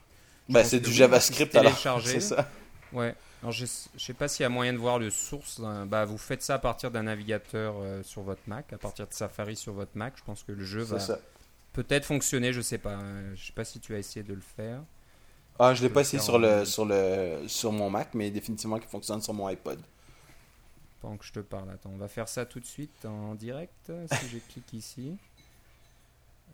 Ben, 0.50 0.64
c'est 0.64 0.80
du 0.80 0.92
JavaScript 0.92 1.56
alors. 1.56 1.74
C'est 2.06 2.20
ça. 2.20 2.48
Ouais. 2.94 3.16
Alors 3.46 3.54
je, 3.54 3.68
je 3.96 4.04
sais 4.04 4.16
pas 4.16 4.28
s'il 4.28 4.42
y 4.42 4.46
a 4.48 4.50
moyen 4.50 4.74
de 4.74 4.80
voir 4.80 4.98
le 4.98 5.12
source. 5.12 5.62
Bah 5.86 6.04
vous 6.04 6.18
faites 6.18 6.42
ça 6.42 6.56
à 6.56 6.58
partir 6.58 6.90
d'un 6.90 7.04
navigateur 7.04 7.76
euh, 7.78 8.02
sur 8.02 8.24
votre 8.24 8.42
Mac, 8.48 8.74
à 8.74 8.80
partir 8.80 9.06
de 9.06 9.14
Safari 9.14 9.56
sur 9.56 9.72
votre 9.72 9.92
Mac. 9.94 10.16
Je 10.18 10.24
pense 10.24 10.42
que 10.42 10.52
le 10.52 10.64
jeu 10.64 10.82
va 10.82 10.98
peut-être 11.72 12.06
fonctionner. 12.06 12.54
Je 12.54 12.62
sais 12.62 12.80
pas. 12.80 12.98
Je 13.36 13.46
sais 13.46 13.54
pas 13.54 13.64
si 13.64 13.80
tu 13.80 13.94
as 13.94 14.00
essayé 14.00 14.24
de 14.24 14.34
le 14.34 14.42
faire. 14.42 14.82
Ah, 15.60 15.76
je 15.76 15.84
l'ai 15.84 15.90
peux 15.90 15.94
pas 15.94 16.02
essayé 16.02 16.24
sur, 16.24 16.40
le, 16.40 16.66
sur, 16.66 16.86
le, 16.86 17.48
sur 17.48 17.72
mon 17.72 17.88
Mac, 17.88 18.16
mais 18.16 18.32
définitivement 18.32 18.80
qu'il 18.80 18.90
fonctionne 18.90 19.22
sur 19.22 19.36
mon 19.36 19.46
iPod. 19.46 19.80
Pendant 21.00 21.18
que 21.18 21.26
je 21.26 21.34
te 21.34 21.40
parle, 21.40 21.70
attends, 21.70 21.92
on 21.94 21.98
va 21.98 22.08
faire 22.08 22.28
ça 22.28 22.48
tout 22.48 22.60
de 22.60 22.66
suite 22.66 23.06
en 23.06 23.36
direct. 23.36 23.92
Si 24.12 24.28
je 24.28 24.38
clique 24.40 24.74
ici. 24.74 25.18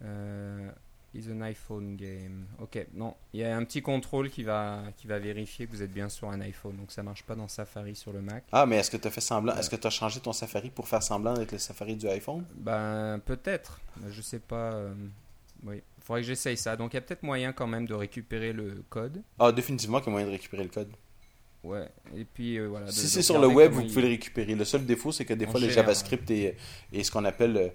Euh, 0.04 0.70
is 1.14 1.30
an 1.30 1.41
iPhone 1.41 1.95
game. 1.97 2.45
Ok, 2.62 2.86
non, 2.93 3.16
il 3.34 3.41
y 3.41 3.43
a 3.43 3.55
un 3.57 3.64
petit 3.66 3.82
contrôle 3.82 4.30
qui 4.30 4.43
va, 4.43 4.84
qui 4.97 5.07
va 5.07 5.20
vérifier 5.20 5.66
que 5.68 5.72
vous 5.72 5.82
êtes 5.84 5.91
bien 5.91 6.07
sur 6.09 6.30
un 6.30 6.39
iPhone. 6.41 6.78
Donc 6.78 6.91
ça 6.91 7.03
marche 7.03 7.24
pas 7.24 7.36
dans 7.36 7.47
Safari 7.47 7.95
sur 7.95 8.14
le 8.14 8.22
Mac. 8.22 8.43
Ah, 8.51 8.66
mais 8.66 8.78
est-ce 8.78 8.89
que 8.91 8.97
tu 8.97 9.07
as 9.07 9.12
fait 9.12 9.22
semblant 9.22 9.55
Est-ce 9.57 9.70
que 9.70 9.76
tu 9.76 9.88
as 9.88 9.91
changé 9.91 10.20
ton 10.20 10.34
Safari 10.34 10.70
pour 10.70 10.88
faire 10.88 11.03
semblant 11.03 11.34
d'être 11.34 11.51
le 11.51 11.57
Safari 11.57 11.95
du 11.95 12.07
iPhone? 12.07 12.45
Ben 12.55 13.20
peut-être, 13.26 13.82
je 14.09 14.22
sais 14.22 14.39
pas. 14.39 14.72
euh, 14.74 14.93
oui, 15.64 15.82
faudrait 16.01 16.22
que 16.22 16.28
j'essaye 16.28 16.57
ça. 16.57 16.76
Donc 16.78 16.93
il 16.93 16.95
y 16.95 16.99
a 16.99 17.01
peut-être 17.01 17.24
moyen 17.24 17.51
quand 17.53 17.68
même 17.68 17.86
de 17.86 17.93
récupérer 17.93 18.53
le 18.53 18.84
code. 18.89 19.22
Ah, 19.38 19.51
définitivement 19.51 19.99
qu'il 19.99 20.07
y 20.07 20.09
a 20.09 20.12
moyen 20.14 20.28
de 20.28 20.32
récupérer 20.32 20.64
le 20.64 20.70
code. 20.70 20.91
Ouais, 21.64 21.88
et 22.16 22.26
puis 22.26 22.57
euh, 22.57 22.66
voilà. 22.70 22.89
Si 22.91 23.07
c'est 23.07 23.22
sur 23.22 23.39
le 23.39 23.45
web, 23.47 23.72
vous 23.72 23.82
il- 23.82 23.88
pouvez 23.89 24.01
le 24.01 24.07
récupérer. 24.07 24.55
Le 24.55 24.66
seul 24.66 24.84
défaut, 24.84 25.12
c'est 25.12 25.26
que 25.26 25.36
des 25.36 25.45
fois, 25.45 25.59
le 25.59 25.68
général. 25.68 25.84
JavaScript 25.86 26.32
est, 26.32 26.57
est 26.91 27.03
ce 27.03 27.12
qu'on 27.12 27.24
appelle 27.24 27.55
euh, 27.55 27.68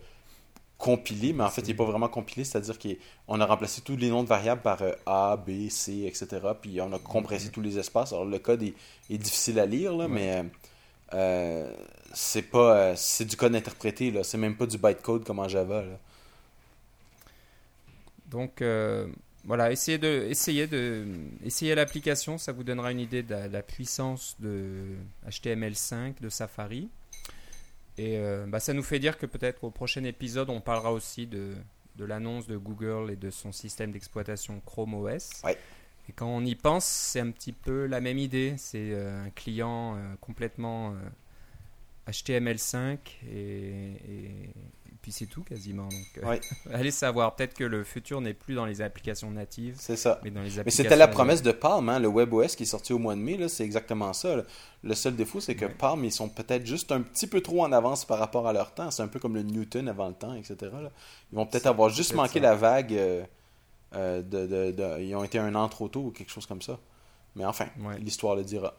compilé, 0.78 1.32
mais 1.32 1.44
en 1.44 1.50
fait, 1.50 1.62
il 1.62 1.68
n'est 1.68 1.74
pas 1.74 1.84
vraiment 1.84 2.08
compilé, 2.08 2.44
c'est-à-dire 2.44 2.78
qu'on 2.78 3.40
a 3.40 3.46
remplacé 3.46 3.80
tous 3.80 3.96
les 3.96 4.10
noms 4.10 4.22
de 4.22 4.28
variables 4.28 4.62
par 4.62 4.82
euh, 4.82 4.92
A, 5.06 5.36
B, 5.36 5.68
C, 5.70 6.04
etc. 6.06 6.26
Puis 6.60 6.80
on 6.80 6.92
a 6.92 6.98
compressé 6.98 7.50
tous 7.50 7.62
les 7.62 7.78
espaces. 7.78 8.12
Alors 8.12 8.24
le 8.26 8.38
code 8.38 8.62
est, 8.62 8.74
est 9.10 9.18
difficile 9.18 9.58
à 9.58 9.66
lire, 9.66 9.96
là, 9.96 10.08
mais 10.08 10.36
euh, 10.36 10.42
euh, 11.14 11.72
c'est 12.12 12.42
pas 12.42 12.76
euh, 12.76 12.94
c'est 12.96 13.24
du 13.24 13.36
code 13.36 13.54
interprété, 13.54 14.10
là. 14.10 14.24
C'est 14.24 14.38
même 14.38 14.56
pas 14.56 14.66
du 14.66 14.78
bytecode 14.78 15.24
comme 15.24 15.38
en 15.38 15.48
Java. 15.48 15.82
Là. 15.82 15.98
Donc 18.26 18.60
euh, 18.62 19.06
voilà, 19.44 19.70
essayez 19.70 19.98
de, 19.98 20.26
essayez 20.28 20.66
de, 20.66 21.06
essayez 21.44 21.74
l'application, 21.74 22.38
ça 22.38 22.52
vous 22.52 22.64
donnera 22.64 22.90
une 22.92 23.00
idée 23.00 23.22
de 23.22 23.30
la, 23.30 23.48
de 23.48 23.52
la 23.52 23.62
puissance 23.62 24.36
de 24.40 24.96
HTML5 25.28 26.20
de 26.20 26.28
Safari. 26.28 26.88
Et 27.98 28.18
euh, 28.18 28.46
bah, 28.46 28.60
ça 28.60 28.72
nous 28.74 28.82
fait 28.82 28.98
dire 28.98 29.16
que 29.18 29.26
peut-être 29.26 29.64
au 29.64 29.70
prochain 29.70 30.04
épisode, 30.04 30.50
on 30.50 30.60
parlera 30.60 30.92
aussi 30.92 31.26
de, 31.26 31.54
de 31.96 32.04
l'annonce 32.04 32.46
de 32.46 32.56
Google 32.56 33.10
et 33.10 33.16
de 33.16 33.30
son 33.30 33.52
système 33.52 33.90
d'exploitation 33.92 34.60
Chrome 34.66 34.94
OS. 34.94 35.30
Ouais. 35.44 35.56
Et 36.08 36.12
quand 36.12 36.28
on 36.28 36.44
y 36.44 36.54
pense, 36.54 36.84
c'est 36.84 37.20
un 37.20 37.30
petit 37.30 37.52
peu 37.52 37.86
la 37.86 38.00
même 38.00 38.18
idée. 38.18 38.54
C'est 38.58 38.90
euh, 38.92 39.24
un 39.24 39.30
client 39.30 39.96
euh, 39.96 40.14
complètement 40.20 40.92
euh, 40.92 42.10
HTML5 42.10 42.98
et, 43.28 43.34
et- 43.34 44.50
et 44.85 44.85
puis 45.06 45.12
c'est 45.12 45.26
tout 45.26 45.44
quasiment. 45.44 45.84
Donc, 45.84 46.18
euh, 46.20 46.26
Ouais. 46.26 46.40
allez 46.74 46.90
savoir. 46.90 47.36
Peut-être 47.36 47.54
que 47.54 47.62
le 47.62 47.84
futur 47.84 48.20
n'est 48.20 48.34
plus 48.34 48.56
dans 48.56 48.66
les 48.66 48.82
applications 48.82 49.30
natives, 49.30 49.76
C'est 49.78 49.94
ça. 49.94 50.20
mais 50.24 50.32
dans 50.32 50.40
les 50.42 50.48
Mais 50.48 50.58
applications. 50.58 50.82
c'était 50.82 50.96
la 50.96 51.04
web. 51.04 51.14
promesse 51.14 51.42
de 51.42 51.52
Palm, 51.52 51.88
hein, 51.88 52.00
le 52.00 52.08
WebOS 52.08 52.56
qui 52.56 52.64
est 52.64 52.66
sorti 52.66 52.92
au 52.92 52.98
mois 52.98 53.14
de 53.14 53.20
mai, 53.20 53.36
là, 53.36 53.48
c'est 53.48 53.62
exactement 53.62 54.12
ça. 54.12 54.34
là. 54.34 54.42
Le 54.82 54.94
seul 54.96 55.14
défaut, 55.14 55.38
c'est 55.38 55.54
que 55.54 55.66
Ouais. 55.66 55.74
Palm, 55.78 56.04
ils 56.04 56.10
sont 56.10 56.28
peut-être 56.28 56.66
juste 56.66 56.90
un 56.90 57.02
petit 57.02 57.28
peu 57.28 57.40
trop 57.40 57.62
en 57.62 57.70
avance 57.70 58.04
par 58.04 58.18
rapport 58.18 58.48
à 58.48 58.52
leur 58.52 58.74
temps. 58.74 58.90
C'est 58.90 59.04
un 59.04 59.06
peu 59.08 59.20
comme 59.20 59.36
le 59.36 59.42
Newton 59.42 59.86
avant 59.86 60.08
le 60.08 60.14
temps, 60.14 60.34
etc. 60.34 60.56
là. 60.62 60.90
Ils 61.32 61.36
vont 61.36 61.46
peut-être 61.46 61.66
avoir 61.66 61.88
juste 61.90 62.12
manqué 62.14 62.40
ça. 62.40 62.46
la 62.46 62.54
vague. 62.56 62.92
euh, 62.92 63.22
euh, 63.94 64.20
de, 64.22 64.46
de- 64.48 64.72
de- 64.72 65.00
ils 65.02 65.14
ont 65.14 65.22
été 65.22 65.38
un 65.38 65.54
an 65.54 65.68
trop 65.68 65.86
tôt 65.88 66.00
ou 66.06 66.10
quelque 66.10 66.30
chose 66.32 66.46
comme 66.46 66.60
ça. 66.62 66.80
Mais 67.36 67.44
enfin, 67.44 67.66
Ouais. 67.80 67.96
l'histoire 68.00 68.34
le 68.34 68.42
dira. 68.42 68.74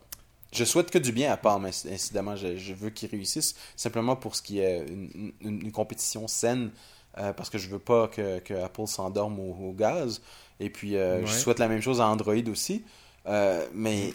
Je 0.58 0.64
souhaite 0.66 0.90
que 0.92 0.98
du 0.98 1.12
bien 1.12 1.32
à 1.32 1.38
Palm, 1.38 1.66
inc- 1.66 1.92
incidemment. 1.94 2.36
Je, 2.36 2.58
je 2.58 2.74
veux 2.74 2.90
qu'ils 2.90 3.10
réussissent 3.10 3.56
simplement 3.76 4.16
pour 4.16 4.36
ce 4.36 4.42
qui 4.42 4.60
est 4.60 4.86
une, 4.88 5.32
une- 5.42 5.62
une 5.62 5.72
compétition 5.72 6.28
saine, 6.28 6.72
euh, 7.18 7.34
parce 7.34 7.50
que 7.50 7.58
je 7.58 7.68
veux 7.70 7.80
pas 7.80 8.08
que, 8.08 8.40
que 8.40 8.54
Apple 8.54 8.88
s'endorme 8.88 9.40
au, 9.40 9.70
au 9.70 9.74
gaz. 9.74 10.22
Et 10.60 10.70
puis, 10.70 10.96
euh, 10.96 11.20
je 11.26 11.32
souhaite 11.40 11.60
la 11.60 11.68
même 11.68 11.82
chose 11.82 12.02
à 12.02 12.08
Android 12.08 12.34
aussi. 12.52 12.84
Euh, 13.28 13.66
mais 13.74 14.14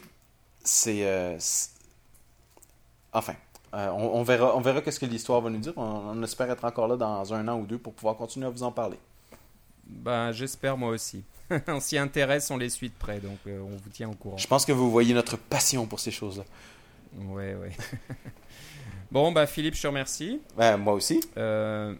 c'est. 0.64 1.05
enfin. 3.12 3.34
on, 3.72 4.11
on 4.14 4.22
verra, 4.22 4.57
on 4.57 4.61
verra 4.61 4.80
qu'est-ce 4.82 5.01
que 5.01 5.07
l'histoire 5.07 5.40
va 5.40 5.51
nous 5.51 5.59
dire. 5.59 5.72
On, 5.76 5.82
on 5.82 6.22
espère 6.22 6.51
être 6.51 6.64
encore 6.64 6.88
là 6.88 6.97
dans 6.97 7.32
un 7.34 7.47
an 7.49 7.59
ou 7.61 7.66
deux 7.66 7.78
pour 7.78 7.93
pouvoir 7.95 8.16
continuer 8.16 8.47
à 8.47 8.51
vous 8.51 8.62
en 8.62 8.72
parler. 8.72 8.99
Ben, 9.86 10.32
j'espère 10.32 10.76
moi 10.76 10.90
aussi. 10.90 11.22
on 11.69 11.81
s'y 11.81 11.99
intéresse, 11.99 12.51
on 12.51 12.57
les 12.57 12.71
suit 12.71 12.89
de 12.89 12.95
près, 12.99 13.19
donc 13.21 13.39
euh, 13.47 13.61
on 13.63 13.77
vous 13.77 13.91
tient 13.93 14.09
au 14.09 14.15
courant. 14.15 14.39
Je 14.39 14.47
pense 14.47 14.65
que 14.65 14.73
vous 14.73 14.91
voyez 14.91 15.13
notre 15.15 15.37
passion 15.37 15.85
pour 15.87 16.01
ces 16.01 16.11
choses-là. 16.11 16.45
Ouais, 17.31 17.55
ouais. 17.55 17.71
bon, 19.11 19.33
bah 19.33 19.47
Philippe, 19.47 19.75
je 19.75 19.83
te 19.83 19.87
remercie. 19.87 20.41
Moi 20.57 20.95
aussi. 20.95 21.21
Euh, 21.37 21.95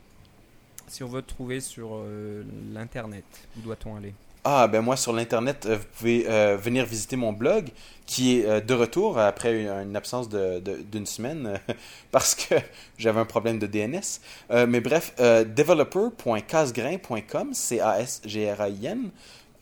si 0.89 1.03
on 1.05 1.09
veut 1.09 1.23
te 1.23 1.29
trouver 1.29 1.61
sur 1.61 1.91
euh, 1.95 2.43
l'internet, 2.73 3.25
où 3.57 3.61
doit-on 3.61 3.97
aller? 3.97 4.15
Ah, 4.45 4.67
ben 4.67 4.81
moi, 4.81 4.97
sur 4.97 5.13
l'Internet, 5.13 5.69
vous 5.69 5.85
pouvez 5.97 6.25
euh, 6.29 6.57
venir 6.57 6.85
visiter 6.85 7.15
mon 7.15 7.33
blog 7.33 7.69
qui 8.07 8.41
est 8.41 8.45
euh, 8.45 8.61
de 8.61 8.75
retour 8.75 9.17
après 9.17 9.61
une, 9.63 9.69
une 9.69 9.95
absence 9.95 10.29
de- 10.29 10.59
de- 10.59 10.79
d'une 10.83 11.07
semaine 11.07 11.61
euh, 11.69 11.75
parce 12.11 12.35
que 12.35 12.57
j'avais 12.99 13.21
un 13.21 13.25
problème 13.25 13.61
de 13.61 13.69
DNS. 13.69 14.19
Mais 14.67 14.81
bref, 14.81 15.15
developer.casgrain.com, 15.19 17.55
C-A-S-G-R-A-I-N. 17.55 19.11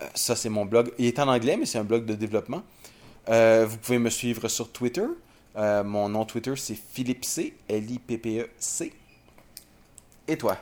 Euh, 0.01 0.07
ça, 0.15 0.37
c'est 0.37 0.49
mon 0.49 0.65
blog. 0.65 0.93
Il 0.99 1.07
est 1.07 1.19
en 1.19 1.29
anglais, 1.29 1.57
mais 1.57 1.67
c'est 1.67 1.79
un 1.79 1.85
blog 1.85 2.05
de 2.05 2.15
développement. 2.15 2.63
Euh, 3.29 3.67
vous 3.67 3.79
pouvez 3.79 3.99
me 3.99 4.11
suivre 4.11 4.49
sur 4.49 4.71
Twitter. 4.73 5.07
Euh, 5.57 5.85
mon 5.85 6.09
nom 6.09 6.25
Twitter, 6.25 6.55
c'est 6.57 6.75
Philippe 6.75 7.25
C, 7.25 7.57
L-I-P-P-E-C. 7.69 8.93
Et 10.29 10.39
toi? 10.39 10.57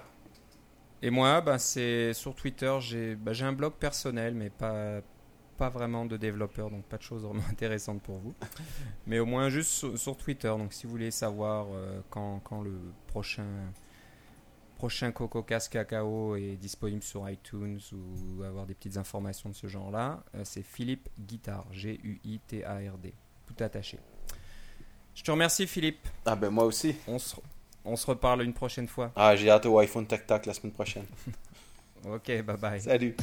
Et 1.02 1.10
moi, 1.10 1.40
bah, 1.40 1.58
c'est 1.58 2.12
sur 2.14 2.34
Twitter, 2.34 2.76
j'ai 2.80 3.16
j'ai 3.30 3.44
un 3.44 3.52
blog 3.52 3.74
personnel, 3.74 4.34
mais 4.34 4.50
pas, 4.50 5.00
pas 5.56 5.68
vraiment 5.68 6.06
de 6.06 6.16
développeur, 6.16 6.70
donc 6.70 6.84
pas 6.84 6.96
de 6.96 7.02
choses 7.02 7.22
vraiment 7.22 7.44
intéressantes 7.50 8.02
pour 8.02 8.16
vous. 8.16 8.34
Mais 9.06 9.18
au 9.20 9.26
moins 9.26 9.48
juste 9.48 9.96
sur, 9.96 10.16
Twitter, 10.16 10.48
donc 10.48 10.72
si 10.72 10.86
vous 10.86 10.92
voulez 10.92 11.12
savoir 11.12 11.66
quand, 12.10 12.40
quand 12.42 12.62
le 12.62 12.72
prochain, 13.06 13.44
prochain 14.78 15.10
Coco 15.12 15.42
Casse 15.42 15.68
Cacao 15.68 16.36
est 16.36 16.56
disponible 16.56 17.02
sur 17.02 17.28
iTunes 17.28 17.80
ou 17.92 18.42
avoir 18.44 18.64
des 18.64 18.74
petites 18.74 18.96
informations 18.96 19.48
de 19.50 19.54
ce 19.54 19.66
genre-là, 19.66 20.22
euh, 20.36 20.42
c'est 20.44 20.62
Philippe 20.62 21.08
Guitard, 21.18 21.66
G-U-I-T-A-R-D, 21.72 23.12
tout 23.46 23.62
attaché. 23.64 23.98
Je 25.14 25.22
te 25.24 25.30
remercie 25.32 25.66
Philippe, 25.66 26.06
Ah, 26.24 26.36
ben 26.36 26.50
moi 26.50 26.64
aussi. 26.64 26.94
on 27.08 27.18
se, 27.18 27.34
on 27.84 27.96
se 27.96 28.06
reparle 28.06 28.42
une 28.42 28.54
prochaine 28.54 28.86
fois. 28.86 29.10
Ah, 29.16 29.34
j'ai 29.34 29.50
hâte 29.50 29.66
au 29.66 29.78
iPhone 29.80 30.06
Tech 30.06 30.24
Talk 30.26 30.46
la 30.46 30.54
semaine 30.54 30.72
prochaine. 30.72 31.04
Ok, 32.06 32.26
bye 32.44 32.56
bye. 32.56 32.80
Salut! 32.80 33.16